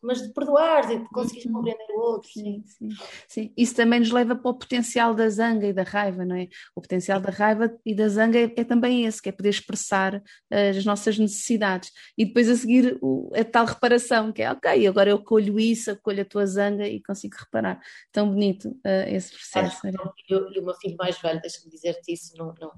mas 0.03 0.21
de 0.21 0.33
perdoar 0.33 0.91
e 0.91 0.99
de 0.99 1.09
conseguir 1.09 1.47
uhum. 1.47 1.53
compreender 1.53 1.93
o 1.93 1.99
outro. 1.99 2.29
Sim, 2.29 2.63
sim, 2.65 2.89
sim. 3.27 3.53
Isso 3.55 3.73
também 3.73 3.99
nos 3.99 4.11
leva 4.11 4.35
para 4.35 4.51
o 4.51 4.53
potencial 4.53 5.13
da 5.13 5.29
zanga 5.29 5.67
e 5.67 5.73
da 5.73 5.83
raiva, 5.83 6.25
não 6.25 6.35
é? 6.35 6.49
O 6.75 6.81
potencial 6.81 7.21
da 7.21 7.29
raiva 7.29 7.73
e 7.85 7.95
da 7.95 8.07
zanga 8.09 8.37
é, 8.37 8.43
é 8.43 8.63
também 8.63 9.05
esse, 9.05 9.21
que 9.21 9.29
é 9.29 9.31
poder 9.31 9.49
expressar 9.49 10.15
uh, 10.15 10.77
as 10.77 10.83
nossas 10.83 11.17
necessidades. 11.17 11.91
E 12.17 12.25
depois 12.25 12.49
a 12.49 12.55
seguir 12.55 12.97
o, 13.01 13.31
a 13.33 13.43
tal 13.45 13.65
reparação, 13.65 14.31
que 14.31 14.41
é 14.41 14.51
ok, 14.51 14.85
agora 14.87 15.09
eu 15.09 15.23
colho 15.23 15.57
isso, 15.57 15.91
acolho 15.91 16.21
a 16.21 16.25
tua 16.25 16.45
zanga 16.45 16.87
e 16.87 17.01
consigo 17.01 17.37
reparar. 17.39 17.79
Tão 18.11 18.29
bonito 18.29 18.69
uh, 18.69 19.07
esse 19.07 19.31
processo. 19.31 19.87
Eu, 20.27 20.51
e 20.51 20.59
o 20.59 20.65
meu 20.65 20.75
filho 20.75 20.97
mais 20.97 21.17
velho, 21.19 21.39
deixa-me 21.39 21.69
dizer-te 21.69 22.11
isso, 22.11 22.35
não, 22.37 22.53
não. 22.59 22.71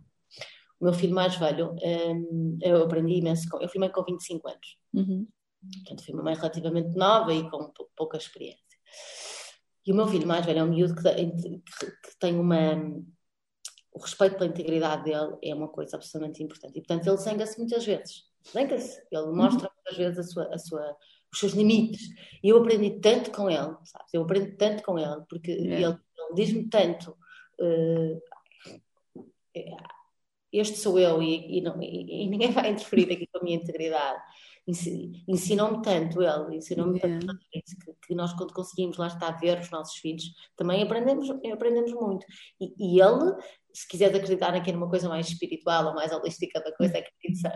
O 0.80 0.86
meu 0.86 0.94
filho 0.94 1.16
mais 1.16 1.36
velho, 1.36 1.72
um, 1.74 1.78
ehm, 1.82 2.58
eu 2.62 2.84
aprendi 2.84 3.16
imenso, 3.16 3.50
com, 3.50 3.60
eu 3.60 3.68
fui 3.68 3.80
mãe 3.80 3.90
com 3.90 4.04
25 4.04 4.48
anos. 4.48 4.78
Uhum. 4.94 5.28
Portanto, 5.74 6.06
fui 6.06 6.14
uma 6.14 6.24
mãe 6.24 6.36
relativamente 6.36 6.96
nova 6.96 7.34
e 7.34 7.50
com 7.50 7.72
pouca 7.96 8.18
experiência. 8.18 8.62
E 9.86 9.92
o 9.92 9.96
meu 9.96 10.08
filho 10.08 10.28
mais 10.28 10.46
velho 10.46 10.60
é 10.60 10.64
um 10.64 10.70
miúdo 10.70 10.96
que, 10.96 11.02
que 11.04 12.20
tem 12.20 12.38
uma. 12.40 12.76
O 13.92 14.00
respeito 14.00 14.38
pela 14.38 14.50
integridade 14.50 15.06
dele 15.06 15.38
é 15.42 15.56
uma 15.56 15.70
coisa 15.70 15.96
absolutamente 15.96 16.44
importante. 16.44 16.78
E, 16.78 16.82
portanto, 16.82 17.08
ele 17.08 17.18
zanga-se 17.18 17.58
muitas 17.58 17.84
vezes. 17.84 18.26
Zanga-se. 18.52 19.02
Ele 19.12 19.24
uhum. 19.24 19.36
mostra 19.36 19.72
muitas 19.74 19.98
vezes 19.98 20.20
a 20.20 20.24
sua, 20.24 20.54
a 20.54 20.58
sua, 20.60 20.98
os 21.34 21.40
seus 21.40 21.54
limites. 21.54 22.10
E 22.44 22.50
eu 22.50 22.58
aprendi 22.60 23.00
tanto 23.00 23.32
com 23.32 23.50
ele, 23.50 23.76
sabes? 23.86 24.14
Eu 24.14 24.22
aprendo 24.22 24.56
tanto 24.58 24.84
com 24.84 25.00
ele, 25.00 25.24
porque 25.28 25.52
ele, 25.52 25.74
ele 25.74 25.98
diz-me 26.36 26.70
tanto. 26.70 27.18
Uh, 27.60 28.22
este 30.60 30.78
sou 30.78 31.00
eu 31.00 31.22
e, 31.22 31.58
e, 31.58 31.62
não, 31.62 31.82
e, 31.82 32.24
e, 32.24 32.30
ninguém 32.30 32.52
vai 32.52 32.72
interferir 32.72 33.12
aqui 33.12 33.28
com 33.28 33.40
a 33.40 33.44
minha 33.44 33.58
integridade 33.58 34.22
ensinou-me 35.28 35.82
tanto 35.82 36.22
ele, 36.22 36.58
ensinou-me 36.58 37.00
yeah. 37.00 37.26
tanto 37.26 37.40
que, 37.50 37.64
que, 38.06 38.16
nós 38.16 38.34
quando 38.34 38.54
conseguimos 38.54 38.98
lá 38.98 39.08
estar 39.08 39.30
a 39.30 39.38
ver 39.38 39.60
os 39.60 39.70
nossos 39.72 39.98
filhos, 39.98 40.26
também 40.58 40.84
aprendemos, 40.84 41.30
aprendemos 41.30 41.94
muito. 41.94 42.26
E, 42.60 43.00
ele, 43.00 43.34
se 43.74 43.88
quiseres 43.88 44.16
acreditar 44.16 44.54
aqui 44.54 44.72
numa 44.74 44.90
coisa 44.90 45.08
mais 45.08 45.28
espiritual 45.30 45.88
ou 45.88 45.94
mais 45.94 46.12
holística 46.12 46.60
da 46.60 46.76
coisa, 46.76 47.02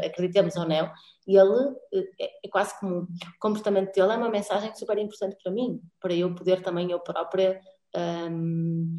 acreditamos 0.05 0.55
ou 0.55 0.65
não, 0.65 0.89
ele 1.27 1.75
é, 2.19 2.45
é 2.45 2.49
quase 2.49 2.79
como 2.79 3.01
o 3.01 3.07
comportamento 3.39 3.93
dele 3.93 4.13
é 4.13 4.17
uma 4.17 4.29
mensagem 4.29 4.73
super 4.73 4.97
importante 4.97 5.35
para 5.43 5.51
mim, 5.51 5.81
para 5.99 6.13
eu 6.13 6.33
poder 6.33 6.61
também 6.61 6.91
eu 6.91 6.99
própria 7.01 7.59
um, 8.31 8.95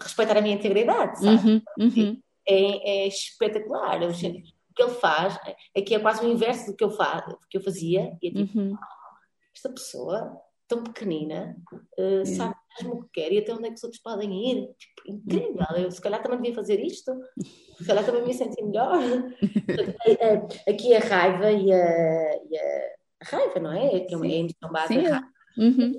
respeitar 0.00 0.38
a 0.38 0.40
minha 0.40 0.54
integridade, 0.54 1.20
sabe? 1.20 1.50
Uhum, 1.50 1.62
uhum. 1.78 2.22
É, 2.46 3.04
é, 3.04 3.06
espetacular. 3.06 4.02
Eu, 4.02 4.12
que 4.74 4.82
ele 4.82 4.94
faz 4.94 5.38
é 5.74 5.80
que 5.80 5.94
é 5.94 5.98
quase 5.98 6.24
o 6.24 6.28
inverso 6.28 6.66
do 6.66 6.76
que 6.76 6.84
eu, 6.84 6.90
faz, 6.90 7.24
que 7.48 7.56
eu 7.56 7.62
fazia. 7.62 8.16
E 8.20 8.28
é 8.28 8.32
tipo, 8.32 8.58
uhum. 8.58 8.76
esta 9.54 9.70
pessoa 9.70 10.36
tão 10.66 10.82
pequenina 10.82 11.56
uh, 11.98 12.26
sabe 12.26 12.54
mesmo 12.78 12.94
o 12.94 13.02
que 13.04 13.20
quer 13.20 13.32
e 13.32 13.38
até 13.38 13.52
onde 13.52 13.66
é 13.66 13.68
que 13.68 13.74
os 13.74 13.84
outros 13.84 14.02
podem 14.02 14.50
ir. 14.50 14.68
Tipo, 14.78 15.02
incrível. 15.06 15.66
Eu 15.76 15.90
se 15.90 16.00
calhar 16.00 16.22
também 16.22 16.38
devia 16.38 16.54
fazer 16.54 16.80
isto. 16.80 17.12
Se 17.78 17.86
calhar 17.86 18.04
também 18.04 18.24
me 18.24 18.34
sentir 18.34 18.64
melhor. 18.64 18.98
Aqui 20.68 20.94
a 20.94 21.00
raiva 21.00 21.52
e 21.52 21.72
a, 21.72 22.36
e 22.50 22.58
a 22.58 22.94
raiva, 23.22 23.60
não 23.60 23.72
é? 23.72 24.06
É, 24.10 24.16
uma, 24.16 24.26
é 24.26 24.36
emoção 24.38 24.72
base 24.72 24.94
raiva. 24.94 25.22
Uhum. 25.56 25.92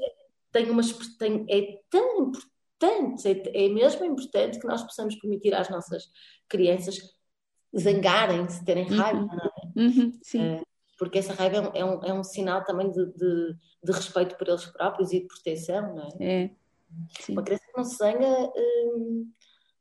Tem 0.52 0.70
uma, 0.70 0.82
tem, 1.20 1.46
é 1.50 1.80
tão 1.90 2.24
importante, 2.24 2.55
é, 2.84 3.66
é 3.66 3.70
mesmo 3.70 4.06
importante 4.06 4.60
que 4.60 4.68
nós 4.68 4.84
possamos 4.84 5.16
permitir 5.16 5.54
às 5.54 5.70
nossas 5.70 6.10
crianças 6.48 7.00
zangarem-se, 7.78 8.64
terem 8.64 8.90
uhum. 8.90 8.98
raiva, 8.98 9.20
não 9.26 9.46
é? 9.46 9.80
Uhum, 9.80 10.20
sim. 10.22 10.56
Uh, 10.56 10.66
porque 10.98 11.20
essa 11.20 11.34
raiva 11.34 11.72
é 11.74 11.84
um, 11.84 12.04
é 12.04 12.14
um 12.14 12.24
sinal 12.24 12.64
também 12.64 12.90
de, 12.90 13.06
de, 13.08 13.56
de, 13.84 13.92
respeito 13.92 14.38
por 14.38 14.48
eles 14.48 14.66
próprios 14.66 15.12
e 15.12 15.20
de 15.20 15.28
proteção, 15.28 15.94
não 15.94 16.08
é? 16.20 16.44
É. 16.44 16.52
Sim. 17.20 17.34
Uma 17.34 17.44
criança 17.44 17.66
que 17.66 17.78
não 17.78 17.84
se 17.84 17.98
zanga, 17.98 18.52
um, 18.56 19.30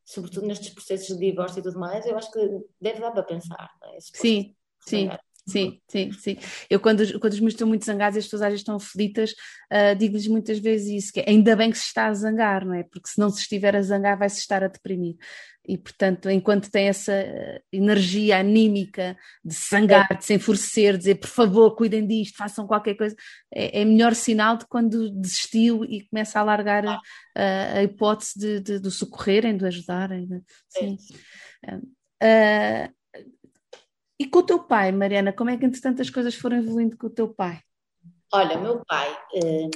sobretudo 0.04 0.46
nestes 0.46 0.70
processos 0.70 1.16
de 1.16 1.30
divórcio 1.30 1.60
e 1.60 1.62
tudo 1.62 1.78
mais, 1.78 2.04
eu 2.04 2.16
acho 2.16 2.32
que 2.32 2.40
deve 2.80 3.00
dar 3.00 3.12
para 3.12 3.22
pensar, 3.22 3.70
não 3.80 3.94
é? 3.94 3.98
Sim, 4.00 4.56
sim. 4.80 5.08
Sim, 5.46 5.78
sim, 5.88 6.12
sim. 6.12 6.36
Eu, 6.70 6.80
quando, 6.80 7.20
quando 7.20 7.34
os 7.34 7.40
meus 7.40 7.52
estão 7.52 7.68
muito 7.68 7.84
zangados 7.84 8.16
e 8.16 8.18
as 8.18 8.24
pessoas 8.24 8.42
às 8.42 8.48
vezes 8.48 8.60
estão 8.60 8.76
aflitas, 8.76 9.32
uh, 9.70 9.94
digo-lhes 9.96 10.26
muitas 10.26 10.58
vezes 10.58 11.04
isso: 11.04 11.12
que 11.12 11.20
é, 11.20 11.28
ainda 11.28 11.54
bem 11.54 11.70
que 11.70 11.78
se 11.78 11.84
está 11.84 12.06
a 12.06 12.14
zangar, 12.14 12.64
não 12.64 12.74
é? 12.74 12.82
Porque 12.84 13.08
se 13.08 13.18
não 13.18 13.28
se 13.28 13.42
estiver 13.42 13.76
a 13.76 13.82
zangar, 13.82 14.18
vai-se 14.18 14.38
estar 14.38 14.64
a 14.64 14.68
deprimir. 14.68 15.16
E, 15.66 15.78
portanto, 15.78 16.28
enquanto 16.28 16.70
tem 16.70 16.88
essa 16.88 17.12
ah, 17.12 17.60
energia 17.72 18.38
anímica 18.38 19.16
de 19.42 19.54
sangar, 19.54 20.08
de 20.16 20.24
se 20.24 20.34
enfurecer, 20.34 20.96
dizer 20.96 21.14
por 21.16 21.28
favor, 21.28 21.74
cuidem 21.74 22.06
disto, 22.06 22.36
façam 22.36 22.66
qualquer 22.66 22.94
coisa, 22.94 23.16
é, 23.52 23.80
é 23.80 23.84
melhor 23.84 24.14
sinal 24.14 24.58
de 24.58 24.66
quando 24.66 25.10
desistiu 25.10 25.84
e 25.84 26.06
começa 26.08 26.38
a 26.38 26.42
largar 26.42 26.86
a, 26.86 27.00
a, 27.34 27.78
a 27.78 27.82
hipótese 27.82 28.38
de, 28.38 28.60
de, 28.60 28.80
de, 28.80 28.90
socorrerem, 28.90 29.56
de 29.56 29.66
ajudarem. 29.66 30.28
Sim. 30.68 30.96
Uh, 32.22 32.92
e 34.18 34.26
com 34.26 34.38
o 34.40 34.42
teu 34.42 34.62
pai, 34.62 34.92
Mariana, 34.92 35.32
como 35.32 35.50
é 35.50 35.56
que 35.56 35.64
entretanto 35.64 36.02
as 36.02 36.10
coisas 36.10 36.34
foram 36.34 36.58
evoluindo 36.58 36.96
com 36.96 37.06
o 37.06 37.10
teu 37.10 37.28
pai? 37.28 37.60
Olha, 38.32 38.58
meu 38.58 38.84
pai, 38.84 39.12
uh, 39.12 39.70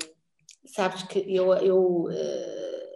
sabes 0.66 1.02
que 1.04 1.18
eu, 1.34 1.54
eu 1.54 2.04
uh, 2.04 2.88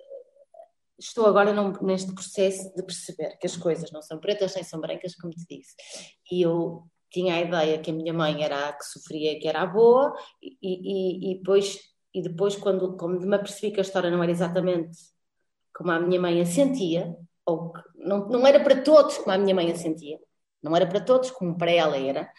estou 0.99 1.27
agora 1.27 1.53
num, 1.53 1.73
neste 1.83 2.13
processo 2.15 2.75
de 2.75 2.83
perceber 2.83 3.37
que 3.39 3.47
as 3.47 3.57
coisas 3.57 3.91
não 3.93 4.03
são 4.03 4.19
pretas 4.19 4.55
nem 4.55 4.65
são 4.65 4.81
brancas, 4.81 5.15
como 5.15 5.33
te 5.33 5.45
disse. 5.49 5.75
E 6.31 6.43
eu 6.43 6.85
tinha 7.11 7.35
a 7.35 7.41
ideia 7.41 7.79
que 7.79 7.91
a 7.91 7.95
minha 7.95 8.13
mãe 8.13 8.43
era 8.43 8.69
a 8.69 8.73
que 8.73 8.85
sofria, 8.85 9.39
que 9.39 9.47
era 9.47 9.63
a 9.63 9.67
boa, 9.67 10.15
e, 10.43 10.57
e, 10.63 11.33
e 11.33 11.39
depois 11.39 11.93
e 12.15 12.21
depois, 12.21 12.57
quando, 12.57 12.97
quando 12.97 13.27
me 13.27 13.37
apercebi 13.37 13.73
que 13.73 13.81
a 13.81 13.83
história 13.83 14.11
não 14.11 14.23
era 14.23 14.31
exatamente 14.31 14.99
como 15.75 15.91
a 15.91 15.99
minha 15.99 16.21
mãe 16.21 16.41
a 16.41 16.45
sentia, 16.45 17.17
ou 17.47 17.73
que 17.73 17.81
não, 17.95 18.29
não 18.29 18.47
era 18.47 18.61
para 18.63 18.83
todos 18.83 19.17
como 19.19 19.33
a 19.33 19.39
minha 19.39 19.55
mãe 19.55 19.71
a 19.71 19.75
sentia, 19.75 20.19
não 20.63 20.77
era 20.77 20.87
para 20.87 21.01
todos 21.01 21.31
como 21.31 21.57
para 21.57 21.71
ela 21.71 21.97
era, 21.97 22.31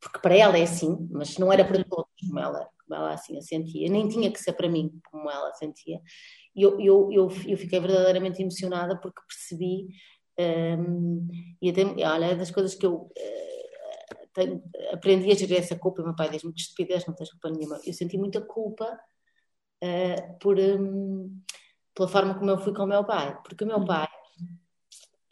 porque 0.00 0.18
para 0.18 0.36
ela 0.36 0.58
é 0.58 0.62
assim, 0.62 0.96
mas 1.10 1.36
não 1.38 1.52
era 1.52 1.64
para 1.64 1.84
todos 1.84 2.10
como 2.20 2.38
ela, 2.38 2.68
como 2.78 2.94
ela 3.00 3.12
assim 3.12 3.36
a 3.36 3.42
sentia, 3.42 3.88
nem 3.88 4.08
tinha 4.08 4.32
que 4.32 4.40
ser 4.40 4.54
para 4.54 4.68
mim 4.68 4.90
como 5.10 5.30
ela 5.30 5.52
sentia. 5.54 6.00
E 6.54 6.62
eu, 6.62 6.80
eu, 6.80 7.12
eu, 7.12 7.28
eu 7.46 7.56
fiquei 7.56 7.78
verdadeiramente 7.78 8.42
emocionada 8.42 8.98
porque 8.98 9.20
percebi, 9.28 9.88
um, 10.38 11.28
e 11.60 11.70
até, 11.70 11.82
olha, 11.84 12.26
é 12.26 12.34
das 12.34 12.50
coisas 12.50 12.74
que 12.74 12.86
eu 12.86 12.94
uh, 12.94 14.28
tenho, 14.32 14.62
aprendi 14.92 15.30
a 15.30 15.34
gerir 15.34 15.58
essa 15.58 15.76
culpa, 15.76 16.02
meu 16.02 16.16
pai 16.16 16.30
diz-me 16.30 16.52
que 16.52 16.60
estupidez, 16.60 17.06
não 17.06 17.14
tens 17.14 17.30
culpa 17.30 17.50
nenhuma. 17.50 17.80
Eu 17.84 17.92
senti 17.92 18.16
muita 18.16 18.40
culpa 18.40 18.98
uh, 19.84 20.38
por, 20.38 20.58
um, 20.58 21.40
pela 21.94 22.08
forma 22.08 22.38
como 22.38 22.50
eu 22.50 22.58
fui 22.58 22.72
com 22.74 22.84
o 22.84 22.86
meu 22.86 23.04
pai, 23.04 23.38
porque 23.42 23.64
o 23.64 23.66
meu 23.66 23.78
uhum. 23.78 23.84
pai 23.84 24.08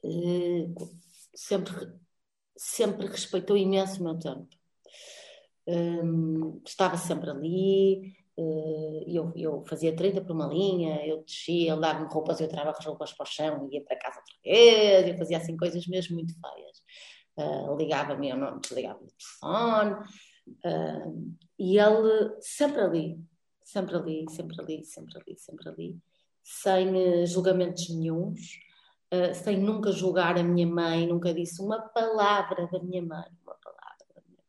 uh, 0.05 0.74
sempre, 1.35 1.72
sempre 2.59 3.07
respeitou 3.07 3.57
imenso 3.57 4.01
o 4.01 4.05
meu 4.05 4.19
tempo. 4.19 4.49
Um, 5.67 6.61
estava 6.67 6.97
sempre 6.97 7.31
ali, 7.31 8.15
uh, 8.37 9.05
eu, 9.07 9.33
eu 9.37 9.65
fazia 9.67 9.95
30 9.95 10.23
por 10.23 10.33
uma 10.33 10.47
linha, 10.47 11.07
eu 11.07 11.23
descia, 11.23 11.73
ele 11.73 11.81
dava-me 11.81 12.13
roupas, 12.13 12.41
eu 12.41 12.49
tirava 12.49 12.71
as 12.71 12.85
roupas 12.85 13.13
para 13.13 13.25
o 13.25 13.27
chão 13.27 13.69
ia 13.71 13.83
para 13.83 13.99
casa 13.99 14.19
outra 14.19 14.35
vez, 14.43 15.09
eu 15.09 15.19
fazia 15.19 15.37
assim 15.37 15.57
coisas 15.57 15.87
mesmo 15.87 16.17
muito 16.17 16.35
feias. 16.35 16.83
Uh, 17.37 17.77
ligava-me, 17.77 18.31
eu 18.31 18.37
não 18.37 18.59
desligava 18.59 18.99
o 18.99 19.07
telefone, 19.07 19.93
uh, 20.65 21.37
e 21.59 21.79
ele 21.79 22.37
sempre 22.41 22.81
ali, 22.81 23.21
sempre 23.63 23.97
ali, 23.97 24.25
sempre 24.29 24.61
ali, 24.61 24.85
sempre 24.85 25.19
ali, 25.21 25.39
sempre 25.39 25.69
ali, 25.69 25.97
sem 26.43 27.27
julgamentos 27.27 27.89
nenhums, 27.91 28.59
uh, 29.13 29.35
sem 29.35 29.59
nunca 29.59 29.93
julgar 29.93 30.39
a 30.39 30.43
minha 30.43 30.67
mãe, 30.67 31.07
nunca 31.07 31.33
disse 31.33 31.63
uma 31.63 31.81
palavra 31.81 32.69
da 32.71 32.79
minha 32.81 33.03
mãe, 33.03 33.27
uma 33.45 33.55
palavra 33.55 34.07
da 34.15 34.23
minha 34.27 34.43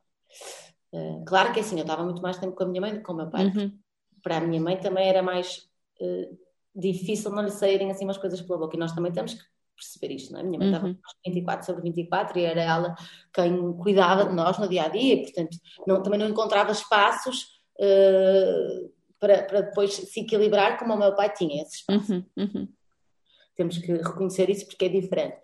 mãe. 0.91 1.22
Uh, 1.22 1.26
claro 1.26 1.53
que 1.53 1.60
assim, 1.60 1.78
eu 1.78 1.82
estava 1.82 2.03
muito 2.03 2.22
mais 2.22 2.38
tempo 2.38 2.55
com 2.55 2.64
a 2.64 2.68
minha 2.68 2.82
mãe 2.82 2.91
do 2.91 2.97
que 2.97 3.03
com 3.03 3.14
o 3.14 3.18
meu 3.18 3.30
pai. 3.30 3.45
Uhum. 3.45 3.78
Para 4.22 4.38
a 4.38 4.41
minha 4.41 4.62
mãe 4.62 4.78
também 4.78 5.07
era 5.07 5.22
mais 5.22 5.70
uh, 6.01 6.38
difícil 6.76 7.32
não 7.32 7.43
lhe 7.43 7.51
saírem 7.51 7.91
assim 7.91 8.05
umas 8.05 8.18
coisas 8.18 8.41
pela 8.41 8.60
boca 8.60 8.76
e 8.76 8.80
nós 8.80 8.93
também 8.93 9.12
temos 9.12 9.34
que 9.34 9.43
perceber 9.76 10.14
isto, 10.14 10.34
não 10.34 10.41
é? 10.41 10.43
Minha 10.43 10.60
mãe 10.60 10.68
uhum. 10.70 10.91
estava 10.91 10.99
24 11.26 11.66
sobre 11.66 11.84
24 11.84 12.39
e 12.39 12.43
era 12.43 12.62
ela 12.62 12.95
quem 13.34 13.74
cuidava 13.78 14.26
de 14.26 14.36
nós 14.36 14.57
no 14.57 14.68
dia 14.68 14.84
a 14.84 14.89
dia, 14.89 15.22
portanto, 15.22 15.57
não, 15.88 16.03
também 16.03 16.20
não 16.20 16.28
encontrava 16.28 16.72
espaços 16.72 17.60
para, 19.20 19.43
para 19.43 19.62
depois 19.62 19.93
se 19.93 20.20
equilibrar 20.20 20.78
como 20.78 20.93
o 20.93 20.97
meu 20.97 21.16
pai 21.16 21.32
tinha 21.34 21.62
esse 21.62 21.78
espaço. 21.78 22.14
Uhum. 22.14 22.26
Uhum. 22.38 22.68
Temos 23.60 23.78
que 23.78 23.91
reconhecer 23.91 24.49
isso 24.49 24.66
porque 24.66 24.86
é 24.86 24.88
diferente. 24.88 25.38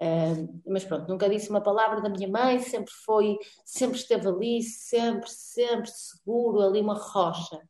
Uh, 0.00 0.62
mas 0.64 0.84
pronto, 0.84 1.08
nunca 1.08 1.28
disse 1.28 1.50
uma 1.50 1.60
palavra 1.60 2.00
da 2.00 2.08
minha 2.08 2.28
mãe, 2.28 2.60
sempre 2.60 2.92
foi, 3.04 3.36
sempre 3.64 3.98
esteve 3.98 4.28
ali, 4.28 4.62
sempre, 4.62 5.28
sempre 5.28 5.90
seguro, 5.90 6.60
ali 6.60 6.80
uma 6.80 6.94
rocha. 6.94 7.60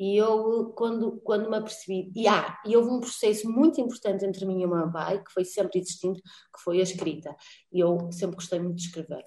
E 0.00 0.16
eu, 0.16 0.72
quando, 0.74 1.20
quando 1.20 1.50
me 1.50 1.58
apercebi, 1.58 2.10
e, 2.16 2.26
ah, 2.26 2.58
e 2.64 2.74
houve 2.74 2.88
um 2.88 3.00
processo 3.00 3.50
muito 3.50 3.82
importante 3.82 4.24
entre 4.24 4.46
mim 4.46 4.62
e 4.62 4.64
o 4.64 4.74
meu 4.74 4.90
pai, 4.90 5.22
que 5.22 5.30
foi 5.30 5.44
sempre 5.44 5.78
existindo, 5.78 6.18
que 6.22 6.62
foi 6.64 6.80
a 6.80 6.82
escrita. 6.82 7.36
E 7.70 7.80
eu 7.80 8.10
sempre 8.12 8.36
gostei 8.36 8.60
muito 8.60 8.76
de 8.76 8.86
escrever. 8.86 9.26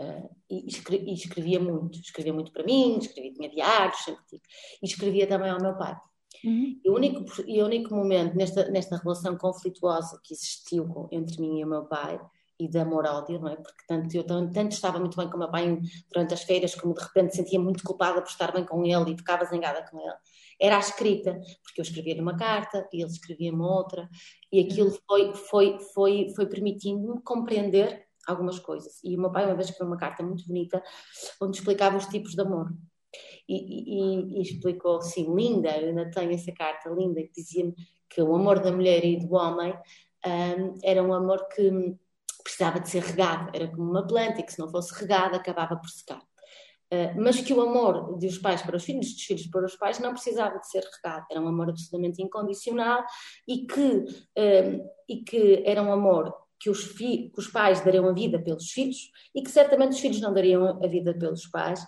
Uh, 0.00 0.30
e, 0.48 0.64
escrevia, 0.68 1.10
e, 1.10 1.12
escrevia 1.12 1.58
muito, 1.58 1.98
escrevia 1.98 2.32
muito 2.32 2.52
para 2.52 2.62
mim, 2.62 2.98
escrevia, 2.98 3.32
tinha 3.32 3.50
diários, 3.50 3.98
sempre 3.98 4.24
tive. 4.28 4.42
E 4.80 4.86
escrevia 4.86 5.26
também 5.26 5.50
ao 5.50 5.60
meu 5.60 5.76
pai. 5.76 5.96
Uhum. 6.44 6.80
E, 6.84 6.90
o 6.90 6.94
único, 6.94 7.24
e 7.46 7.62
o 7.62 7.66
único 7.66 7.94
momento 7.94 8.36
nesta, 8.36 8.68
nesta 8.70 8.96
relação 8.96 9.36
conflituosa 9.36 10.20
que 10.22 10.34
existiu 10.34 11.08
entre 11.10 11.40
mim 11.40 11.60
e 11.60 11.64
o 11.64 11.68
meu 11.68 11.84
pai, 11.84 12.20
e 12.58 12.68
de 12.68 12.78
amor-ódio, 12.78 13.38
não 13.38 13.48
é? 13.48 13.56
Porque 13.56 13.84
tanto, 13.86 14.14
eu 14.14 14.24
tanto 14.24 14.72
estava 14.72 14.98
muito 14.98 15.16
bem 15.16 15.28
com 15.28 15.36
o 15.36 15.38
meu 15.38 15.50
pai 15.50 15.78
durante 16.10 16.34
as 16.34 16.42
feiras, 16.42 16.74
como 16.74 16.94
de 16.94 17.02
repente 17.02 17.36
sentia 17.36 17.60
muito 17.60 17.84
culpada 17.84 18.22
por 18.22 18.30
estar 18.30 18.52
bem 18.52 18.64
com 18.64 18.84
ele 18.84 19.12
e 19.12 19.16
ficava 19.16 19.44
zangada 19.44 19.86
com 19.90 20.00
ele. 20.00 20.16
Era 20.60 20.76
a 20.76 20.80
escrita, 20.80 21.38
porque 21.62 21.80
eu 21.80 21.82
escrevia 21.82 22.20
uma 22.20 22.36
carta 22.36 22.88
e 22.92 23.02
ele 23.02 23.10
escrevia-me 23.10 23.60
outra, 23.60 24.08
e 24.50 24.60
aquilo 24.60 24.90
foi, 25.06 25.34
foi, 25.34 25.78
foi, 25.92 26.32
foi 26.34 26.46
permitindo-me 26.46 27.20
compreender 27.22 28.06
algumas 28.26 28.58
coisas. 28.58 29.00
E 29.04 29.14
o 29.16 29.20
meu 29.20 29.30
pai 29.30 29.44
uma 29.44 29.54
vez 29.54 29.68
escreveu 29.68 29.88
uma 29.88 29.98
carta 29.98 30.22
muito 30.22 30.46
bonita, 30.46 30.82
onde 31.40 31.58
explicava 31.58 31.96
os 31.96 32.06
tipos 32.06 32.32
de 32.32 32.40
amor 32.40 32.72
e, 33.48 33.56
e, 33.56 34.38
e 34.38 34.42
explicou 34.42 34.96
assim, 34.96 35.34
linda, 35.34 35.70
eu 35.78 35.88
ainda 35.88 36.10
tenho 36.10 36.32
essa 36.32 36.52
carta 36.52 36.88
linda, 36.90 37.22
que 37.22 37.32
dizia-me 37.32 37.74
que 38.08 38.22
o 38.22 38.34
amor 38.34 38.60
da 38.60 38.72
mulher 38.72 39.04
e 39.04 39.18
do 39.18 39.34
homem 39.34 39.72
um, 40.26 40.78
era 40.82 41.02
um 41.02 41.12
amor 41.12 41.46
que 41.48 41.96
precisava 42.42 42.80
de 42.80 42.88
ser 42.88 43.02
regado, 43.02 43.50
era 43.54 43.68
como 43.68 43.90
uma 43.90 44.06
planta 44.06 44.40
e 44.40 44.42
que 44.42 44.52
se 44.52 44.58
não 44.58 44.68
fosse 44.68 44.94
regada 44.98 45.36
acabava 45.36 45.76
por 45.76 45.88
secar. 45.88 46.20
Uh, 46.92 47.20
mas 47.20 47.40
que 47.40 47.52
o 47.52 47.60
amor 47.60 48.16
dos 48.16 48.38
pais 48.38 48.62
para 48.62 48.76
os 48.76 48.84
filhos, 48.84 49.12
dos 49.12 49.22
filhos 49.22 49.46
para 49.48 49.66
os 49.66 49.74
pais, 49.74 49.98
não 49.98 50.12
precisava 50.12 50.56
de 50.60 50.70
ser 50.70 50.84
regado, 50.84 51.26
era 51.28 51.40
um 51.40 51.48
amor 51.48 51.68
absolutamente 51.68 52.22
incondicional 52.22 53.04
e 53.46 53.66
que, 53.66 53.80
uh, 53.80 54.90
e 55.08 55.24
que 55.24 55.64
era 55.66 55.82
um 55.82 55.92
amor 55.92 56.32
que 56.60 56.70
os, 56.70 56.92
que 56.92 57.32
os, 57.36 57.48
pais 57.48 57.80
dariam 57.84 58.08
a 58.08 58.12
vida 58.12 58.40
pelos 58.40 58.70
filhos 58.70 59.10
e 59.34 59.42
que 59.42 59.50
certamente 59.50 59.92
os 59.92 60.00
filhos 60.00 60.20
não 60.20 60.32
dariam 60.32 60.80
a 60.82 60.86
vida 60.86 61.12
pelos 61.12 61.46
pais, 61.48 61.84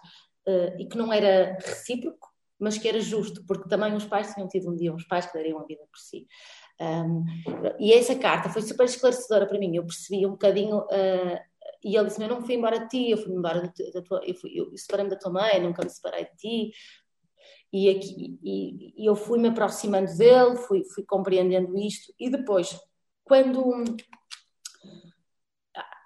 e 0.79 0.87
que 0.87 0.97
não 0.97 1.13
era 1.13 1.59
recíproco, 1.61 2.29
mas 2.59 2.77
que 2.77 2.89
era 2.89 3.01
justo, 3.01 3.45
porque 3.47 3.69
também 3.69 3.95
os 3.95 4.05
pais 4.05 4.35
tinham 4.35 4.49
tido 4.49 4.71
um 4.71 4.77
dia 4.77 4.93
uns 4.93 5.05
pais 5.07 5.27
que 5.27 5.35
dariam 5.35 5.61
a 5.61 5.65
vida 5.65 5.83
por 5.91 5.99
si. 5.99 6.27
Um, 6.81 7.25
e 7.79 7.93
essa 7.93 8.15
carta 8.17 8.49
foi 8.49 8.63
super 8.63 8.85
esclarecedora 8.85 9.47
para 9.47 9.59
mim. 9.59 9.77
Eu 9.77 9.85
percebi 9.85 10.27
um 10.27 10.31
bocadinho. 10.31 10.79
Uh, 10.79 11.39
e 11.85 11.97
ele 11.97 12.07
disse: 12.07 12.23
Eu 12.23 12.29
não 12.29 12.43
fui 12.43 12.55
embora 12.55 12.81
de 12.81 12.89
ti, 12.89 13.11
eu 13.11 13.19
fui 13.19 13.33
embora 13.33 13.63
da 13.63 14.03
tua. 14.03 14.21
Eu, 14.25 14.35
eu 14.55 14.77
separei-me 14.77 15.11
da 15.11 15.19
tua 15.19 15.33
mãe, 15.33 15.61
nunca 15.61 15.83
me 15.83 15.91
separei 15.91 16.25
de 16.25 16.37
ti. 16.37 16.73
E, 17.73 17.91
aqui, 17.91 18.39
e, 18.43 19.03
e 19.03 19.07
eu 19.07 19.15
fui 19.15 19.39
me 19.39 19.49
aproximando 19.49 20.17
dele, 20.17 20.57
fui, 20.57 20.83
fui 20.85 21.05
compreendendo 21.05 21.77
isto. 21.77 22.13
E 22.19 22.31
depois, 22.31 22.79
quando, 23.25 23.85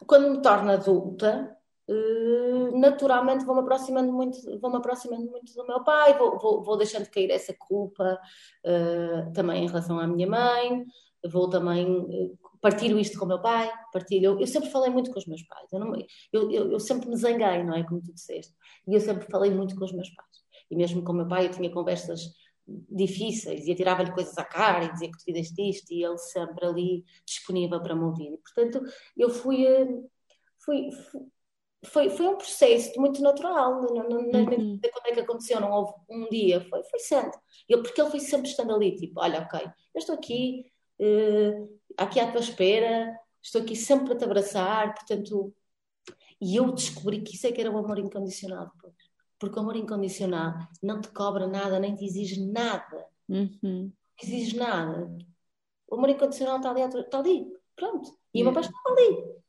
quando 0.07 0.31
me 0.31 0.43
torno 0.43 0.73
adulta, 0.73 1.57
eh, 1.93 2.71
naturalmente 2.79 3.45
vou-me 3.45 3.61
aproximando 3.61 4.13
muito, 4.13 4.39
vou-me 4.59 4.77
aproximando 4.77 5.31
muito 5.31 5.53
do 5.53 5.67
meu 5.67 5.85
pai, 5.85 6.17
vou, 6.17 6.39
vou, 6.39 6.63
vou 6.63 6.77
deixando 6.77 7.09
cair 7.11 7.31
essa 7.31 7.55
culpa 7.55 8.19
uh, 8.65 9.33
também 9.33 9.65
em 9.65 9.67
relação 9.67 9.99
à 9.99 10.07
minha 10.07 10.27
mãe, 10.27 10.85
vou 11.31 11.51
também 11.51 11.87
uh, 11.87 12.39
partilho 12.61 12.99
isto 12.99 13.19
com 13.19 13.27
o 13.27 13.29
meu 13.29 13.41
pai, 13.41 13.71
partilho. 13.93 14.25
Eu, 14.27 14.41
eu, 14.41 14.47
sempre 14.47 14.71
falei 14.71 14.91
muito 14.91 15.11
com 15.11 15.19
os 15.19 15.27
meus 15.27 15.43
pais, 15.43 15.71
eu, 15.73 15.81
não, 15.81 15.95
eu, 16.33 16.51
eu, 16.51 16.73
eu, 16.73 16.81
sempre 16.81 17.09
me 17.09 17.17
zanguei, 17.17 17.63
não 17.63 17.75
é? 17.75 17.85
Como 17.85 18.01
tu 18.01 18.13
disseste, 18.13 18.55
e 18.89 18.95
eu 18.95 19.01
sempre 19.01 19.27
falei 19.31 19.51
muito 19.51 19.77
com 19.77 19.85
os 19.85 19.93
meus 19.93 20.09
pais, 20.11 20.43
e 20.71 20.77
mesmo 20.77 21.03
com 21.05 21.13
o 21.13 21.17
meu 21.17 21.29
pai 21.29 21.47
eu 21.47 21.51
tinha 21.51 21.71
conversas 21.71 22.33
difíceis 22.89 23.67
e 23.67 23.73
atirava-lhe 23.73 24.13
coisas 24.13 24.39
à 24.39 24.45
cara 24.45 24.85
e 24.85 24.93
dizia 24.93 25.11
que 25.11 25.19
tu 25.19 25.25
fizeste 25.25 25.69
isto 25.69 25.93
e 25.93 26.05
ele 26.05 26.17
sempre 26.17 26.65
ali 26.65 27.05
disponível 27.27 27.83
para 27.83 27.95
me 27.95 28.05
ouvir. 28.05 28.33
E, 28.33 28.39
portanto, 28.39 28.81
eu 29.17 29.29
fui, 29.29 29.67
fui, 30.65 30.91
fui 30.93 31.23
foi, 31.85 32.11
foi 32.11 32.29
um 32.29 32.37
processo 32.37 32.99
muito 33.01 33.21
natural, 33.21 33.83
não, 33.83 34.09
não, 34.09 34.23
não 34.23 34.41
uhum. 34.41 34.79
quando 34.81 35.07
é 35.07 35.13
que 35.13 35.21
aconteceu, 35.21 35.61
não 35.61 35.73
houve 35.73 35.93
um 36.09 36.29
dia, 36.29 36.61
foi, 36.69 36.83
foi 36.85 36.99
sempre. 37.01 37.39
Ele, 37.69 37.83
porque 37.83 38.01
ele 38.01 38.11
foi 38.11 38.21
sempre 38.21 38.49
estando 38.49 38.75
ali, 38.75 38.95
tipo, 38.95 39.21
olha, 39.21 39.41
ok, 39.41 39.61
eu 39.61 39.99
estou 39.99 40.15
aqui, 40.15 40.65
uh, 41.01 41.79
aqui 41.97 42.21
à 42.21 42.31
tua 42.31 42.41
espera, 42.41 43.19
estou 43.43 43.63
aqui 43.63 43.75
sempre 43.75 44.07
para 44.07 44.19
te 44.19 44.25
abraçar, 44.25 44.95
portanto, 44.95 45.53
e 46.41 46.57
eu 46.57 46.71
descobri 46.73 47.21
que 47.21 47.35
isso 47.35 47.47
é 47.47 47.53
que 47.53 47.61
era 47.61 47.71
o 47.71 47.79
amor 47.79 47.99
incondicional 47.99 48.71
depois. 48.75 48.95
Porque 49.39 49.59
o 49.59 49.63
amor 49.63 49.77
incondicional 49.77 50.55
não 50.83 51.01
te 51.01 51.09
cobra 51.09 51.47
nada, 51.47 51.79
nem 51.79 51.95
te 51.95 52.05
exige 52.05 52.45
nada. 52.45 53.07
Uhum. 53.29 53.59
Não 53.63 53.93
exige 54.23 54.57
nada. 54.57 55.09
O 55.89 55.97
amor 55.97 56.11
incondicional 56.11 56.57
está 56.57 56.71
ali, 56.71 56.83
está 56.83 57.19
ali, 57.19 57.47
pronto. 57.75 58.17
E 58.35 58.43
o 58.43 58.45
meu 58.45 58.53
pai 58.53 58.63
estava 58.63 58.89
ali. 58.89 59.42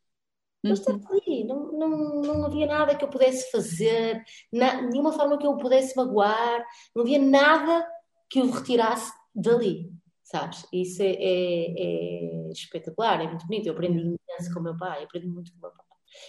Mas 0.63 0.79
estava 0.79 0.97
uhum. 0.97 1.19
ali, 1.21 1.43
não, 1.43 1.71
não, 1.73 2.21
não 2.21 2.45
havia 2.45 2.65
nada 2.65 2.95
que 2.95 3.03
eu 3.03 3.09
pudesse 3.09 3.51
fazer, 3.51 4.23
na, 4.51 4.81
nenhuma 4.81 5.11
forma 5.11 5.37
que 5.37 5.45
eu 5.45 5.57
pudesse 5.57 5.95
magoar, 5.95 6.65
não 6.95 7.03
havia 7.03 7.19
nada 7.19 7.85
que 8.29 8.39
o 8.39 8.49
retirasse 8.49 9.11
dali, 9.35 9.91
sabes? 10.23 10.65
Isso 10.71 11.01
é, 11.01 11.11
é, 11.11 11.73
é 11.77 12.51
espetacular, 12.51 13.21
é 13.21 13.27
muito 13.27 13.45
bonito. 13.45 13.67
Eu 13.67 13.73
aprendi 13.73 13.99
imenso 13.99 14.53
com 14.53 14.59
o 14.61 14.63
meu 14.63 14.77
pai, 14.77 15.03
aprendi 15.03 15.27
muito 15.27 15.51
com 15.51 15.57
o 15.57 15.61
meu 15.61 15.71
pai. 15.71 15.85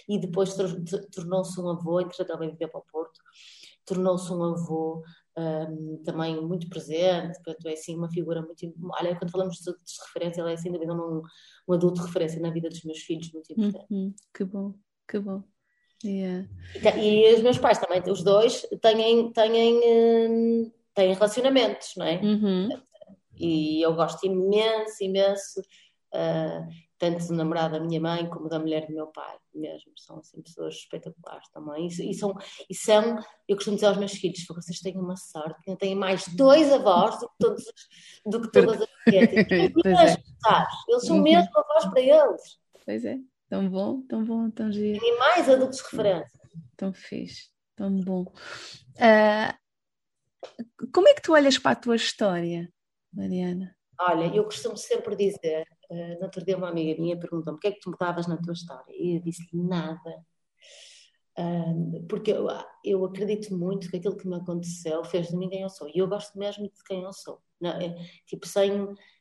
E 0.09 0.19
depois 0.19 0.55
tornou-se 1.13 1.59
um 1.59 1.69
avô, 1.69 2.01
entretanto 2.01 2.31
ele 2.31 2.39
veio 2.39 2.51
viver 2.51 2.67
para 2.67 2.79
o 2.79 2.85
Porto, 2.91 3.19
tornou-se 3.85 4.31
um 4.33 4.43
avô 4.43 5.03
um, 5.37 6.01
também 6.03 6.41
muito 6.41 6.69
presente, 6.69 7.35
portanto 7.43 7.67
é 7.67 7.73
assim 7.73 7.95
uma 7.95 8.09
figura 8.09 8.41
muito. 8.41 8.73
Olha, 8.99 9.15
quando 9.15 9.31
falamos 9.31 9.57
de, 9.57 9.71
de 9.71 10.01
referência, 10.07 10.41
ele 10.41 10.53
é 10.53 10.57
sem 10.57 10.71
dúvida 10.71 10.93
um, 10.93 11.21
um 11.67 11.73
adulto 11.73 12.01
de 12.01 12.07
referência 12.07 12.39
na 12.39 12.51
vida 12.51 12.69
dos 12.69 12.83
meus 12.83 12.99
filhos, 12.99 13.31
muito 13.31 13.51
importante. 13.51 13.85
Uhum, 13.91 14.13
que 14.33 14.43
bom, 14.43 14.73
que 15.07 15.19
bom. 15.19 15.43
Yeah. 16.03 16.47
E, 16.97 17.25
e, 17.25 17.33
os 17.33 17.41
meus 17.41 17.57
pais 17.57 17.79
também, 17.79 18.01
os 18.11 18.23
dois, 18.23 18.65
têm, 18.81 19.31
têm, 19.31 19.79
hum, 20.29 20.71
têm 20.93 21.13
relacionamentos, 21.13 21.93
não 21.97 22.05
é? 22.05 22.21
Uhum. 22.21 22.69
E 23.37 23.81
eu 23.81 23.93
gosto 23.95 24.25
imenso, 24.25 25.03
imenso, 25.03 25.59
uh, 26.13 26.67
tanto 26.97 27.27
do 27.27 27.33
namorado 27.33 27.73
da 27.73 27.79
minha 27.79 27.99
mãe 27.99 28.27
como 28.29 28.47
da 28.47 28.59
mulher 28.59 28.87
do 28.87 28.93
meu 28.93 29.07
pai, 29.07 29.37
mesmo. 29.53 29.91
São 29.97 30.19
assim, 30.19 30.41
pessoas 30.41 30.75
espetaculares 30.75 31.47
também. 31.49 31.87
E, 31.87 32.11
e, 32.11 32.13
são, 32.13 32.33
e 32.69 32.75
são, 32.75 33.17
eu 33.47 33.55
costumo 33.55 33.75
dizer 33.75 33.87
aos 33.87 33.97
meus 33.97 34.13
filhos: 34.13 34.45
vocês 34.47 34.79
têm 34.79 34.97
uma 34.97 35.17
sorte, 35.17 35.61
que 35.63 35.75
têm 35.75 35.95
mais 35.95 36.27
dois 36.35 36.71
avós 36.71 37.19
do 37.19 37.27
que, 37.27 37.35
todos, 37.39 37.63
do 38.25 38.41
que 38.41 38.51
todas 38.51 38.81
as 38.81 38.89
mulheres. 39.05 39.33
é. 39.85 40.15
Eles 40.89 41.05
são 41.05 41.17
uhum. 41.17 41.23
mesmo 41.23 41.51
avós 41.57 41.85
para 41.85 42.01
eles. 42.01 42.59
Pois 42.85 43.03
é, 43.03 43.17
tão 43.49 43.69
bom, 43.69 44.01
tão 44.07 44.23
bom, 44.23 44.49
tão 44.49 44.71
giro. 44.71 45.03
E 45.03 45.17
mais 45.17 45.49
adultos 45.49 45.77
de 45.77 45.83
referência. 45.83 46.39
Tão 46.77 46.93
fixe, 46.93 47.49
tão 47.75 47.95
bom. 48.01 48.23
Uh, 48.95 49.65
como 50.93 51.07
é 51.07 51.13
que 51.13 51.21
tu 51.21 51.33
olhas 51.33 51.57
para 51.57 51.71
a 51.71 51.75
tua 51.75 51.95
história, 51.95 52.71
Mariana? 53.11 53.75
Olha, 53.99 54.33
eu 54.35 54.43
costumo 54.43 54.75
sempre 54.77 55.15
dizer, 55.15 55.65
uh, 55.89 56.19
no 56.19 56.23
outro 56.23 56.43
dia 56.43 56.57
uma 56.57 56.69
amiga 56.69 57.01
minha 57.01 57.17
perguntou-me 57.17 57.57
o 57.57 57.61
que 57.61 57.67
é 57.67 57.71
que 57.71 57.79
tu 57.79 57.91
mudavas 57.91 58.27
na 58.27 58.37
tua 58.37 58.53
história? 58.53 58.93
E 58.93 59.17
eu 59.17 59.21
disse-lhe 59.21 59.61
nada. 59.63 60.25
Uh, 61.37 62.05
porque 62.07 62.31
eu, 62.31 62.47
eu, 62.83 63.03
acredito 63.03 63.55
muito 63.57 63.89
que 63.89 63.97
aquilo 63.97 64.15
que 64.15 64.27
me 64.27 64.35
aconteceu 64.35 65.03
fez 65.03 65.27
de 65.27 65.35
mim 65.35 65.49
quem 65.49 65.61
eu 65.61 65.69
sou. 65.69 65.89
E 65.89 65.97
eu 65.97 66.07
gosto 66.07 66.37
mesmo 66.37 66.63
de 66.63 66.83
quem 66.85 67.03
eu 67.03 67.11
sou. 67.11 67.41
Não, 67.59 67.71
é, 67.71 67.93
tipo, 68.25 68.47
sem. 68.47 68.71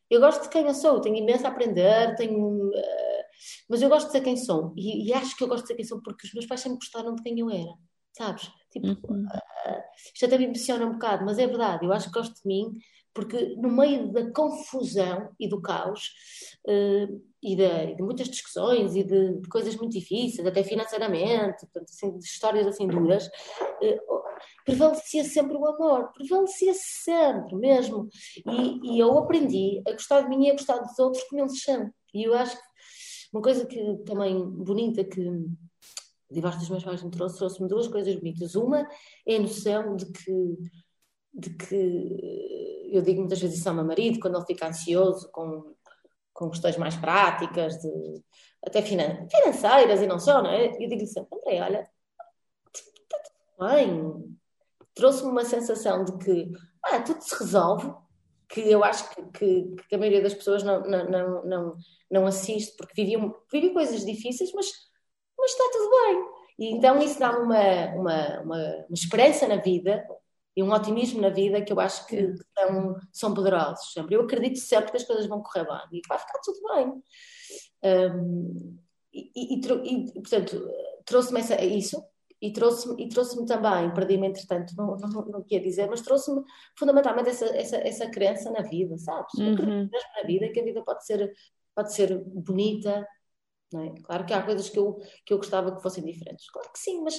Eu 0.08 0.20
gosto 0.20 0.42
de 0.42 0.48
quem 0.48 0.64
eu 0.66 0.74
sou, 0.74 1.00
tenho 1.00 1.16
imenso 1.16 1.44
a 1.46 1.50
aprender, 1.50 2.14
tenho. 2.14 2.68
Uh, 2.68 3.24
mas 3.68 3.82
eu 3.82 3.88
gosto 3.88 4.06
de 4.06 4.12
ser 4.12 4.20
quem 4.20 4.36
sou. 4.36 4.72
E, 4.76 5.08
e, 5.08 5.12
acho 5.12 5.36
que 5.36 5.42
eu 5.42 5.48
gosto 5.48 5.62
de 5.62 5.68
ser 5.68 5.74
quem 5.74 5.84
sou 5.84 6.00
porque 6.02 6.26
os 6.26 6.32
meus 6.32 6.46
pais 6.46 6.60
sempre 6.60 6.78
gostaram 6.78 7.14
de 7.14 7.22
quem 7.22 7.38
eu 7.38 7.50
era. 7.50 7.74
Sabes? 8.16 8.48
Tipo, 8.70 8.86
uhum. 9.12 9.24
uh, 9.24 9.82
isto 10.14 10.24
até 10.24 10.38
me 10.38 10.46
impressiona 10.46 10.86
um 10.86 10.92
bocado, 10.92 11.24
mas 11.24 11.38
é 11.38 11.46
verdade. 11.46 11.84
Eu 11.84 11.92
acho 11.92 12.06
que 12.06 12.18
gosto 12.18 12.34
de 12.34 12.46
mim 12.46 12.72
porque 13.14 13.54
no 13.56 13.70
meio 13.70 14.12
da 14.12 14.30
confusão 14.32 15.30
e 15.38 15.48
do 15.48 15.62
caos 15.62 16.10
uh, 16.66 17.22
e, 17.40 17.54
de, 17.54 17.94
de, 17.94 18.02
muitas 18.02 18.28
discussões 18.28 18.96
e 18.96 19.04
de, 19.04 19.40
de, 19.40 19.48
coisas 19.48 19.76
muito 19.76 19.92
difíceis, 19.92 20.46
até 20.46 20.64
financeiramente, 20.64 21.60
portanto, 21.60 21.88
assim, 21.88 22.18
de 22.18 22.24
histórias 22.24 22.66
assim 22.66 22.88
duras, 22.88 23.26
uh, 23.26 24.24
prevalecia 24.64 25.24
sempre 25.24 25.56
o 25.56 25.66
amor, 25.66 26.10
prevalecia 26.12 26.72
sempre 26.74 27.54
mesmo. 27.54 28.08
E, 28.46 28.96
e, 28.96 28.98
eu 28.98 29.16
aprendi 29.16 29.80
a 29.86 29.92
gostar 29.92 30.22
de 30.22 30.28
mim 30.28 30.46
e 30.46 30.50
a 30.50 30.54
gostar 30.54 30.78
dos 30.78 30.98
outros 30.98 31.22
como 31.24 31.42
eles 31.42 31.62
são. 31.62 31.90
E 32.12 32.24
eu 32.24 32.34
acho 32.34 32.56
que 32.56 32.62
uma 33.32 33.42
coisa 33.42 33.66
que 33.66 33.96
também 34.04 34.44
bonita 34.44 35.04
que 35.04 35.20
o 35.20 36.34
divórcio 36.34 36.60
dos 36.60 36.70
meus 36.70 36.84
pais 36.84 37.02
me 37.02 37.10
trouxe, 37.10 37.38
trouxe-me 37.38 37.68
duas 37.68 37.88
coisas 37.88 38.14
bonitas. 38.14 38.54
Uma 38.54 38.88
é 39.26 39.36
a 39.36 39.40
noção 39.40 39.96
de 39.96 40.06
que 40.06 40.56
de 41.34 41.50
que 41.50 42.88
eu 42.92 43.02
digo 43.02 43.20
muitas 43.20 43.40
vezes 43.40 43.58
isso 43.58 43.68
ao 43.68 43.74
meu 43.74 43.84
marido 43.84 44.20
quando 44.20 44.36
ele 44.36 44.46
fica 44.46 44.68
ansioso 44.68 45.28
com, 45.32 45.74
com 46.32 46.50
questões 46.50 46.76
mais 46.76 46.94
práticas, 46.96 47.76
de, 47.78 48.22
até 48.64 48.80
finan 48.80 49.26
financeiras 49.28 50.00
e 50.00 50.06
não 50.06 50.18
só, 50.18 50.40
não 50.40 50.50
é? 50.50 50.68
Eu 50.68 50.88
digo-lhe 50.88 51.06
sempre, 51.06 51.36
André, 51.38 51.60
olha, 51.60 51.90
está 52.72 53.18
tudo 53.18 53.68
bem. 53.68 54.38
Trouxe-me 54.94 55.30
uma 55.30 55.44
sensação 55.44 56.04
de 56.04 56.16
que 56.18 56.52
ah, 56.84 57.00
tudo 57.00 57.20
se 57.20 57.34
resolve, 57.36 57.92
que 58.48 58.60
eu 58.60 58.84
acho 58.84 59.10
que, 59.10 59.22
que, 59.32 59.76
que 59.88 59.94
a 59.94 59.98
maioria 59.98 60.22
das 60.22 60.34
pessoas 60.34 60.62
não, 60.62 60.80
não, 60.82 61.10
não, 61.10 61.44
não, 61.44 61.76
não 62.08 62.26
assiste, 62.26 62.76
porque 62.76 63.02
viviam, 63.02 63.34
viviam 63.50 63.74
coisas 63.74 64.04
difíceis, 64.04 64.52
mas, 64.54 64.70
mas 65.36 65.50
está 65.50 65.64
tudo 65.72 65.90
bem. 65.90 66.34
E 66.56 66.76
então 66.76 66.98
isso 67.02 67.18
dá 67.18 67.36
uma, 67.36 67.86
uma, 67.96 68.40
uma, 68.42 68.58
uma 68.86 68.94
esperança 68.94 69.48
na 69.48 69.56
vida 69.56 70.06
e 70.56 70.62
um 70.62 70.72
otimismo 70.72 71.20
na 71.20 71.30
vida 71.30 71.62
que 71.62 71.72
eu 71.72 71.80
acho 71.80 72.06
que 72.06 72.34
são, 72.56 72.96
são 73.12 73.34
poderosos 73.34 73.92
sempre. 73.92 74.14
Eu 74.14 74.22
acredito 74.22 74.58
sempre 74.58 74.92
que 74.92 74.96
as 74.96 75.04
coisas 75.04 75.26
vão 75.26 75.42
correr 75.42 75.64
bem 75.64 76.00
e 76.00 76.02
vai 76.08 76.18
ficar 76.18 76.38
tudo 76.40 76.60
bem. 76.74 77.02
Um, 77.84 78.78
e, 79.12 79.30
e, 79.34 79.54
e, 79.54 80.20
portanto, 80.20 80.70
trouxe-me 81.04 81.40
isso 81.76 82.02
e 82.40 82.52
trouxe-me 82.52 83.02
e 83.02 83.08
trouxe 83.08 83.44
também, 83.46 83.92
perdi-me 83.94 84.28
entretanto, 84.28 84.74
não, 84.76 84.96
não, 84.96 85.08
não 85.26 85.42
queria 85.42 85.66
dizer, 85.66 85.88
mas 85.88 86.02
trouxe-me 86.02 86.42
fundamentalmente 86.78 87.30
essa, 87.30 87.46
essa, 87.46 87.76
essa 87.76 88.10
crença 88.10 88.50
na 88.50 88.60
vida, 88.60 88.98
sabes? 88.98 89.32
Uhum. 89.34 89.88
mesmo 89.90 90.10
na 90.16 90.22
vida, 90.26 90.48
que 90.50 90.60
a 90.60 90.64
vida 90.64 90.82
pode 90.82 91.06
ser, 91.06 91.32
pode 91.74 91.94
ser 91.94 92.22
bonita, 92.22 93.06
não 93.72 93.82
é? 93.82 93.94
Claro 94.02 94.26
que 94.26 94.34
há 94.34 94.42
coisas 94.42 94.68
que 94.68 94.78
eu, 94.78 95.00
que 95.24 95.32
eu 95.32 95.38
gostava 95.38 95.74
que 95.74 95.82
fossem 95.82 96.04
diferentes, 96.04 96.50
claro 96.50 96.70
que 96.70 96.78
sim, 96.78 97.02
mas 97.02 97.18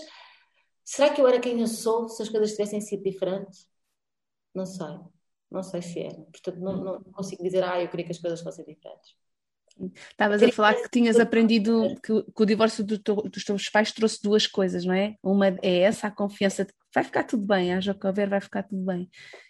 Será 0.86 1.12
que 1.12 1.20
eu 1.20 1.28
era 1.28 1.40
quem 1.40 1.60
eu 1.60 1.68
sou 1.68 2.08
se 2.08 2.22
as 2.22 2.30
coisas 2.30 2.52
tivessem 2.52 2.80
sido 2.80 3.04
diferentes? 3.04 3.68
Não 4.54 4.68
sei. 4.68 5.00
Não 5.50 5.64
sei 5.64 5.82
se 5.82 6.00
era. 6.00 6.16
Portanto, 6.16 6.60
não, 6.60 6.84
não 6.84 7.04
consigo 7.04 7.44
dizer, 7.44 7.64
ah, 7.64 7.82
eu 7.82 7.90
queria 7.90 8.06
que 8.06 8.12
as 8.12 8.20
coisas 8.20 8.42
fossem 8.42 8.64
diferentes. 8.66 9.16
Estavas 10.12 10.42
a 10.42 10.52
falar 10.52 10.74
que 10.76 10.90
tinhas 10.90 11.20
aprendido 11.20 11.96
que, 12.02 12.24
que 12.24 12.44
o 12.44 12.46
divórcio 12.46 12.84
do 12.84 12.98
teu, 12.98 13.16
dos 13.16 13.44
teus 13.44 13.68
pais 13.70 13.92
trouxe 13.92 14.22
duas 14.22 14.48
coisas, 14.48 14.86
não 14.86 14.94
é? 14.94 15.16
Uma 15.22 15.48
é 15.62 15.80
essa, 15.80 16.08
a 16.08 16.12
confiança 16.12 16.64
de 16.64 16.72
que 16.72 16.80
vai 16.94 17.04
ficar 17.04 17.24
tudo 17.26 17.46
bem, 17.46 17.74
haja 17.74 17.92
o 17.92 18.00
que 18.00 18.08
houver, 18.08 18.30
vai 18.30 18.40
ficar 18.40 18.64
tudo 18.64 18.86
bem. 18.86 19.10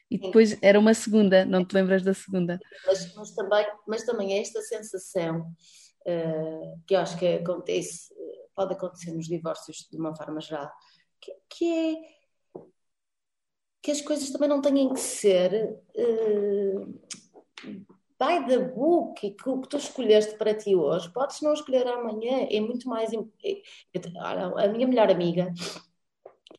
E 0.10 0.18
depois 0.18 0.58
era 0.62 0.80
uma 0.80 0.94
segunda, 0.94 1.46
não 1.46 1.64
te 1.64 1.74
lembras 1.74 2.02
da 2.02 2.14
segunda? 2.14 2.60
Mas, 2.88 3.14
mas 3.14 3.32
também, 3.32 3.66
mas 3.88 4.04
também 4.04 4.34
é 4.34 4.42
esta 4.42 4.62
sensação 4.62 5.42
uh, 6.08 6.82
que 6.88 6.96
eu 6.96 7.00
acho 7.00 7.18
que 7.18 7.28
acontece, 7.28 8.14
pode 8.56 8.74
acontecer 8.74 9.12
nos 9.12 9.28
divórcios 9.28 9.88
de 9.92 9.98
uma 9.98 10.16
forma 10.16 10.42
geral, 10.42 10.72
que, 11.26 11.34
que 11.50 11.66
é 11.66 12.16
que 13.82 13.92
as 13.92 14.02
coisas 14.02 14.32
também 14.32 14.50
não 14.50 14.62
têm 14.62 14.92
que 14.92 15.00
ser 15.00 15.80
uh, 15.96 16.86
by 18.20 18.48
the 18.48 18.58
book 18.58 19.30
que 19.30 19.50
o 19.50 19.62
que 19.62 19.70
tu 19.70 19.78
escolheste 19.78 20.38
para 20.38 20.56
ti 20.56 20.76
hoje 20.76 21.12
podes 21.14 21.42
não 21.42 21.54
escolher 21.54 21.88
amanhã 21.88 22.48
é 22.50 22.60
muito 22.60 22.90
mais 22.90 23.12
é, 23.14 23.18
a 24.58 24.68
minha 24.70 24.88
melhor 24.88 25.12
amiga 25.12 25.54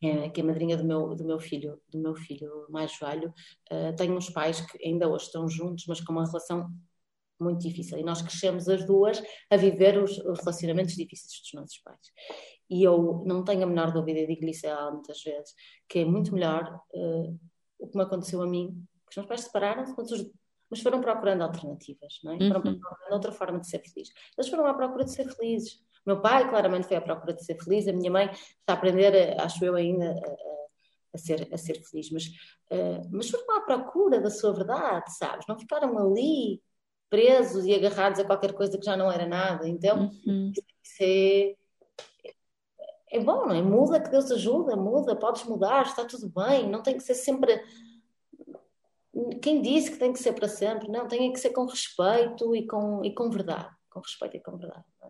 é, 0.01 0.29
que 0.29 0.39
é 0.39 0.43
a 0.43 0.47
madrinha 0.47 0.77
do 0.77 0.85
meu, 0.85 1.15
do 1.15 1.25
meu 1.25 1.39
filho 1.39 1.81
do 1.89 1.99
meu 1.99 2.15
filho 2.15 2.65
mais 2.69 2.97
velho 2.97 3.33
uh, 3.71 3.93
tem 3.97 4.09
uns 4.11 4.29
pais 4.29 4.61
que 4.61 4.87
ainda 4.87 5.09
hoje 5.09 5.25
estão 5.25 5.49
juntos 5.49 5.85
mas 5.85 5.99
com 5.99 6.13
uma 6.13 6.25
relação 6.25 6.71
muito 7.39 7.61
difícil. 7.61 7.99
E 7.99 8.03
nós 8.03 8.21
crescemos 8.21 8.67
as 8.67 8.85
duas 8.85 9.21
a 9.49 9.57
viver 9.57 9.97
os, 10.01 10.17
os 10.17 10.39
relacionamentos 10.39 10.95
difíceis 10.95 11.39
dos 11.39 11.53
nossos 11.53 11.77
pais 11.79 12.11
e 12.69 12.83
eu 12.83 13.23
não 13.25 13.43
tenho 13.43 13.63
a 13.63 13.65
menor 13.65 13.91
dúvida, 13.91 14.25
digo-lhe 14.25 14.51
isso 14.51 14.67
muitas 14.91 15.21
vezes, 15.23 15.53
que 15.87 15.99
é 15.99 16.05
muito 16.05 16.33
melhor 16.33 16.81
uh, 16.93 17.39
o 17.79 17.87
que 17.87 17.97
me 17.97 18.03
aconteceu 18.03 18.41
a 18.41 18.47
mim, 18.47 18.83
que 19.05 19.11
os 19.11 19.17
meus 19.17 19.27
pais 19.27 19.41
separaram-se, 19.41 19.93
mas 20.69 20.81
foram 20.81 20.99
procurando 20.99 21.43
alternativas, 21.43 22.19
não 22.23 22.33
é? 22.33 22.37
Foram 22.39 22.61
uhum. 22.61 22.79
procurando 22.79 23.13
outra 23.13 23.31
forma 23.31 23.59
de 23.59 23.69
ser 23.69 23.79
feliz. 23.79 24.09
Eles 24.37 24.49
foram 24.49 24.65
à 24.65 24.73
procura 24.73 25.05
de 25.05 25.11
ser 25.11 25.29
felizes. 25.33 25.75
O 26.05 26.09
meu 26.09 26.21
pai, 26.21 26.49
claramente, 26.49 26.87
foi 26.87 26.97
à 26.97 27.01
procura 27.01 27.33
de 27.33 27.43
ser 27.43 27.57
feliz, 27.63 27.87
a 27.87 27.93
minha 27.93 28.11
mãe 28.11 28.29
está 28.31 28.73
a 28.73 28.73
aprender, 28.73 29.13
eh, 29.15 29.37
acho 29.39 29.63
eu 29.63 29.75
ainda, 29.75 30.11
a, 30.11 31.15
a 31.15 31.17
ser, 31.17 31.47
a 31.53 31.57
ser 31.57 31.81
feliz, 31.85 32.09
mas, 32.11 32.25
uh, 32.25 33.09
mas 33.11 33.29
foram 33.29 33.57
à 33.57 33.61
procura 33.61 34.19
da 34.19 34.29
sua 34.29 34.53
verdade, 34.53 35.15
sabes? 35.17 35.45
Não 35.47 35.57
ficaram 35.57 35.97
ali 35.97 36.61
presos 37.09 37.65
e 37.65 37.73
agarrados 37.73 38.19
a 38.19 38.25
qualquer 38.25 38.53
coisa 38.53 38.77
que 38.77 38.85
já 38.85 38.97
não 38.97 39.11
era 39.11 39.25
nada. 39.25 39.67
Então, 39.67 40.11
uhum. 40.25 40.51
isso 40.83 40.97
é 41.01 41.55
é 43.09 43.19
bom, 43.19 43.45
não 43.45 43.55
é? 43.55 43.61
Muda 43.61 44.01
que 44.01 44.09
Deus 44.09 44.29
ajuda, 44.31 44.75
muda, 44.75 45.15
podes 45.15 45.43
mudar, 45.45 45.85
está 45.85 46.05
tudo 46.05 46.29
bem, 46.29 46.69
não 46.69 46.83
tem 46.83 46.97
que 46.97 47.03
ser 47.03 47.13
sempre. 47.13 47.61
Quem 49.41 49.61
disse 49.61 49.91
que 49.91 49.97
tem 49.97 50.13
que 50.13 50.19
ser 50.19 50.33
para 50.33 50.47
sempre? 50.47 50.89
Não, 50.89 51.07
tem 51.07 51.31
que 51.31 51.39
ser 51.39 51.51
com 51.51 51.65
respeito 51.65 52.55
e 52.55 52.67
com, 52.67 53.03
e 53.03 53.13
com 53.13 53.29
verdade. 53.29 53.69
Com 53.89 53.99
respeito 53.99 54.37
e 54.37 54.39
com 54.39 54.57
verdade. 54.57 54.83
É? 55.03 55.09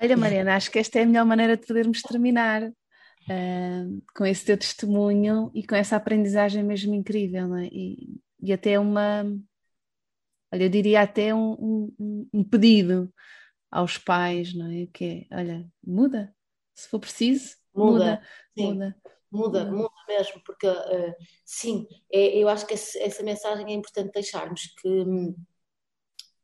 Olha, 0.00 0.16
Mariana, 0.16 0.54
acho 0.54 0.70
que 0.70 0.78
esta 0.78 1.00
é 1.00 1.02
a 1.02 1.06
melhor 1.06 1.24
maneira 1.24 1.56
de 1.56 1.66
podermos 1.66 2.02
terminar. 2.02 2.70
Uh, 3.30 4.02
com 4.16 4.24
esse 4.24 4.46
teu 4.46 4.56
testemunho 4.56 5.50
e 5.54 5.66
com 5.66 5.74
essa 5.74 5.96
aprendizagem 5.96 6.62
mesmo 6.62 6.94
incrível, 6.94 7.54
é? 7.56 7.66
e, 7.66 8.18
e, 8.40 8.54
até 8.54 8.80
uma, 8.80 9.22
olha, 10.50 10.62
eu 10.62 10.68
diria 10.70 11.02
até 11.02 11.34
um, 11.34 11.92
um, 12.00 12.28
um 12.32 12.42
pedido 12.42 13.12
aos 13.70 13.98
pais, 13.98 14.54
não 14.54 14.70
é? 14.70 14.86
Que 14.86 15.26
é, 15.30 15.36
olha, 15.36 15.72
muda, 15.84 16.34
se 16.74 16.88
for 16.88 16.98
preciso, 16.98 17.56
muda, 17.74 18.22
muda. 18.56 18.72
muda. 18.72 18.96
Muda, 19.30 19.70
muda 19.70 19.94
mesmo, 20.08 20.42
porque 20.42 20.66
uh, 20.66 21.14
sim, 21.44 21.86
é, 22.10 22.38
eu 22.38 22.48
acho 22.48 22.66
que 22.66 22.72
esse, 22.72 22.98
essa 22.98 23.22
mensagem 23.22 23.66
é 23.66 23.74
importante 23.74 24.10
deixarmos 24.14 24.74
que 24.80 24.88
hum, 24.88 25.36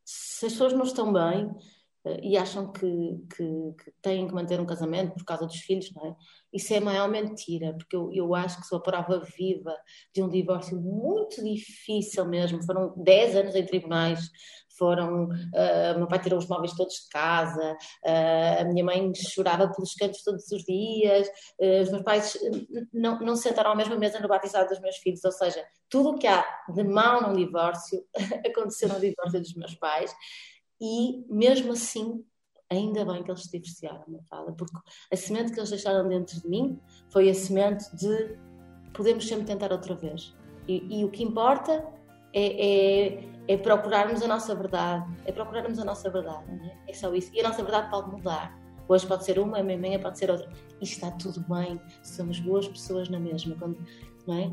se 0.04 0.44
as 0.44 0.52
pessoas 0.52 0.74
não 0.74 0.84
estão 0.84 1.10
bem, 1.10 1.46
uh, 1.46 2.20
e 2.22 2.36
acham 2.36 2.70
que, 2.70 2.86
que, 3.34 3.44
que, 3.82 3.92
têm 4.02 4.26
que 4.28 4.34
manter 4.34 4.60
um 4.60 4.66
casamento 4.66 5.14
por 5.14 5.24
causa 5.24 5.46
dos 5.46 5.56
filhos, 5.60 5.90
não 5.94 6.08
é? 6.08 6.16
Isso 6.52 6.74
é 6.74 6.76
a 6.76 6.80
maior 6.82 7.08
mentira, 7.08 7.72
porque 7.72 7.96
eu, 7.96 8.12
eu 8.12 8.34
acho 8.34 8.60
que 8.60 8.66
sou 8.66 8.78
a 8.78 8.82
prova 8.82 9.20
viva 9.36 9.74
de 10.14 10.22
um 10.22 10.28
divórcio 10.28 10.78
muito 10.78 11.42
difícil 11.42 12.26
mesmo. 12.26 12.62
Foram 12.64 12.92
10 13.02 13.36
anos 13.36 13.54
em 13.54 13.64
tribunais, 13.64 14.30
foram. 14.76 15.24
Uh, 15.26 15.98
meu 15.98 16.06
pai 16.06 16.20
tirou 16.20 16.38
os 16.38 16.48
móveis 16.48 16.72
todos 16.72 16.94
de 16.94 17.08
casa, 17.10 17.76
uh, 18.04 18.60
a 18.60 18.64
minha 18.64 18.84
mãe 18.84 19.12
chorava 19.14 19.68
pelos 19.68 19.94
cantos 19.94 20.22
todos 20.22 20.50
os 20.50 20.62
dias, 20.64 21.28
uh, 21.60 21.82
os 21.82 21.90
meus 21.90 22.02
pais 22.02 22.38
não, 22.92 23.18
não 23.20 23.36
sentaram 23.36 23.72
à 23.72 23.74
mesma 23.74 23.96
mesa 23.96 24.20
no 24.20 24.28
batizado 24.28 24.68
dos 24.68 24.80
meus 24.80 24.96
filhos, 24.96 25.24
ou 25.24 25.32
seja, 25.32 25.64
tudo 25.88 26.10
o 26.10 26.18
que 26.18 26.26
há 26.26 26.44
de 26.68 26.84
mal 26.84 27.22
num 27.22 27.34
divórcio 27.34 28.04
aconteceu 28.46 28.88
no 28.88 29.00
divórcio 29.00 29.40
dos 29.40 29.54
meus 29.54 29.74
pais, 29.74 30.14
e 30.80 31.24
mesmo 31.28 31.72
assim 31.72 32.24
ainda 32.70 33.04
bem 33.04 33.22
que 33.22 33.30
eles 33.30 33.42
se 33.42 33.50
divorciaram, 33.50 34.04
fala, 34.28 34.52
porque 34.52 34.76
a 35.12 35.16
semente 35.16 35.52
que 35.52 35.58
eles 35.58 35.70
deixaram 35.70 36.08
dentro 36.08 36.40
de 36.40 36.48
mim 36.48 36.80
foi 37.10 37.28
a 37.28 37.34
semente 37.34 37.84
de 37.94 38.36
podemos 38.92 39.26
sempre 39.26 39.44
tentar 39.44 39.72
outra 39.72 39.94
vez. 39.94 40.34
E, 40.66 41.00
e 41.00 41.04
o 41.04 41.10
que 41.10 41.22
importa 41.22 41.86
é, 42.34 43.06
é, 43.06 43.28
é, 43.46 43.56
procurarmos 43.56 44.20
a 44.22 44.26
nossa 44.26 44.54
verdade, 44.54 45.06
é 45.24 45.30
procurarmos 45.30 45.78
a 45.78 45.84
nossa 45.84 46.10
verdade, 46.10 46.44
é? 46.86 46.90
é? 46.90 46.92
só 46.92 47.14
isso. 47.14 47.30
E 47.32 47.40
a 47.40 47.44
nossa 47.44 47.62
verdade 47.62 47.88
pode 47.90 48.10
mudar. 48.10 48.58
Hoje 48.88 49.06
pode 49.06 49.24
ser 49.24 49.38
uma, 49.38 49.60
amanhã 49.60 49.98
pode 50.00 50.18
ser 50.18 50.30
outra. 50.30 50.50
E 50.80 50.84
está 50.84 51.10
tudo 51.12 51.40
bem, 51.48 51.80
somos 52.02 52.40
boas 52.40 52.66
pessoas 52.66 53.08
na 53.08 53.20
mesma, 53.20 53.56
quando, 53.56 53.78
não 54.26 54.34
é? 54.34 54.50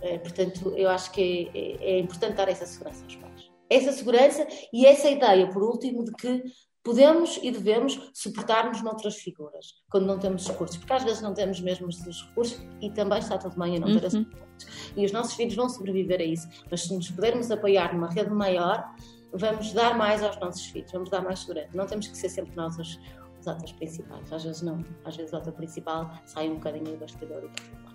é? 0.00 0.18
portanto, 0.18 0.72
eu 0.76 0.88
acho 0.88 1.12
que 1.12 1.50
é, 1.54 1.96
é, 1.96 1.98
importante 2.00 2.34
dar 2.34 2.48
essa 2.48 2.66
segurança 2.66 3.04
aos 3.04 3.16
pais. 3.16 3.50
Essa 3.68 3.92
segurança 3.92 4.46
e 4.72 4.86
essa 4.86 5.10
ideia, 5.10 5.48
por 5.48 5.62
último, 5.62 6.04
de 6.04 6.12
que 6.12 6.42
podemos 6.86 7.40
e 7.42 7.50
devemos 7.50 8.12
suportar-nos 8.14 8.80
noutras 8.80 9.16
figuras, 9.16 9.74
quando 9.90 10.06
não 10.06 10.20
temos 10.20 10.46
recursos, 10.46 10.76
porque 10.76 10.92
às 10.92 11.02
vezes 11.02 11.20
não 11.20 11.34
temos 11.34 11.60
mesmo 11.60 11.88
os 11.88 12.00
recursos 12.00 12.62
e 12.80 12.88
também 12.92 13.18
está 13.18 13.36
tudo 13.36 13.58
bem 13.58 13.76
a 13.76 13.80
não 13.80 13.88
ter 13.88 13.94
uhum. 13.94 14.06
esses 14.06 14.18
recursos. 14.20 14.92
E 14.96 15.04
os 15.04 15.10
nossos 15.10 15.34
filhos 15.34 15.56
vão 15.56 15.68
sobreviver 15.68 16.20
a 16.20 16.24
isso, 16.24 16.48
mas 16.70 16.82
se 16.82 16.94
nos 16.94 17.10
pudermos 17.10 17.50
apoiar 17.50 17.92
numa 17.92 18.08
rede 18.08 18.30
maior, 18.30 18.88
vamos 19.32 19.72
dar 19.72 19.98
mais 19.98 20.22
aos 20.22 20.38
nossos 20.38 20.64
filhos, 20.66 20.92
vamos 20.92 21.10
dar 21.10 21.22
mais 21.22 21.40
segurança. 21.40 21.70
Não 21.74 21.86
temos 21.86 22.06
que 22.06 22.16
ser 22.16 22.28
sempre 22.28 22.54
nós 22.54 22.78
os, 22.78 23.00
os 23.40 23.48
atores 23.48 23.72
principais, 23.72 24.32
às 24.32 24.44
vezes 24.44 24.62
não, 24.62 24.84
às 25.04 25.16
vezes 25.16 25.32
o 25.32 25.36
ator 25.38 25.54
principal 25.54 26.08
sai 26.24 26.48
um 26.48 26.54
bocadinho 26.54 26.84
do 26.84 26.98
bastidor 26.98 27.42
e 27.42 27.86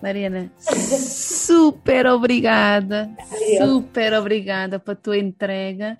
Mariana, 0.00 0.52
super 0.58 2.06
obrigada, 2.06 3.10
super 3.58 4.12
obrigada 4.12 4.78
pela 4.78 4.94
tua 4.94 5.18
entrega 5.18 5.98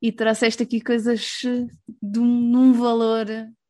e 0.00 0.12
trouxeste 0.12 0.62
aqui 0.62 0.80
coisas 0.80 1.40
eh, 1.44 1.66
de 2.02 2.18
um, 2.18 2.24
num 2.24 2.72
valor 2.72 3.26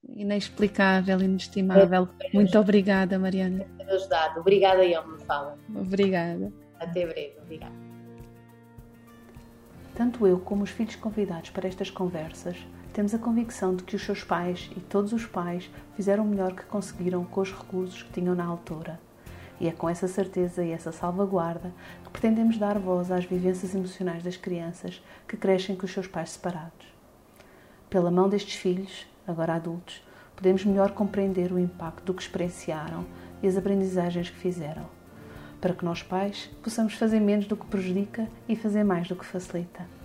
inexplicável, 0.09 1.21
inestimável. 1.21 2.09
É, 2.21 2.31
Muito 2.33 2.59
obrigada, 2.59 3.19
Mariana. 3.19 3.65
Por 3.77 3.89
ajudado. 3.91 4.41
Obrigada, 4.41 4.85
eu 4.85 5.07
me 5.07 5.19
fala. 5.25 5.59
Obrigada. 5.75 6.53
Até 6.79 7.07
breve. 7.07 7.35
Obrigada. 7.43 7.75
Tanto 9.95 10.27
eu 10.27 10.39
como 10.39 10.63
os 10.63 10.71
filhos 10.71 10.97
convidados 10.97 11.51
para 11.51 11.67
estas 11.67 11.91
conversas 11.91 12.57
temos 12.93 13.15
a 13.15 13.19
convicção 13.19 13.77
de 13.77 13.85
que 13.85 13.95
os 13.95 14.03
seus 14.03 14.25
pais 14.25 14.71
e 14.75 14.81
todos 14.81 15.13
os 15.13 15.27
pais 15.27 15.71
fizeram 15.95 16.25
o 16.25 16.27
melhor 16.27 16.55
que 16.55 16.65
conseguiram 16.65 17.25
com 17.25 17.43
os 17.43 17.53
recursos 17.53 18.03
que 18.03 18.13
tinham 18.13 18.35
na 18.35 18.45
altura. 18.45 18.99
E 19.61 19.69
é 19.69 19.73
com 19.73 19.89
essa 19.89 20.07
certeza 20.07 20.65
e 20.65 20.71
essa 20.71 20.93
salvaguarda 20.93 21.73
que 22.05 22.11
pretendemos 22.11 22.59
dar 22.59 22.79
voz 22.79 23.11
às 23.11 23.25
vivências 23.25 23.75
emocionais 23.75 24.23
das 24.23 24.37
crianças 24.37 25.03
que 25.27 25.37
crescem 25.37 25.75
com 25.75 25.87
os 25.87 25.93
seus 25.93 26.07
pais 26.07 26.31
separados. 26.31 26.87
Pela 27.89 28.11
mão 28.11 28.29
destes 28.29 28.57
filhos, 28.57 29.07
agora 29.27 29.55
adultos, 29.55 30.03
podemos 30.35 30.65
melhor 30.65 30.91
compreender 30.91 31.51
o 31.53 31.59
impacto 31.59 32.05
do 32.05 32.15
que 32.15 32.23
experienciaram 32.23 33.07
e 33.43 33.47
as 33.47 33.57
aprendizagens 33.57 34.29
que 34.29 34.37
fizeram, 34.37 34.87
para 35.61 35.73
que 35.73 35.85
nós 35.85 36.03
pais 36.03 36.51
possamos 36.63 36.95
fazer 36.95 37.21
menos 37.21 37.47
do 37.47 37.57
que 37.57 37.67
prejudica 37.67 38.29
e 38.47 38.55
fazer 38.55 38.85
mais 38.85 39.09
do 39.09 39.17
que 39.17 39.25
facilita. 39.25 39.96